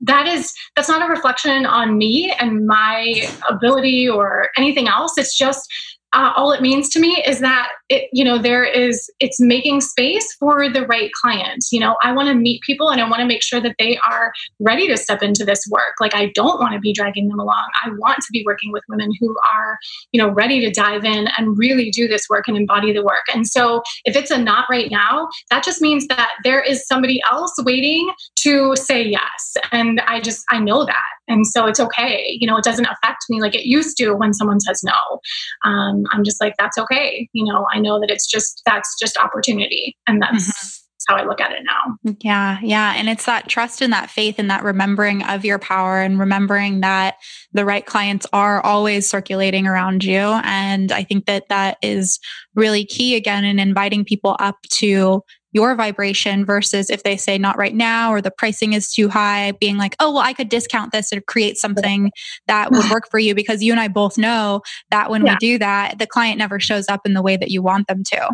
that 0.01 0.27
is 0.27 0.51
that's 0.75 0.89
not 0.89 1.07
a 1.07 1.09
reflection 1.09 1.65
on 1.65 1.97
me 1.97 2.34
and 2.39 2.65
my 2.65 3.27
ability 3.49 4.09
or 4.09 4.49
anything 4.57 4.88
else 4.88 5.17
it's 5.17 5.38
just 5.38 5.71
uh, 6.14 6.32
all 6.36 6.51
it 6.51 6.61
means 6.61 6.89
to 6.89 6.99
me 6.99 7.24
is 7.26 7.39
that 7.39 7.70
it 7.89 8.09
you 8.14 8.24
know 8.24 8.38
there 8.38 8.64
is 8.64 9.09
it's 9.20 9.39
making 9.39 9.82
space 9.82 10.34
for 10.39 10.70
the 10.70 10.86
right 10.88 11.11
clients 11.22 11.72
you 11.72 11.80
know 11.80 11.95
i 12.01 12.11
want 12.11 12.28
to 12.28 12.36
meet 12.36 12.61
people 12.61 12.89
and 12.89 13.01
i 13.01 13.09
want 13.09 13.20
to 13.20 13.26
make 13.26 13.43
sure 13.43 13.59
that 13.59 13.76
they 13.80 13.97
are 13.97 14.32
ready 14.59 14.88
to 14.88 14.97
step 14.97 15.22
into 15.22 15.45
this 15.45 15.68
work. 15.70 15.93
Like 15.99 16.16
i 16.16 16.32
don't 16.34 16.59
want 16.59 16.74
to 16.74 16.80
be 16.80 16.93
dragging 16.93 17.28
them 17.28 17.39
along. 17.39 17.70
I 17.84 17.89
want 17.97 18.20
to 18.20 18.28
be 18.32 18.43
working 18.45 18.72
with 18.72 18.84
women 18.89 19.11
who 19.20 19.36
are 19.53 19.78
you 20.11 20.22
know 20.22 20.30
ready 20.30 20.59
to 20.61 20.72
dive 20.72 21.05
in 21.05 21.28
and 21.38 21.57
really 21.57 21.89
do 21.89 22.07
this 22.07 22.28
work 22.30 22.47
and 22.47 22.57
embody 22.57 22.93
the 22.93 23.03
work. 23.03 23.24
And 23.34 23.47
so 23.47 23.82
if 24.05 24.16
it's 24.16 24.32
a 24.32 24.38
not 24.38 24.66
right 24.70 24.89
now 24.91 25.30
that 25.49 25.64
just 25.64 25.82
means 25.82 26.07
that 26.07 26.32
there 26.43 26.61
is 26.61 26.86
somebody 26.88 27.22
else 27.32 27.53
waiting 27.59 28.11
to 28.38 28.76
say 28.76 29.01
yes. 29.03 29.53
And 29.72 30.01
i 30.01 30.20
just 30.20 30.43
i 30.49 30.59
know 30.59 30.86
that. 30.86 31.03
And 31.28 31.47
so 31.47 31.68
it's 31.68 31.80
okay. 31.80 32.38
You 32.39 32.47
know 32.47 32.57
it 32.57 32.64
doesn't 32.64 32.86
affect 32.86 33.26
me 33.30 33.41
like 33.41 33.55
it 33.55 33.66
used 33.66 33.97
to 33.97 34.14
when 34.14 34.34
someone 34.34 34.59
says 34.59 34.82
no. 34.84 35.20
Um, 35.66 36.03
i'm 36.12 36.24
just 36.24 36.41
like 36.41 36.54
that's 36.58 36.78
okay 36.78 37.28
you 37.34 37.45
know 37.45 37.66
i 37.74 37.80
know 37.80 37.99
that 37.99 38.10
it's 38.10 38.30
just 38.30 38.62
that's 38.66 38.95
just 38.99 39.18
opportunity 39.18 39.95
and 40.08 40.22
that's 40.22 40.49
mm-hmm 40.49 40.84
how 41.08 41.16
I 41.16 41.26
look 41.26 41.41
at 41.41 41.51
it 41.51 41.64
now. 41.64 42.16
Yeah, 42.22 42.60
yeah. 42.62 42.93
And 42.95 43.10
it's 43.10 43.26
that 43.26 43.47
trust 43.47 43.82
and 43.82 43.93
that 43.93 44.10
faith 44.10 44.36
and 44.38 44.49
that 44.49 44.64
remembering 44.64 45.24
of 45.24 45.45
your 45.45 45.60
power 45.60 46.01
and 46.01 46.20
remembering 46.20 46.82
that 46.82 47.16
the 47.51 47.66
right 47.66 47.86
clients 47.86 48.26
are 48.34 48.62
always 48.62 49.10
circulating 49.10 49.68
around 49.68 50.04
you. 50.04 50.20
And 50.20 50.91
I 50.91 51.04
think 51.04 51.26
that 51.26 51.49
that 51.49 51.78
is 51.82 52.20
really 52.56 52.86
key 52.86 53.16
again 53.16 53.45
in 53.45 53.60
inviting 53.60 54.06
people 54.06 54.36
up 54.39 54.58
to 54.72 55.24
your 55.54 55.76
vibration 55.76 56.45
versus 56.45 56.89
if 56.89 57.04
they 57.04 57.16
say 57.16 57.38
not 57.38 57.58
right 57.58 57.76
now 57.76 58.12
or 58.12 58.22
the 58.22 58.32
pricing 58.32 58.74
is 58.74 58.91
too 58.91 59.08
high, 59.08 59.51
being 59.60 59.78
like, 59.78 59.95
oh, 59.99 60.14
well, 60.14 60.24
I 60.24 60.34
could 60.34 60.49
discount 60.49 60.91
this 60.91 61.14
or 61.14 61.22
create 61.22 61.58
something 61.58 62.12
that 62.47 62.72
would 62.72 62.89
work 62.89 63.10
for 63.10 63.20
you 63.20 63.36
because 63.36 63.64
you 63.64 63.72
and 63.72 63.80
I 63.80 63.88
both 63.88 64.18
know 64.18 64.62
that 64.89 65.10
when 65.10 65.26
yeah. 65.26 65.34
we 65.34 65.38
do 65.38 65.58
that, 65.60 65.99
the 65.99 66.08
client 66.08 66.38
never 66.38 66.60
shows 66.60 66.89
up 66.89 67.01
in 67.06 67.14
the 67.14 67.22
way 67.22 67.38
that 67.38 67.51
you 67.51 67.62
want 67.62 67.88
them 67.88 68.04
to. 68.06 68.30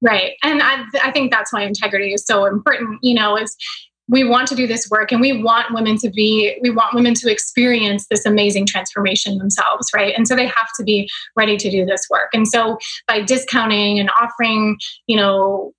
Right. 0.00 0.32
And 0.42 0.62
I, 0.62 0.84
I 1.02 1.10
think 1.12 1.30
that's 1.30 1.52
why 1.52 1.62
integrity 1.62 2.12
is 2.12 2.24
so 2.24 2.46
important, 2.46 2.98
you 3.02 3.14
know, 3.14 3.36
is 3.36 3.56
we 4.08 4.24
want 4.24 4.48
to 4.48 4.54
do 4.54 4.66
this 4.66 4.90
work 4.90 5.12
and 5.12 5.20
we 5.20 5.42
want 5.42 5.72
women 5.72 5.96
to 5.96 6.10
be 6.10 6.58
we 6.60 6.70
want 6.70 6.94
women 6.94 7.14
to 7.14 7.30
experience 7.30 8.06
this 8.08 8.26
amazing 8.26 8.66
transformation 8.66 9.38
themselves 9.38 9.88
right 9.94 10.12
and 10.16 10.26
so 10.26 10.34
they 10.34 10.46
have 10.46 10.68
to 10.76 10.82
be 10.84 11.08
ready 11.36 11.56
to 11.56 11.70
do 11.70 11.86
this 11.86 12.06
work 12.10 12.28
and 12.34 12.48
so 12.48 12.76
by 13.06 13.22
discounting 13.22 14.00
and 14.00 14.10
offering 14.20 14.76
you 15.06 15.16
know 15.16 15.72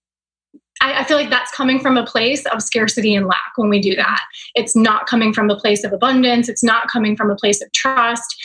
I, 0.84 1.00
I 1.00 1.04
feel 1.06 1.18
like 1.18 1.30
that's 1.30 1.52
coming 1.52 1.80
from 1.80 1.98
a 1.98 2.06
place 2.06 2.46
of 2.48 2.62
scarcity 2.62 3.16
and 3.16 3.26
lack 3.26 3.54
when 3.56 3.70
we 3.70 3.80
do 3.80 3.96
that. 3.96 4.22
It's 4.54 4.76
not 4.76 5.08
coming 5.08 5.34
from 5.34 5.50
a 5.50 5.56
place 5.56 5.84
of 5.84 5.94
abundance. 5.94 6.50
It's 6.50 6.64
not 6.64 6.88
coming 6.92 7.16
from 7.16 7.32
a 7.32 7.36
place 7.36 7.62
of 7.62 7.72
trust 7.72 8.36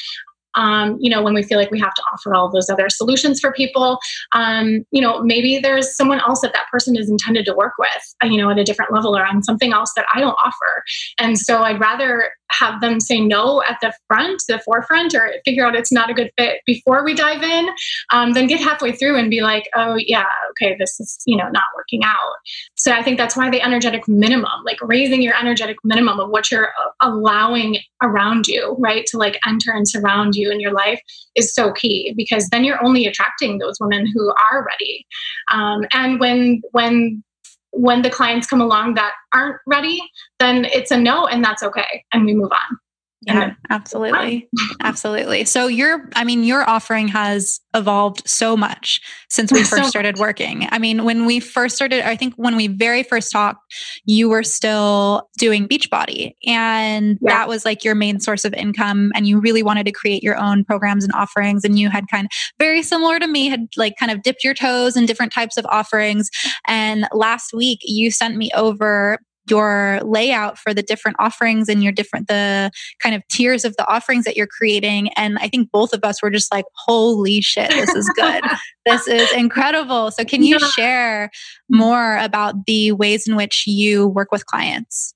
um, 0.55 0.97
you 1.01 1.09
know, 1.09 1.23
when 1.23 1.35
we 1.35 1.43
feel 1.43 1.59
like 1.59 1.71
we 1.71 1.79
have 1.79 1.95
to 1.95 2.03
offer 2.13 2.35
all 2.35 2.51
those 2.51 2.69
other 2.69 2.89
solutions 2.89 3.41
for 3.41 3.53
people, 3.53 3.99
um, 4.33 4.85
you 4.91 5.01
know, 5.01 5.23
maybe 5.23 5.59
there's 5.59 5.97
someone 5.97 6.21
else 6.21 6.41
that 6.41 6.53
that 6.53 6.67
person 6.71 6.97
is 6.97 7.09
intended 7.09 7.45
to 7.47 7.55
work 7.55 7.75
with, 7.79 8.15
you 8.25 8.37
know, 8.37 8.51
at 8.51 8.59
a 8.59 8.65
different 8.65 8.93
level 8.93 9.17
or 9.17 9.25
on 9.25 9.43
something 9.43 9.73
else 9.73 9.93
that 9.95 10.07
I 10.13 10.21
don't 10.21 10.37
offer. 10.45 10.85
And 11.19 11.39
so 11.39 11.63
I'd 11.63 11.81
rather 11.81 12.33
have 12.51 12.81
them 12.81 13.01
say 13.01 13.21
no 13.21 13.63
at 13.63 13.79
the 13.81 13.93
front, 14.07 14.43
the 14.49 14.59
forefront, 14.61 15.15
or 15.15 15.33
figure 15.45 15.65
out 15.65 15.75
it's 15.75 15.93
not 15.93 16.11
a 16.11 16.15
good 16.15 16.31
fit 16.39 16.61
before 16.67 17.05
we 17.05 17.15
dive 17.15 17.43
in, 17.43 17.69
um, 18.13 18.33
then 18.33 18.47
get 18.47 18.61
halfway 18.61 18.93
through 18.93 19.17
and 19.17 19.31
be 19.31 19.41
like, 19.41 19.69
oh, 19.77 19.97
yeah, 19.97 20.27
okay, 20.51 20.77
this 20.79 20.99
is, 21.01 21.19
you 21.27 21.37
know, 21.37 21.49
not 21.49 21.65
working 21.77 22.03
out. 22.05 22.35
So 22.75 22.93
I 22.93 23.03
think 23.03 23.19
that's 23.19 23.37
why 23.37 23.51
the 23.51 23.63
energetic 23.63 24.09
minimum, 24.09 24.65
like 24.65 24.79
raising 24.83 25.23
your 25.23 25.37
energetic 25.37 25.77
minimum 25.85 26.21
of 26.21 26.31
what 26.31 26.51
you're 26.51 26.69
uh, 26.69 26.91
allowing 27.01 27.79
around 28.03 28.47
you, 28.47 28.77
right, 28.79 29.05
to 29.07 29.19
like 29.19 29.39
enter 29.47 29.73
and 29.73 29.89
surround 29.89 30.35
you 30.35 30.51
in 30.51 30.61
your 30.61 30.73
life 30.73 31.01
is 31.35 31.55
so 31.55 31.73
key 31.73 32.15
because 32.17 32.49
then 32.49 32.65
you're 32.65 32.85
only 32.85 33.07
attracting 33.07 33.59
those 33.59 33.77
women 33.81 34.07
who 34.07 34.33
are 34.51 34.65
ready. 34.65 35.07
Um, 35.53 35.87
and 35.93 36.19
when, 36.19 36.63
when, 36.73 37.23
when 37.73 38.03
the 38.03 38.11
clients 38.11 38.47
come 38.47 38.61
along 38.61 38.95
that 38.95 39.13
aren't 39.35 39.57
ready, 39.67 40.01
then 40.39 40.65
it's 40.67 40.91
a 40.91 40.99
no 40.99 41.27
and 41.27 41.45
that's 41.45 41.63
okay. 41.63 42.05
And 42.13 42.25
we 42.25 42.35
move 42.35 42.53
on. 42.53 42.79
Yeah, 43.23 43.55
absolutely. 43.69 44.49
absolutely. 44.81 45.45
So 45.45 45.67
your 45.67 46.09
I 46.15 46.23
mean 46.23 46.45
your 46.45 46.69
offering 46.69 47.09
has 47.09 47.61
evolved 47.75 48.23
so 48.29 48.57
much 48.57 49.01
since 49.29 49.51
we 49.51 49.65
first 49.65 49.89
started 49.89 50.19
working. 50.19 50.69
I 50.71 50.79
mean, 50.79 51.05
when 51.05 51.27
we 51.27 51.41
first 51.41 51.75
started, 51.75 52.07
I 52.07 52.15
think 52.15 52.35
when 52.37 52.57
we 52.57 52.69
very 52.69 53.03
first 53.03 53.33
talked, 53.33 53.61
you 54.05 54.29
were 54.29 54.45
still 54.45 55.29
doing 55.37 55.67
Beachbody 55.67 56.35
and 56.47 57.19
yeah. 57.21 57.39
that 57.39 57.49
was 57.49 57.65
like 57.65 57.83
your 57.83 57.97
main 57.97 58.21
source 58.21 58.45
of 58.45 58.55
income 58.55 59.11
and 59.15 59.27
you 59.27 59.41
really 59.41 59.65
wanted 59.65 59.87
to 59.87 59.93
create 59.93 60.23
your 60.23 60.37
own 60.37 60.65
programs 60.65 61.03
and 61.03 61.13
offerings 61.13 61.65
and 61.65 61.79
you 61.79 61.91
had 61.91 62.09
kind 62.09 62.27
of 62.27 62.31
very 62.59 62.83
similar 62.83 63.19
to 63.19 63.27
me 63.27 63.49
had 63.49 63.67
like 63.77 63.95
kind 63.99 64.13
of 64.13 64.23
dipped 64.23 64.45
your 64.45 64.55
toes 64.55 64.97
in 64.97 65.07
different 65.07 65.33
types 65.33 65.57
of 65.57 65.67
offerings 65.67 66.31
and 66.67 67.09
last 67.13 67.53
week 67.53 67.81
you 67.83 68.11
sent 68.11 68.37
me 68.37 68.51
over 68.55 69.19
your 69.51 70.01
layout 70.05 70.59
for 70.59 70.75
the 70.75 70.83
different 70.83 71.17
offerings 71.19 71.69
and 71.69 71.83
your 71.83 71.93
different 71.93 72.29
the 72.29 72.71
kind 73.03 73.15
of 73.15 73.23
tiers 73.29 73.65
of 73.65 73.77
the 73.77 73.87
offerings 73.87 74.25
that 74.25 74.37
you're 74.37 74.47
creating. 74.47 75.11
And 75.17 75.39
i 75.39 75.49
think 75.49 75.71
both 75.71 75.93
of 75.93 76.05
us 76.05 76.23
were 76.23 76.31
just 76.31 76.53
like 76.53 76.65
holy 76.87 77.41
shit 77.41 77.71
this 77.71 77.95
is 77.95 78.11
good. 78.17 78.43
This 78.87 79.07
is 79.07 79.31
incredible. 79.33 80.11
So 80.13 80.25
can 80.25 80.43
you 80.43 80.59
share 80.59 81.31
more 81.69 82.17
about 82.17 82.65
the 82.65 82.93
ways 82.93 83.29
in 83.29 83.37
which 83.37 83.67
you 83.67 84.09
work 84.09 84.33
with 84.33 84.47
clients 84.47 85.15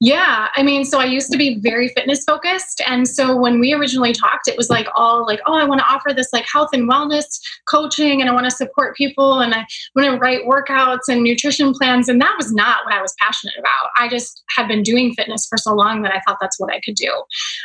yeah, 0.00 0.48
I 0.54 0.62
mean, 0.62 0.84
so 0.84 0.98
I 1.00 1.04
used 1.04 1.30
to 1.32 1.38
be 1.38 1.58
very 1.60 1.88
fitness 1.88 2.24
focused. 2.24 2.82
And 2.86 3.08
so 3.08 3.36
when 3.36 3.60
we 3.60 3.72
originally 3.72 4.12
talked, 4.12 4.48
it 4.48 4.56
was 4.56 4.70
like 4.70 4.86
all 4.94 5.24
like, 5.26 5.40
oh, 5.46 5.54
I 5.54 5.64
want 5.64 5.80
to 5.80 5.86
offer 5.86 6.12
this 6.14 6.32
like 6.32 6.44
health 6.50 6.70
and 6.72 6.90
wellness 6.90 7.24
coaching 7.68 8.20
and 8.20 8.28
I 8.28 8.34
want 8.34 8.44
to 8.44 8.50
support 8.50 8.96
people 8.96 9.40
and 9.40 9.54
I 9.54 9.64
want 9.94 10.10
to 10.10 10.18
write 10.18 10.46
workouts 10.46 11.08
and 11.08 11.22
nutrition 11.22 11.72
plans. 11.72 12.08
And 12.08 12.20
that 12.20 12.34
was 12.36 12.52
not 12.52 12.84
what 12.84 12.94
I 12.94 13.00
was 13.00 13.14
passionate 13.20 13.54
about. 13.58 13.90
I 13.96 14.08
just 14.08 14.42
had 14.56 14.68
been 14.68 14.82
doing 14.82 15.14
fitness 15.14 15.46
for 15.46 15.56
so 15.56 15.74
long 15.74 16.02
that 16.02 16.12
I 16.12 16.20
thought 16.26 16.38
that's 16.40 16.58
what 16.58 16.72
I 16.72 16.80
could 16.84 16.96
do. 16.96 17.12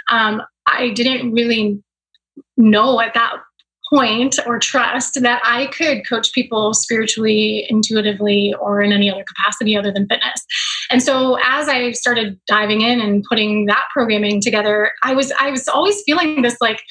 Um, 0.10 0.42
I 0.68 0.92
didn't 0.92 1.32
really 1.32 1.82
know 2.58 3.00
at 3.00 3.14
that 3.14 3.38
point 3.90 4.38
or 4.46 4.60
trust 4.60 5.22
that 5.22 5.42
I 5.44 5.68
could 5.68 6.08
coach 6.08 6.32
people 6.34 6.74
spiritually, 6.74 7.66
intuitively, 7.70 8.54
or 8.60 8.82
in 8.82 8.92
any 8.92 9.12
other 9.12 9.24
capacity 9.24 9.76
other 9.76 9.92
than 9.92 10.08
fitness. 10.08 10.46
And 10.90 11.02
so 11.02 11.38
as 11.44 11.68
I 11.68 11.92
started 11.92 12.40
diving 12.48 12.82
in 12.82 13.00
and 13.02 13.24
putting 13.30 13.66
that 13.66 13.86
programming 13.94 14.42
together, 14.42 14.92
I 15.04 15.14
was 15.14 15.32
I 15.40 15.50
was 15.50 15.68
always 15.68 16.02
feeling 16.06 16.42
this 16.42 16.58
like 16.62 16.82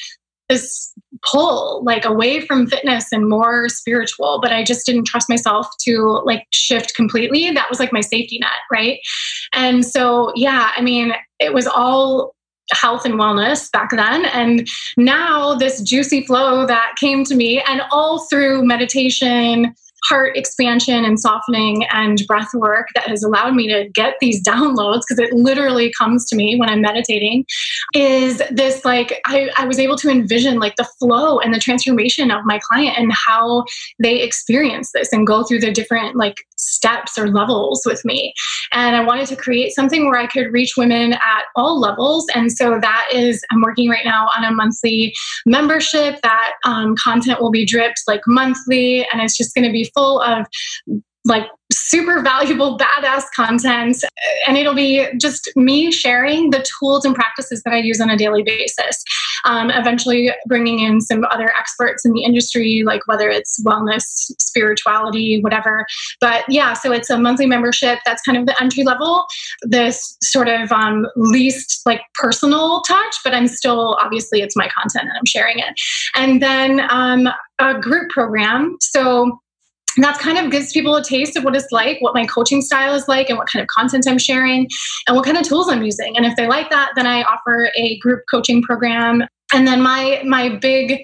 this 0.49 0.95
pull 1.31 1.83
like 1.85 2.05
away 2.05 2.41
from 2.41 2.67
fitness 2.67 3.13
and 3.13 3.29
more 3.29 3.69
spiritual 3.69 4.39
but 4.41 4.53
i 4.53 4.63
just 4.63 4.87
didn't 4.87 5.05
trust 5.05 5.29
myself 5.29 5.67
to 5.81 6.23
like 6.25 6.47
shift 6.53 6.95
completely 6.95 7.51
that 7.51 7.69
was 7.69 7.81
like 7.81 7.93
my 7.93 8.01
safety 8.01 8.39
net 8.39 8.51
right 8.71 9.01
and 9.53 9.85
so 9.85 10.33
yeah 10.37 10.71
i 10.77 10.81
mean 10.81 11.13
it 11.41 11.53
was 11.53 11.67
all 11.67 12.35
health 12.73 13.05
and 13.05 13.15
wellness 13.15 13.71
back 13.73 13.91
then. 13.91 14.25
And 14.27 14.69
now 14.97 15.55
this 15.55 15.81
juicy 15.83 16.27
flow 16.27 16.67
that 16.67 16.95
came 16.97 17.25
to 17.25 17.35
me, 17.35 17.63
and 17.67 17.83
all 17.91 18.27
through 18.29 18.65
meditation, 18.65 19.75
heart 20.05 20.37
expansion 20.37 21.05
and 21.05 21.19
softening 21.19 21.85
and 21.93 22.23
breath 22.27 22.53
work 22.55 22.89
that 22.95 23.09
has 23.09 23.23
allowed 23.23 23.55
me 23.55 23.69
to 23.69 23.89
get 23.91 24.15
these 24.21 24.43
downloads 24.47 25.03
because 25.09 25.19
it 25.19 25.33
literally 25.33 25.93
comes 25.99 26.29
to 26.29 26.37
me 26.37 26.57
when 26.57 26.69
I'm 26.69 26.81
meditating 26.81 27.45
is 27.95 28.43
this 28.51 28.85
like 28.85 29.21
I, 29.25 29.51
I 29.57 29.67
was 29.67 29.79
able 29.79 29.97
to 29.97 30.11
envision 30.11 30.59
like 30.59 30.77
the 30.77 30.89
flow 30.99 31.39
and 31.39 31.55
the 31.55 31.59
transformation 31.59 32.31
of 32.31 32.45
my 32.45 32.59
client 32.69 32.99
and 32.99 33.13
how 33.13 33.65
they 33.99 34.21
experience 34.21 34.93
this 34.93 35.13
and 35.13 35.27
go 35.27 35.45
through 35.45 35.61
the 35.61 35.73
different 35.73 36.17
like 36.17 36.37
steps 36.57 37.19
or 37.19 37.29
levels 37.29 37.83
with 37.87 38.05
me. 38.05 38.33
And 38.73 38.97
I 38.97 39.05
wanted 39.05 39.27
to 39.29 39.37
create 39.37 39.75
something 39.75 40.07
where 40.07 40.19
I 40.19 40.27
could 40.27 40.53
reach 40.53 40.75
women 40.77 41.13
at 41.15 41.45
all 41.57 41.81
levels. 41.81 42.27
And 42.35 42.53
so 42.53 42.79
that 42.81 43.09
is, 43.13 43.43
I'm 43.51 43.63
working 43.63 43.89
right 43.89 44.05
now 44.05 44.29
on 44.37 44.45
a 44.45 44.51
monthly 44.51 45.15
membership 45.47 46.21
that 46.23 46.53
um, 46.65 46.95
content 47.03 47.41
will 47.41 47.51
be 47.51 47.65
dripped 47.65 48.03
like 48.07 48.21
monthly. 48.27 49.07
And 49.13 49.23
it's 49.23 49.37
just 49.37 49.55
going 49.55 49.65
to 49.65 49.73
be 49.73 49.88
full 49.95 50.21
of 50.21 50.47
like 51.25 51.47
super 51.71 52.23
valuable, 52.23 52.79
badass 52.79 53.25
content. 53.37 53.97
And 54.47 54.57
it'll 54.57 54.75
be 54.75 55.07
just 55.21 55.51
me 55.57 55.93
sharing 55.93 56.51
the 56.51 56.65
tools 56.79 57.05
and 57.05 57.15
practices 57.15 57.63
that 57.65 57.75
I 57.75 57.79
use 57.79 58.01
on 58.01 58.09
a 58.09 58.17
daily 58.17 58.43
basis. 58.43 59.03
Um, 59.45 59.71
eventually, 59.71 60.31
bringing 60.47 60.81
in 60.81 61.01
some 61.01 61.25
other 61.31 61.51
experts 61.59 62.05
in 62.05 62.13
the 62.13 62.23
industry, 62.23 62.83
like 62.85 63.07
whether 63.07 63.29
it's 63.29 63.63
wellness, 63.65 64.03
spirituality, 64.41 65.41
whatever. 65.41 65.87
But 66.21 66.45
yeah, 66.49 66.73
so 66.73 66.93
it's 66.93 67.11
a 67.11 67.19
monthly 67.19 67.47
membership. 67.47 67.99
That's 68.07 68.23
kind 68.23 68.39
of 68.39 68.47
the 68.47 68.61
entry 68.61 68.85
level. 68.85 69.27
This 69.63 70.17
sort 70.23 70.49
of 70.49 70.73
um, 70.73 71.07
least 71.17 71.83
like 71.85 72.01
personal 72.15 72.81
touch, 72.83 73.17
but 73.23 73.35
I'm 73.35 73.49
still 73.49 73.99
obviously 74.01 74.41
it's 74.41 74.57
my 74.57 74.69
content 74.69 75.09
and 75.09 75.17
I'm 75.17 75.27
sharing 75.27 75.59
it. 75.59 75.75
And 76.15 76.43
then 76.43 76.81
um, 76.91 77.29
a 77.59 77.79
group 77.79 78.11
program. 78.11 78.77
So 78.81 79.39
and 79.99 80.05
that 80.05 80.21
kind 80.21 80.39
of 80.39 80.53
gives 80.53 80.71
people 80.71 80.95
a 80.95 81.03
taste 81.03 81.37
of 81.37 81.43
what 81.43 81.57
it's 81.57 81.73
like, 81.73 82.01
what 82.01 82.15
my 82.15 82.25
coaching 82.25 82.63
style 82.63 82.95
is 82.95 83.09
like, 83.09 83.29
and 83.29 83.37
what 83.37 83.49
kind 83.49 83.61
of 83.61 83.67
content 83.67 84.05
I'm 84.07 84.17
sharing, 84.17 84.69
and 85.09 85.17
what 85.17 85.25
kind 85.25 85.37
of 85.37 85.43
tools 85.43 85.69
I'm 85.69 85.83
using. 85.83 86.17
And 86.17 86.25
if 86.25 86.37
they 86.37 86.47
like 86.47 86.71
that, 86.71 86.93
then 86.95 87.05
I 87.05 87.25
offer 87.25 87.73
a 87.77 87.99
group 87.99 88.23
coaching 88.31 88.63
program. 88.63 89.25
And 89.53 89.67
then 89.67 89.83
my 89.83 90.23
my 90.25 90.51
big 90.51 91.03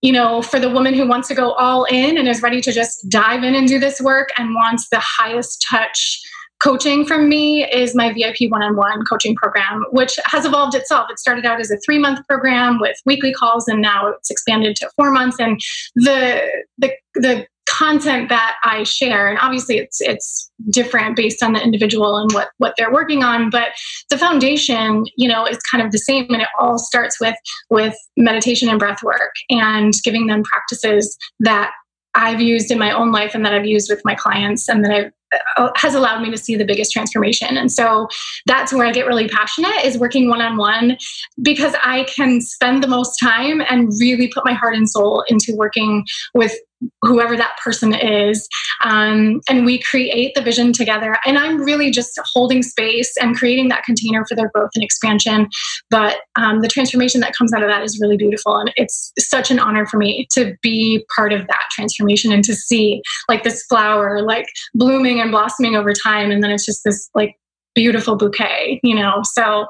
you 0.00 0.12
know, 0.12 0.40
for 0.40 0.58
the 0.58 0.70
woman 0.70 0.94
who 0.94 1.06
wants 1.06 1.28
to 1.28 1.34
go 1.34 1.52
all 1.52 1.84
in 1.84 2.16
and 2.16 2.26
is 2.26 2.40
ready 2.40 2.62
to 2.62 2.72
just 2.72 3.06
dive 3.10 3.44
in 3.44 3.54
and 3.54 3.68
do 3.68 3.78
this 3.78 4.00
work 4.00 4.30
and 4.38 4.54
wants 4.54 4.88
the 4.88 4.98
highest 4.98 5.64
touch 5.70 6.18
coaching 6.62 7.04
from 7.04 7.28
me 7.28 7.68
is 7.70 7.94
my 7.94 8.12
VIP 8.12 8.48
one 8.48 8.62
on 8.62 8.76
one 8.76 9.04
coaching 9.04 9.34
program, 9.34 9.84
which 9.90 10.18
has 10.24 10.44
evolved 10.44 10.74
itself. 10.76 11.10
It 11.10 11.18
started 11.18 11.44
out 11.44 11.60
as 11.60 11.70
a 11.70 11.76
three 11.84 11.98
month 11.98 12.26
program 12.28 12.78
with 12.80 12.96
weekly 13.04 13.32
calls, 13.32 13.66
and 13.68 13.82
now 13.82 14.08
it's 14.08 14.30
expanded 14.30 14.76
to 14.76 14.88
four 14.96 15.10
months. 15.10 15.38
And 15.40 15.60
the, 15.96 16.40
the, 16.78 16.92
the 17.14 17.46
content 17.82 18.28
that 18.28 18.56
I 18.62 18.84
share, 18.84 19.28
and 19.28 19.38
obviously 19.40 19.78
it's 19.78 20.00
it's 20.00 20.50
different 20.70 21.16
based 21.16 21.42
on 21.42 21.52
the 21.52 21.62
individual 21.62 22.16
and 22.16 22.30
what 22.32 22.50
what 22.58 22.74
they're 22.76 22.92
working 22.92 23.24
on, 23.24 23.50
but 23.50 23.70
the 24.10 24.18
foundation, 24.18 25.04
you 25.16 25.28
know, 25.28 25.46
is 25.46 25.58
kind 25.70 25.84
of 25.84 25.90
the 25.90 25.98
same, 25.98 26.26
and 26.30 26.42
it 26.42 26.48
all 26.58 26.78
starts 26.78 27.20
with 27.20 27.36
with 27.70 27.96
meditation 28.16 28.68
and 28.68 28.78
breath 28.78 29.02
work 29.02 29.34
and 29.50 29.92
giving 30.04 30.26
them 30.28 30.42
practices 30.44 31.16
that 31.40 31.72
I've 32.14 32.40
used 32.40 32.70
in 32.70 32.78
my 32.78 32.92
own 32.92 33.10
life 33.10 33.34
and 33.34 33.44
that 33.44 33.54
I've 33.54 33.66
used 33.66 33.90
with 33.90 34.02
my 34.04 34.14
clients 34.14 34.68
and 34.68 34.84
that 34.84 34.92
I've 34.92 35.12
uh, 35.56 35.70
has 35.76 35.94
allowed 35.94 36.20
me 36.20 36.30
to 36.30 36.36
see 36.36 36.56
the 36.56 36.64
biggest 36.64 36.92
transformation. 36.92 37.56
And 37.56 37.72
so 37.72 38.06
that's 38.46 38.70
where 38.72 38.86
I 38.86 38.92
get 38.92 39.06
really 39.06 39.28
passionate 39.28 39.82
is 39.82 39.96
working 39.96 40.28
one 40.28 40.42
on 40.42 40.58
one 40.58 40.98
because 41.40 41.74
I 41.82 42.04
can 42.04 42.42
spend 42.42 42.82
the 42.82 42.86
most 42.88 43.18
time 43.18 43.62
and 43.70 43.90
really 43.98 44.28
put 44.28 44.44
my 44.44 44.52
heart 44.52 44.74
and 44.74 44.88
soul 44.88 45.24
into 45.28 45.54
working 45.56 46.04
with 46.34 46.54
whoever 47.02 47.36
that 47.36 47.56
person 47.62 47.94
is. 47.94 48.48
Um, 48.84 49.40
and 49.48 49.64
we 49.64 49.80
create 49.80 50.34
the 50.34 50.42
vision 50.42 50.72
together. 50.72 51.16
And 51.24 51.38
I'm 51.38 51.58
really 51.62 51.90
just 51.90 52.18
holding 52.34 52.62
space 52.62 53.12
and 53.20 53.36
creating 53.36 53.68
that 53.68 53.84
container 53.84 54.24
for 54.28 54.34
their 54.34 54.50
growth 54.54 54.70
and 54.74 54.84
expansion. 54.84 55.48
But 55.90 56.18
um, 56.36 56.60
the 56.60 56.68
transformation 56.68 57.20
that 57.20 57.34
comes 57.34 57.52
out 57.52 57.62
of 57.62 57.68
that 57.68 57.82
is 57.82 57.98
really 58.00 58.16
beautiful. 58.16 58.56
And 58.56 58.72
it's 58.76 59.12
such 59.18 59.50
an 59.50 59.58
honor 59.58 59.86
for 59.86 59.96
me 59.96 60.26
to 60.32 60.54
be 60.62 61.04
part 61.14 61.32
of 61.32 61.46
that 61.46 61.64
transformation 61.72 62.32
and 62.32 62.44
to 62.44 62.54
see 62.54 63.02
like 63.28 63.42
this 63.42 63.64
flower 63.68 64.22
like 64.22 64.46
blooming 64.74 65.20
and 65.20 65.30
blossoming 65.30 65.76
over 65.76 65.92
time. 65.92 66.30
And 66.30 66.42
then 66.42 66.50
it's 66.50 66.64
just 66.64 66.82
this 66.84 67.08
like 67.14 67.36
beautiful 67.74 68.16
bouquet 68.16 68.78
you 68.82 68.94
know 68.94 69.22
so 69.24 69.66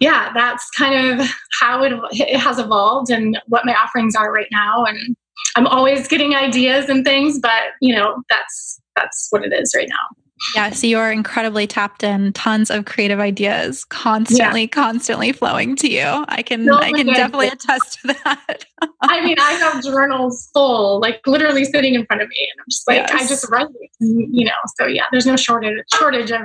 yeah 0.00 0.32
that's 0.34 0.68
kind 0.70 1.20
of 1.20 1.28
how 1.60 1.82
it, 1.82 1.92
it 2.12 2.38
has 2.38 2.58
evolved 2.58 3.10
and 3.10 3.38
what 3.46 3.66
my 3.66 3.74
offerings 3.74 4.14
are 4.14 4.32
right 4.32 4.46
now 4.50 4.84
and 4.84 5.14
I'm 5.56 5.66
always 5.66 6.08
getting 6.08 6.34
ideas 6.34 6.88
and 6.88 7.04
things, 7.04 7.38
but 7.38 7.72
you 7.80 7.94
know, 7.94 8.22
that's 8.28 8.80
that's 8.96 9.28
what 9.30 9.44
it 9.44 9.52
is 9.52 9.72
right 9.76 9.88
now. 9.88 10.21
Yeah, 10.54 10.70
so 10.70 10.86
you're 10.86 11.10
incredibly 11.10 11.66
tapped 11.66 12.02
in, 12.02 12.32
tons 12.32 12.70
of 12.70 12.84
creative 12.84 13.20
ideas 13.20 13.84
constantly, 13.84 14.62
yeah. 14.62 14.66
constantly 14.68 15.32
flowing 15.32 15.76
to 15.76 15.90
you. 15.90 16.24
I 16.28 16.42
can 16.42 16.68
I 16.70 16.92
can 16.92 17.06
definitely 17.06 17.48
attest 17.48 18.00
to 18.00 18.14
that. 18.24 18.64
I 19.02 19.24
mean, 19.24 19.36
I 19.38 19.52
have 19.52 19.82
journals 19.82 20.50
full, 20.52 21.00
like 21.00 21.20
literally 21.26 21.64
sitting 21.64 21.94
in 21.94 22.04
front 22.06 22.22
of 22.22 22.28
me. 22.28 22.36
And 22.40 22.60
I'm 22.60 22.66
just 22.70 22.88
like, 22.88 22.96
yes. 22.96 23.10
I 23.12 23.26
just 23.26 23.50
write, 23.50 23.68
you 24.00 24.44
know. 24.44 24.52
So 24.78 24.86
yeah, 24.86 25.04
there's 25.12 25.26
no 25.26 25.36
shortage 25.36 25.78
shortage 25.94 26.30
of 26.30 26.42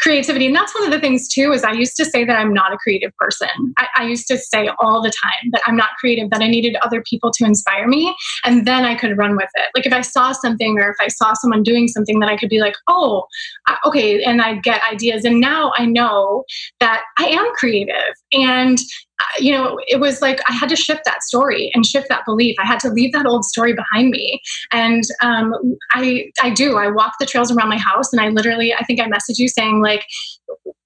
creativity. 0.00 0.46
And 0.46 0.54
that's 0.54 0.74
one 0.74 0.84
of 0.84 0.90
the 0.90 1.00
things 1.00 1.28
too, 1.28 1.52
is 1.52 1.64
I 1.64 1.72
used 1.72 1.96
to 1.96 2.04
say 2.04 2.24
that 2.24 2.36
I'm 2.36 2.52
not 2.52 2.72
a 2.72 2.76
creative 2.76 3.16
person. 3.16 3.48
I, 3.78 3.88
I 3.96 4.04
used 4.04 4.28
to 4.28 4.38
say 4.38 4.68
all 4.78 5.02
the 5.02 5.12
time 5.22 5.50
that 5.52 5.62
I'm 5.66 5.76
not 5.76 5.90
creative, 5.98 6.30
that 6.30 6.42
I 6.42 6.48
needed 6.48 6.76
other 6.82 7.02
people 7.02 7.30
to 7.32 7.44
inspire 7.44 7.86
me. 7.86 8.14
And 8.44 8.66
then 8.66 8.84
I 8.84 8.94
could 8.94 9.16
run 9.16 9.36
with 9.36 9.50
it. 9.54 9.70
Like 9.74 9.86
if 9.86 9.92
I 9.92 10.02
saw 10.02 10.32
something 10.32 10.78
or 10.78 10.90
if 10.90 10.96
I 11.00 11.08
saw 11.08 11.32
someone 11.34 11.62
doing 11.62 11.88
something 11.88 12.20
that 12.20 12.28
I 12.28 12.36
could 12.36 12.48
be 12.48 12.60
like, 12.60 12.74
oh, 12.88 13.26
okay, 13.86 14.22
and 14.22 14.40
I 14.40 14.56
get 14.56 14.82
ideas. 14.90 15.24
And 15.24 15.40
now 15.40 15.72
I 15.76 15.86
know 15.86 16.44
that 16.80 17.02
I 17.18 17.26
am 17.26 17.52
creative. 17.54 18.14
And 18.32 18.78
uh, 19.20 19.24
you 19.38 19.52
know, 19.52 19.78
it 19.86 20.00
was 20.00 20.22
like 20.22 20.40
I 20.48 20.52
had 20.52 20.68
to 20.70 20.76
shift 20.76 21.02
that 21.04 21.22
story 21.22 21.70
and 21.74 21.84
shift 21.84 22.08
that 22.08 22.24
belief. 22.24 22.56
I 22.58 22.66
had 22.66 22.80
to 22.80 22.88
leave 22.88 23.12
that 23.12 23.26
old 23.26 23.44
story 23.44 23.74
behind 23.74 24.10
me. 24.10 24.40
And 24.72 25.04
um, 25.22 25.54
I, 25.92 26.30
I 26.42 26.50
do. 26.50 26.78
I 26.78 26.90
walk 26.90 27.14
the 27.20 27.26
trails 27.26 27.52
around 27.52 27.68
my 27.68 27.78
house, 27.78 28.12
and 28.12 28.20
I 28.20 28.28
literally, 28.28 28.72
I 28.72 28.82
think 28.84 29.00
I 29.00 29.04
messaged 29.04 29.38
you 29.38 29.48
saying 29.48 29.82
like, 29.82 30.04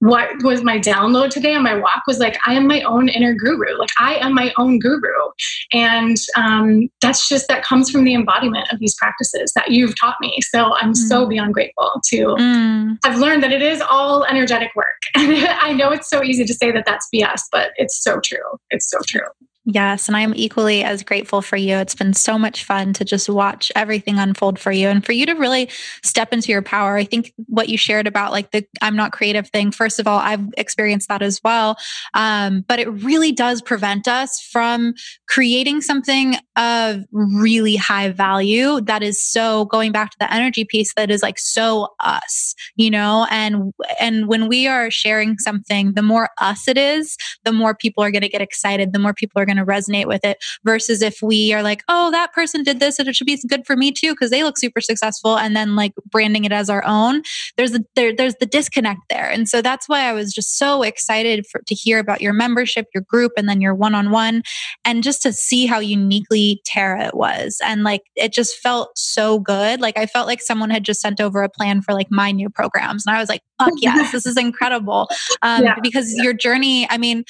what 0.00 0.42
was 0.42 0.62
my 0.62 0.78
download 0.78 1.30
today 1.30 1.54
on 1.54 1.62
my 1.62 1.74
walk 1.74 2.02
was 2.06 2.18
like 2.18 2.36
i 2.46 2.52
am 2.52 2.66
my 2.66 2.82
own 2.82 3.08
inner 3.08 3.34
guru. 3.34 3.78
Like 3.78 3.90
i 3.98 4.16
am 4.16 4.34
my 4.34 4.52
own 4.58 4.78
guru. 4.78 5.30
And 5.72 6.16
um, 6.36 6.88
that's 7.00 7.28
just 7.28 7.48
that 7.48 7.64
comes 7.64 7.90
from 7.90 8.04
the 8.04 8.14
embodiment 8.14 8.68
of 8.70 8.78
these 8.78 8.94
practices 8.96 9.52
that 9.54 9.70
you've 9.70 9.98
taught 9.98 10.16
me. 10.20 10.38
So 10.42 10.74
i'm 10.76 10.92
mm. 10.92 10.96
so 10.96 11.26
beyond 11.26 11.54
grateful 11.54 12.00
to 12.10 12.26
mm. 12.38 12.98
have 13.04 13.18
learned 13.18 13.42
that 13.42 13.52
it 13.52 13.62
is 13.62 13.80
all 13.80 14.24
energetic 14.24 14.70
work. 14.74 15.00
And 15.14 15.32
i 15.60 15.72
know 15.72 15.90
it's 15.90 16.10
so 16.10 16.22
easy 16.22 16.44
to 16.44 16.54
say 16.54 16.70
that 16.70 16.84
that's 16.86 17.08
bs 17.14 17.42
but 17.50 17.70
it's 17.76 18.02
so 18.02 18.20
true. 18.22 18.58
It's 18.70 18.90
so 18.90 18.98
true 19.06 19.28
Yes, 19.66 20.08
and 20.08 20.16
I 20.16 20.20
am 20.20 20.34
equally 20.36 20.84
as 20.84 21.02
grateful 21.02 21.40
for 21.40 21.56
you. 21.56 21.76
It's 21.76 21.94
been 21.94 22.12
so 22.12 22.38
much 22.38 22.64
fun 22.64 22.92
to 22.94 23.04
just 23.04 23.30
watch 23.30 23.72
everything 23.74 24.18
unfold 24.18 24.58
for 24.58 24.70
you 24.70 24.88
and 24.88 25.02
for 25.04 25.12
you 25.12 25.24
to 25.24 25.32
really 25.32 25.70
step 26.02 26.34
into 26.34 26.52
your 26.52 26.60
power. 26.60 26.96
I 26.98 27.04
think 27.04 27.32
what 27.46 27.70
you 27.70 27.78
shared 27.78 28.06
about 28.06 28.30
like 28.30 28.50
the 28.50 28.66
I'm 28.82 28.94
not 28.94 29.12
creative 29.12 29.48
thing, 29.48 29.70
first 29.70 29.98
of 29.98 30.06
all, 30.06 30.18
I've 30.18 30.46
experienced 30.58 31.08
that 31.08 31.22
as 31.22 31.40
well. 31.42 31.76
Um, 32.12 32.62
but 32.68 32.78
it 32.78 32.90
really 32.90 33.32
does 33.32 33.62
prevent 33.62 34.06
us 34.06 34.38
from 34.38 34.92
creating 35.28 35.80
something 35.80 36.36
of 36.56 37.02
really 37.12 37.76
high 37.76 38.10
value 38.10 38.82
that 38.82 39.02
is 39.02 39.24
so 39.24 39.64
going 39.66 39.92
back 39.92 40.10
to 40.10 40.16
the 40.20 40.30
energy 40.32 40.66
piece 40.66 40.92
that 40.94 41.10
is 41.10 41.22
like 41.22 41.38
so 41.38 41.88
us, 42.00 42.54
you 42.76 42.90
know, 42.90 43.26
and 43.30 43.72
and 43.98 44.28
when 44.28 44.46
we 44.46 44.66
are 44.66 44.90
sharing 44.90 45.38
something, 45.38 45.94
the 45.94 46.02
more 46.02 46.28
us 46.38 46.68
it 46.68 46.76
is, 46.76 47.16
the 47.44 47.52
more 47.52 47.74
people 47.74 48.04
are 48.04 48.10
going 48.10 48.20
to 48.20 48.28
get 48.28 48.42
excited, 48.42 48.92
the 48.92 48.98
more 48.98 49.14
people 49.14 49.40
are 49.40 49.46
going 49.46 49.53
going 49.54 49.64
to 49.64 49.70
resonate 49.72 50.06
with 50.06 50.24
it 50.24 50.42
versus 50.64 51.02
if 51.02 51.20
we 51.22 51.52
are 51.52 51.62
like, 51.62 51.82
oh, 51.88 52.10
that 52.10 52.32
person 52.32 52.62
did 52.62 52.80
this 52.80 52.98
and 52.98 53.08
it 53.08 53.16
should 53.16 53.26
be 53.26 53.38
good 53.48 53.66
for 53.66 53.76
me 53.76 53.92
too 53.92 54.12
because 54.12 54.30
they 54.30 54.42
look 54.42 54.58
super 54.58 54.80
successful 54.80 55.36
and 55.38 55.56
then 55.56 55.76
like 55.76 55.92
branding 56.10 56.44
it 56.44 56.52
as 56.52 56.70
our 56.70 56.84
own. 56.84 57.22
There's 57.56 57.74
a, 57.74 57.80
there, 57.94 58.14
there's 58.14 58.36
the 58.36 58.46
disconnect 58.46 59.00
there. 59.10 59.28
And 59.30 59.48
so 59.48 59.62
that's 59.62 59.88
why 59.88 60.00
I 60.00 60.12
was 60.12 60.32
just 60.32 60.58
so 60.58 60.82
excited 60.82 61.46
for, 61.46 61.60
to 61.66 61.74
hear 61.74 61.98
about 61.98 62.20
your 62.20 62.32
membership, 62.32 62.86
your 62.94 63.04
group, 63.08 63.32
and 63.36 63.48
then 63.48 63.60
your 63.60 63.74
one-on-one 63.74 64.42
and 64.84 65.02
just 65.02 65.22
to 65.22 65.32
see 65.32 65.66
how 65.66 65.78
uniquely 65.78 66.60
Tara 66.64 67.06
it 67.06 67.16
was. 67.16 67.60
And 67.64 67.82
like 67.82 68.02
it 68.16 68.32
just 68.32 68.56
felt 68.58 68.96
so 68.96 69.38
good. 69.38 69.80
Like 69.80 69.98
I 69.98 70.06
felt 70.06 70.26
like 70.26 70.40
someone 70.40 70.70
had 70.70 70.84
just 70.84 71.00
sent 71.00 71.20
over 71.20 71.42
a 71.42 71.48
plan 71.48 71.82
for 71.82 71.92
like 71.92 72.10
my 72.10 72.30
new 72.30 72.50
programs. 72.50 73.06
And 73.06 73.14
I 73.14 73.20
was 73.20 73.28
like, 73.28 73.42
fuck 73.58 73.72
yes, 73.78 74.12
this 74.12 74.26
is 74.26 74.36
incredible. 74.36 75.08
Um, 75.42 75.64
yeah. 75.64 75.76
because 75.82 76.12
your 76.14 76.32
journey, 76.32 76.88
I 76.90 76.98
mean, 76.98 77.24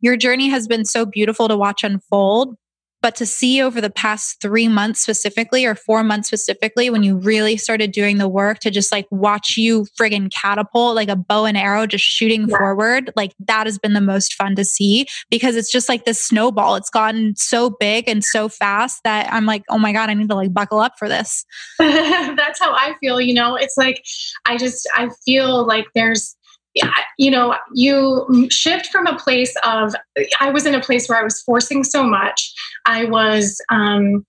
your 0.00 0.16
journey 0.16 0.48
has 0.48 0.66
been 0.66 0.84
so 0.84 1.06
beautiful 1.06 1.48
to 1.48 1.56
watch 1.56 1.84
unfold. 1.84 2.56
But 3.02 3.16
to 3.16 3.24
see 3.24 3.62
over 3.62 3.80
the 3.80 3.88
past 3.88 4.42
three 4.42 4.68
months 4.68 5.00
specifically, 5.00 5.64
or 5.64 5.74
four 5.74 6.04
months 6.04 6.28
specifically, 6.28 6.90
when 6.90 7.02
you 7.02 7.16
really 7.16 7.56
started 7.56 7.92
doing 7.92 8.18
the 8.18 8.28
work 8.28 8.58
to 8.58 8.70
just 8.70 8.92
like 8.92 9.06
watch 9.10 9.56
you 9.56 9.86
friggin' 9.98 10.30
catapult 10.30 10.96
like 10.96 11.08
a 11.08 11.16
bow 11.16 11.46
and 11.46 11.56
arrow, 11.56 11.86
just 11.86 12.04
shooting 12.04 12.46
yeah. 12.46 12.58
forward, 12.58 13.10
like 13.16 13.32
that 13.38 13.66
has 13.66 13.78
been 13.78 13.94
the 13.94 14.02
most 14.02 14.34
fun 14.34 14.54
to 14.56 14.66
see 14.66 15.06
because 15.30 15.56
it's 15.56 15.72
just 15.72 15.88
like 15.88 16.04
this 16.04 16.20
snowball. 16.20 16.74
It's 16.74 16.90
gotten 16.90 17.34
so 17.36 17.70
big 17.80 18.06
and 18.06 18.22
so 18.22 18.50
fast 18.50 19.02
that 19.04 19.32
I'm 19.32 19.46
like, 19.46 19.62
oh 19.70 19.78
my 19.78 19.94
God, 19.94 20.10
I 20.10 20.14
need 20.14 20.28
to 20.28 20.34
like 20.34 20.52
buckle 20.52 20.80
up 20.80 20.92
for 20.98 21.08
this. 21.08 21.46
That's 21.78 22.60
how 22.60 22.74
I 22.74 22.96
feel. 23.00 23.18
You 23.18 23.32
know, 23.32 23.56
it's 23.56 23.78
like, 23.78 24.04
I 24.44 24.58
just, 24.58 24.86
I 24.94 25.08
feel 25.24 25.66
like 25.66 25.86
there's, 25.94 26.36
yeah, 26.74 26.92
you 27.18 27.30
know, 27.30 27.56
you 27.74 28.48
shift 28.50 28.86
from 28.86 29.06
a 29.06 29.18
place 29.18 29.54
of, 29.64 29.94
I 30.40 30.50
was 30.50 30.66
in 30.66 30.74
a 30.74 30.80
place 30.80 31.08
where 31.08 31.18
I 31.18 31.24
was 31.24 31.40
forcing 31.42 31.82
so 31.82 32.04
much. 32.04 32.52
I 32.86 33.04
was 33.04 33.60
um, 33.70 34.24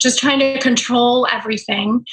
just 0.00 0.18
trying 0.18 0.38
to 0.38 0.58
control 0.60 1.26
everything. 1.30 2.04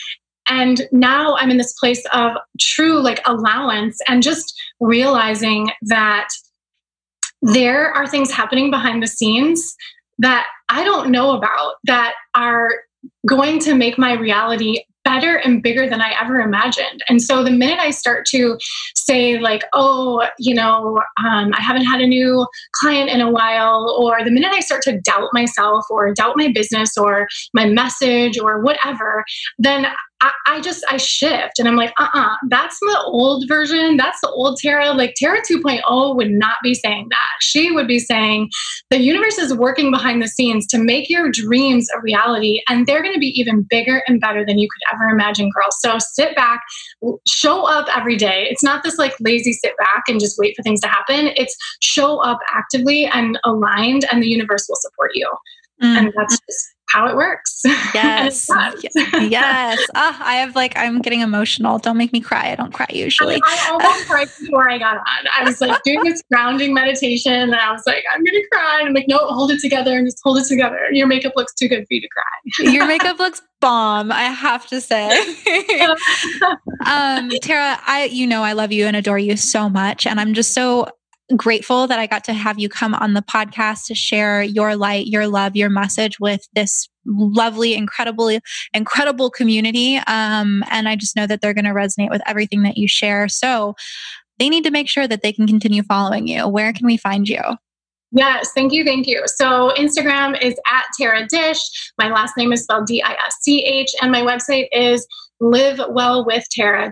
And 0.47 0.81
now 0.91 1.35
I'm 1.37 1.51
in 1.51 1.57
this 1.57 1.73
place 1.73 2.03
of 2.11 2.33
true 2.59 2.99
like 2.99 3.21
allowance 3.25 3.97
and 4.07 4.21
just 4.21 4.53
realizing 4.79 5.71
that 5.83 6.27
there 7.41 7.91
are 7.91 8.07
things 8.07 8.31
happening 8.31 8.69
behind 8.69 9.01
the 9.01 9.07
scenes 9.07 9.75
that 10.19 10.45
I 10.69 10.83
don't 10.83 11.11
know 11.11 11.37
about 11.37 11.75
that 11.85 12.13
are 12.35 12.71
going 13.25 13.59
to 13.59 13.73
make 13.73 13.97
my 13.97 14.13
reality 14.13 14.83
better 15.03 15.35
and 15.37 15.63
bigger 15.63 15.89
than 15.89 16.01
I 16.01 16.13
ever 16.21 16.39
imagined. 16.39 17.03
And 17.09 17.21
so 17.21 17.43
the 17.43 17.51
minute 17.51 17.79
I 17.79 17.89
start 17.91 18.25
to 18.27 18.57
say, 18.95 19.39
like, 19.39 19.63
oh, 19.73 20.27
you 20.37 20.53
know, 20.53 21.01
um, 21.17 21.51
I 21.53 21.61
haven't 21.61 21.85
had 21.85 22.01
a 22.01 22.07
new 22.07 22.45
client 22.79 23.09
in 23.09 23.21
a 23.21 23.31
while, 23.31 23.97
or 23.99 24.23
the 24.23 24.31
minute 24.31 24.51
I 24.53 24.59
start 24.59 24.83
to 24.83 24.99
doubt 25.01 25.29
myself 25.33 25.85
or 25.89 26.13
doubt 26.13 26.37
my 26.37 26.51
business 26.53 26.97
or 26.97 27.27
my 27.53 27.65
message 27.65 28.39
or 28.39 28.61
whatever, 28.61 29.23
then 29.57 29.87
I, 30.21 30.31
I 30.45 30.61
just 30.61 30.83
I 30.87 30.97
shift 30.97 31.57
and 31.57 31.67
I'm 31.67 31.75
like, 31.75 31.91
uh 31.99 32.03
uh-uh, 32.13 32.21
uh, 32.21 32.35
that's 32.49 32.79
the 32.79 33.01
old 33.05 33.45
version. 33.47 33.97
That's 33.97 34.19
the 34.21 34.29
old 34.29 34.59
Tara. 34.61 34.93
Like 34.93 35.15
Tara 35.17 35.41
2.0 35.41 36.15
would 36.15 36.29
not 36.29 36.57
be 36.63 36.75
saying 36.75 37.07
that. 37.09 37.27
She 37.39 37.71
would 37.71 37.87
be 37.87 37.99
saying 37.99 38.49
the 38.91 38.99
universe 38.99 39.37
is 39.37 39.53
working 39.53 39.89
behind 39.91 40.21
the 40.21 40.27
scenes 40.27 40.67
to 40.67 40.77
make 40.77 41.09
your 41.09 41.31
dreams 41.31 41.87
a 41.95 42.01
reality, 42.01 42.61
and 42.69 42.85
they're 42.85 43.01
going 43.01 43.13
to 43.13 43.19
be 43.19 43.33
even 43.39 43.65
bigger 43.69 44.03
and 44.07 44.21
better 44.21 44.45
than 44.45 44.59
you 44.59 44.67
could 44.69 44.93
ever 44.93 45.09
imagine, 45.09 45.49
girl. 45.49 45.69
So 45.79 45.97
sit 45.99 46.35
back, 46.35 46.61
show 47.27 47.65
up 47.65 47.87
every 47.95 48.15
day. 48.15 48.47
It's 48.49 48.63
not 48.63 48.83
this 48.83 48.97
like 48.97 49.13
lazy 49.19 49.53
sit 49.53 49.75
back 49.77 50.03
and 50.07 50.19
just 50.19 50.37
wait 50.37 50.55
for 50.55 50.61
things 50.61 50.81
to 50.81 50.87
happen. 50.87 51.31
It's 51.35 51.55
show 51.81 52.19
up 52.19 52.39
actively 52.53 53.05
and 53.05 53.39
aligned, 53.43 54.05
and 54.11 54.21
the 54.21 54.27
universe 54.27 54.67
will 54.69 54.77
support 54.79 55.11
you. 55.15 55.29
Mm. 55.81 55.97
And 55.97 56.13
that's 56.15 56.39
just 56.39 56.75
how 56.91 57.07
it 57.07 57.15
works. 57.15 57.61
Yes. 57.93 58.47
yes. 59.29 59.79
Oh, 59.95 60.17
I 60.19 60.35
have 60.35 60.55
like, 60.55 60.77
I'm 60.77 61.01
getting 61.01 61.19
emotional. 61.19 61.77
Don't 61.77 61.97
make 61.97 62.13
me 62.13 62.21
cry. 62.21 62.51
I 62.51 62.55
don't 62.55 62.73
cry 62.73 62.87
usually. 62.89 63.35
I, 63.35 63.67
I 63.67 63.71
almost 63.71 64.07
cried 64.07 64.29
before 64.39 64.69
I 64.69 64.77
got 64.77 64.97
on. 64.97 65.27
I 65.37 65.43
was 65.43 65.59
like 65.59 65.81
doing 65.83 66.01
this 66.03 66.23
grounding 66.31 66.73
meditation 66.73 67.33
and 67.33 67.55
I 67.55 67.71
was 67.71 67.83
like, 67.85 68.03
I'm 68.13 68.23
going 68.23 68.41
to 68.41 68.47
cry. 68.51 68.79
And 68.79 68.87
I'm 68.87 68.93
like, 68.93 69.07
no, 69.07 69.17
hold 69.17 69.51
it 69.51 69.59
together 69.59 69.97
and 69.97 70.07
just 70.07 70.19
hold 70.23 70.37
it 70.37 70.45
together. 70.47 70.79
Your 70.91 71.05
makeup 71.05 71.33
looks 71.35 71.53
too 71.53 71.67
good 71.67 71.81
for 71.81 71.93
you 71.93 72.01
to 72.01 72.07
cry. 72.07 72.23
Your 72.71 72.87
makeup 72.87 73.19
looks 73.19 73.41
bomb. 73.59 74.11
I 74.11 74.23
have 74.23 74.67
to 74.67 74.79
say. 74.79 75.09
um, 76.85 77.29
Tara, 77.41 77.79
I, 77.85 78.09
you 78.11 78.25
know, 78.25 78.43
I 78.43 78.53
love 78.53 78.71
you 78.71 78.85
and 78.85 78.95
adore 78.95 79.19
you 79.19 79.35
so 79.35 79.69
much. 79.69 80.07
And 80.07 80.19
I'm 80.19 80.33
just 80.33 80.53
so 80.53 80.87
grateful 81.35 81.87
that 81.87 81.99
I 81.99 82.07
got 82.07 82.23
to 82.25 82.33
have 82.33 82.59
you 82.59 82.69
come 82.69 82.93
on 82.93 83.13
the 83.13 83.21
podcast 83.21 83.85
to 83.87 83.95
share 83.95 84.43
your 84.43 84.75
light, 84.75 85.07
your 85.07 85.27
love, 85.27 85.55
your 85.55 85.69
message 85.69 86.19
with 86.19 86.47
this 86.53 86.89
lovely, 87.05 87.73
incredibly, 87.73 88.41
incredible 88.73 89.29
community. 89.29 89.97
Um, 90.07 90.63
and 90.69 90.87
I 90.87 90.95
just 90.95 91.15
know 91.15 91.27
that 91.27 91.41
they're 91.41 91.53
going 91.53 91.65
to 91.65 91.71
resonate 91.71 92.09
with 92.09 92.21
everything 92.25 92.63
that 92.63 92.77
you 92.77 92.87
share. 92.87 93.27
So 93.27 93.75
they 94.39 94.49
need 94.49 94.63
to 94.65 94.71
make 94.71 94.89
sure 94.89 95.07
that 95.07 95.21
they 95.21 95.31
can 95.31 95.47
continue 95.47 95.83
following 95.83 96.27
you. 96.27 96.47
Where 96.47 96.73
can 96.73 96.85
we 96.85 96.97
find 96.97 97.27
you? 97.27 97.41
Yes, 98.11 98.51
thank 98.53 98.73
you, 98.73 98.83
thank 98.83 99.07
you. 99.07 99.23
So 99.25 99.71
Instagram 99.77 100.41
is 100.41 100.55
at 100.67 100.83
Tara 100.99 101.25
Disch. 101.27 101.61
My 101.97 102.09
last 102.09 102.35
name 102.35 102.51
is 102.51 102.63
spelled 102.63 102.85
D 102.85 103.01
I 103.01 103.13
S 103.13 103.37
C 103.41 103.63
H, 103.63 103.89
and 104.01 104.11
my 104.11 104.21
website 104.21 104.67
is 104.73 105.07
livewellwithtara.com. 105.41 106.91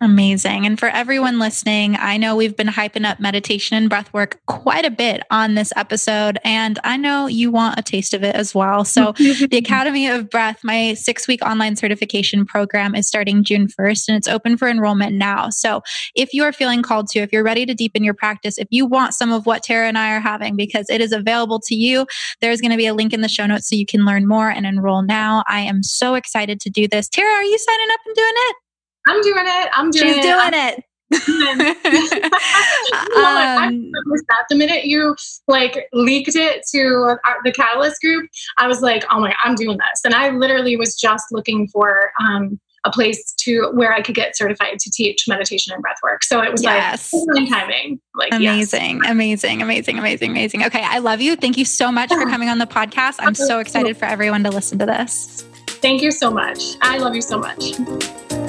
Amazing. 0.00 0.66
And 0.66 0.78
for 0.78 0.88
everyone 0.88 1.38
listening, 1.38 1.96
I 1.96 2.16
know 2.16 2.36
we've 2.36 2.56
been 2.56 2.66
hyping 2.66 3.06
up 3.06 3.18
meditation 3.18 3.76
and 3.76 3.88
breath 3.88 4.12
work 4.12 4.40
quite 4.46 4.84
a 4.84 4.90
bit 4.90 5.22
on 5.30 5.54
this 5.54 5.72
episode. 5.74 6.38
And 6.44 6.78
I 6.84 6.96
know 6.96 7.26
you 7.26 7.50
want 7.50 7.78
a 7.78 7.82
taste 7.82 8.12
of 8.12 8.22
it 8.22 8.34
as 8.34 8.54
well. 8.54 8.84
So, 8.84 9.12
the 9.18 9.56
Academy 9.56 10.08
of 10.08 10.28
Breath, 10.28 10.60
my 10.62 10.94
six 10.94 11.26
week 11.26 11.42
online 11.42 11.76
certification 11.76 12.44
program, 12.44 12.94
is 12.94 13.08
starting 13.08 13.42
June 13.42 13.68
1st 13.68 14.08
and 14.08 14.16
it's 14.16 14.28
open 14.28 14.56
for 14.56 14.68
enrollment 14.68 15.14
now. 15.14 15.48
So, 15.48 15.82
if 16.14 16.34
you 16.34 16.44
are 16.44 16.52
feeling 16.52 16.82
called 16.82 17.08
to, 17.08 17.20
if 17.20 17.32
you're 17.32 17.44
ready 17.44 17.64
to 17.64 17.74
deepen 17.74 18.04
your 18.04 18.14
practice, 18.14 18.58
if 18.58 18.68
you 18.70 18.86
want 18.86 19.14
some 19.14 19.32
of 19.32 19.46
what 19.46 19.62
Tara 19.62 19.88
and 19.88 19.96
I 19.96 20.14
are 20.14 20.20
having, 20.20 20.56
because 20.56 20.90
it 20.90 21.00
is 21.00 21.12
available 21.12 21.60
to 21.66 21.74
you, 21.74 22.06
there's 22.40 22.60
going 22.60 22.70
to 22.72 22.76
be 22.76 22.86
a 22.86 22.94
link 22.94 23.12
in 23.12 23.22
the 23.22 23.28
show 23.28 23.46
notes 23.46 23.68
so 23.68 23.76
you 23.76 23.86
can 23.86 24.04
learn 24.04 24.28
more 24.28 24.50
and 24.50 24.66
enroll 24.66 25.02
now. 25.02 25.42
I 25.48 25.60
am 25.60 25.82
so 25.82 26.14
excited 26.14 26.60
to 26.60 26.70
do 26.70 26.86
this. 26.86 27.08
Tara, 27.08 27.30
are 27.30 27.44
you 27.44 27.58
signing 27.58 27.88
up 27.92 28.00
and 28.06 28.14
doing 28.14 28.32
it? 28.34 28.56
I'm 29.06 29.20
doing 29.22 29.44
it. 29.46 29.68
I'm 29.72 29.90
doing 29.90 30.08
it. 30.08 30.14
She's 30.14 30.18
it. 30.18 30.22
doing 30.22 30.38
I'm, 30.38 30.54
it. 30.54 30.84
um, 33.16 33.92
the 34.50 34.56
minute 34.56 34.86
you 34.86 35.14
like 35.46 35.88
leaked 35.92 36.34
it 36.34 36.64
to 36.74 37.16
our, 37.24 37.36
the 37.44 37.52
Catalyst 37.52 38.00
group, 38.00 38.28
I 38.58 38.66
was 38.66 38.80
like, 38.80 39.04
"Oh 39.10 39.20
my, 39.20 39.32
I'm 39.44 39.54
doing 39.54 39.78
this!" 39.78 40.00
And 40.04 40.14
I 40.14 40.30
literally 40.30 40.76
was 40.76 40.96
just 40.96 41.26
looking 41.30 41.68
for 41.68 42.10
um, 42.20 42.58
a 42.84 42.90
place 42.90 43.34
to 43.38 43.70
where 43.74 43.92
I 43.92 44.00
could 44.00 44.14
get 44.14 44.36
certified 44.36 44.78
to 44.78 44.90
teach 44.90 45.24
meditation 45.28 45.72
and 45.72 45.82
breath 45.82 45.98
work. 46.02 46.24
So 46.24 46.42
it 46.42 46.50
was 46.50 46.62
yes. 46.62 47.12
like 47.12 47.48
timing. 47.48 48.00
Like 48.14 48.32
amazing, 48.32 49.00
yes. 49.02 49.10
amazing, 49.10 49.62
amazing, 49.62 49.98
amazing, 49.98 50.30
amazing. 50.30 50.64
Okay, 50.64 50.82
I 50.82 50.98
love 50.98 51.20
you. 51.20 51.36
Thank 51.36 51.56
you 51.56 51.64
so 51.64 51.92
much 51.92 52.08
for 52.08 52.24
coming 52.30 52.48
on 52.48 52.58
the 52.58 52.66
podcast. 52.66 53.16
I'm 53.20 53.34
so 53.34 53.60
excited 53.60 53.96
for 53.96 54.06
everyone 54.06 54.42
to 54.44 54.50
listen 54.50 54.78
to 54.78 54.86
this. 54.86 55.44
Thank 55.66 56.02
you 56.02 56.10
so 56.10 56.30
much. 56.30 56.76
I 56.80 56.98
love 56.98 57.14
you 57.14 57.22
so 57.22 57.38
much. 57.38 58.45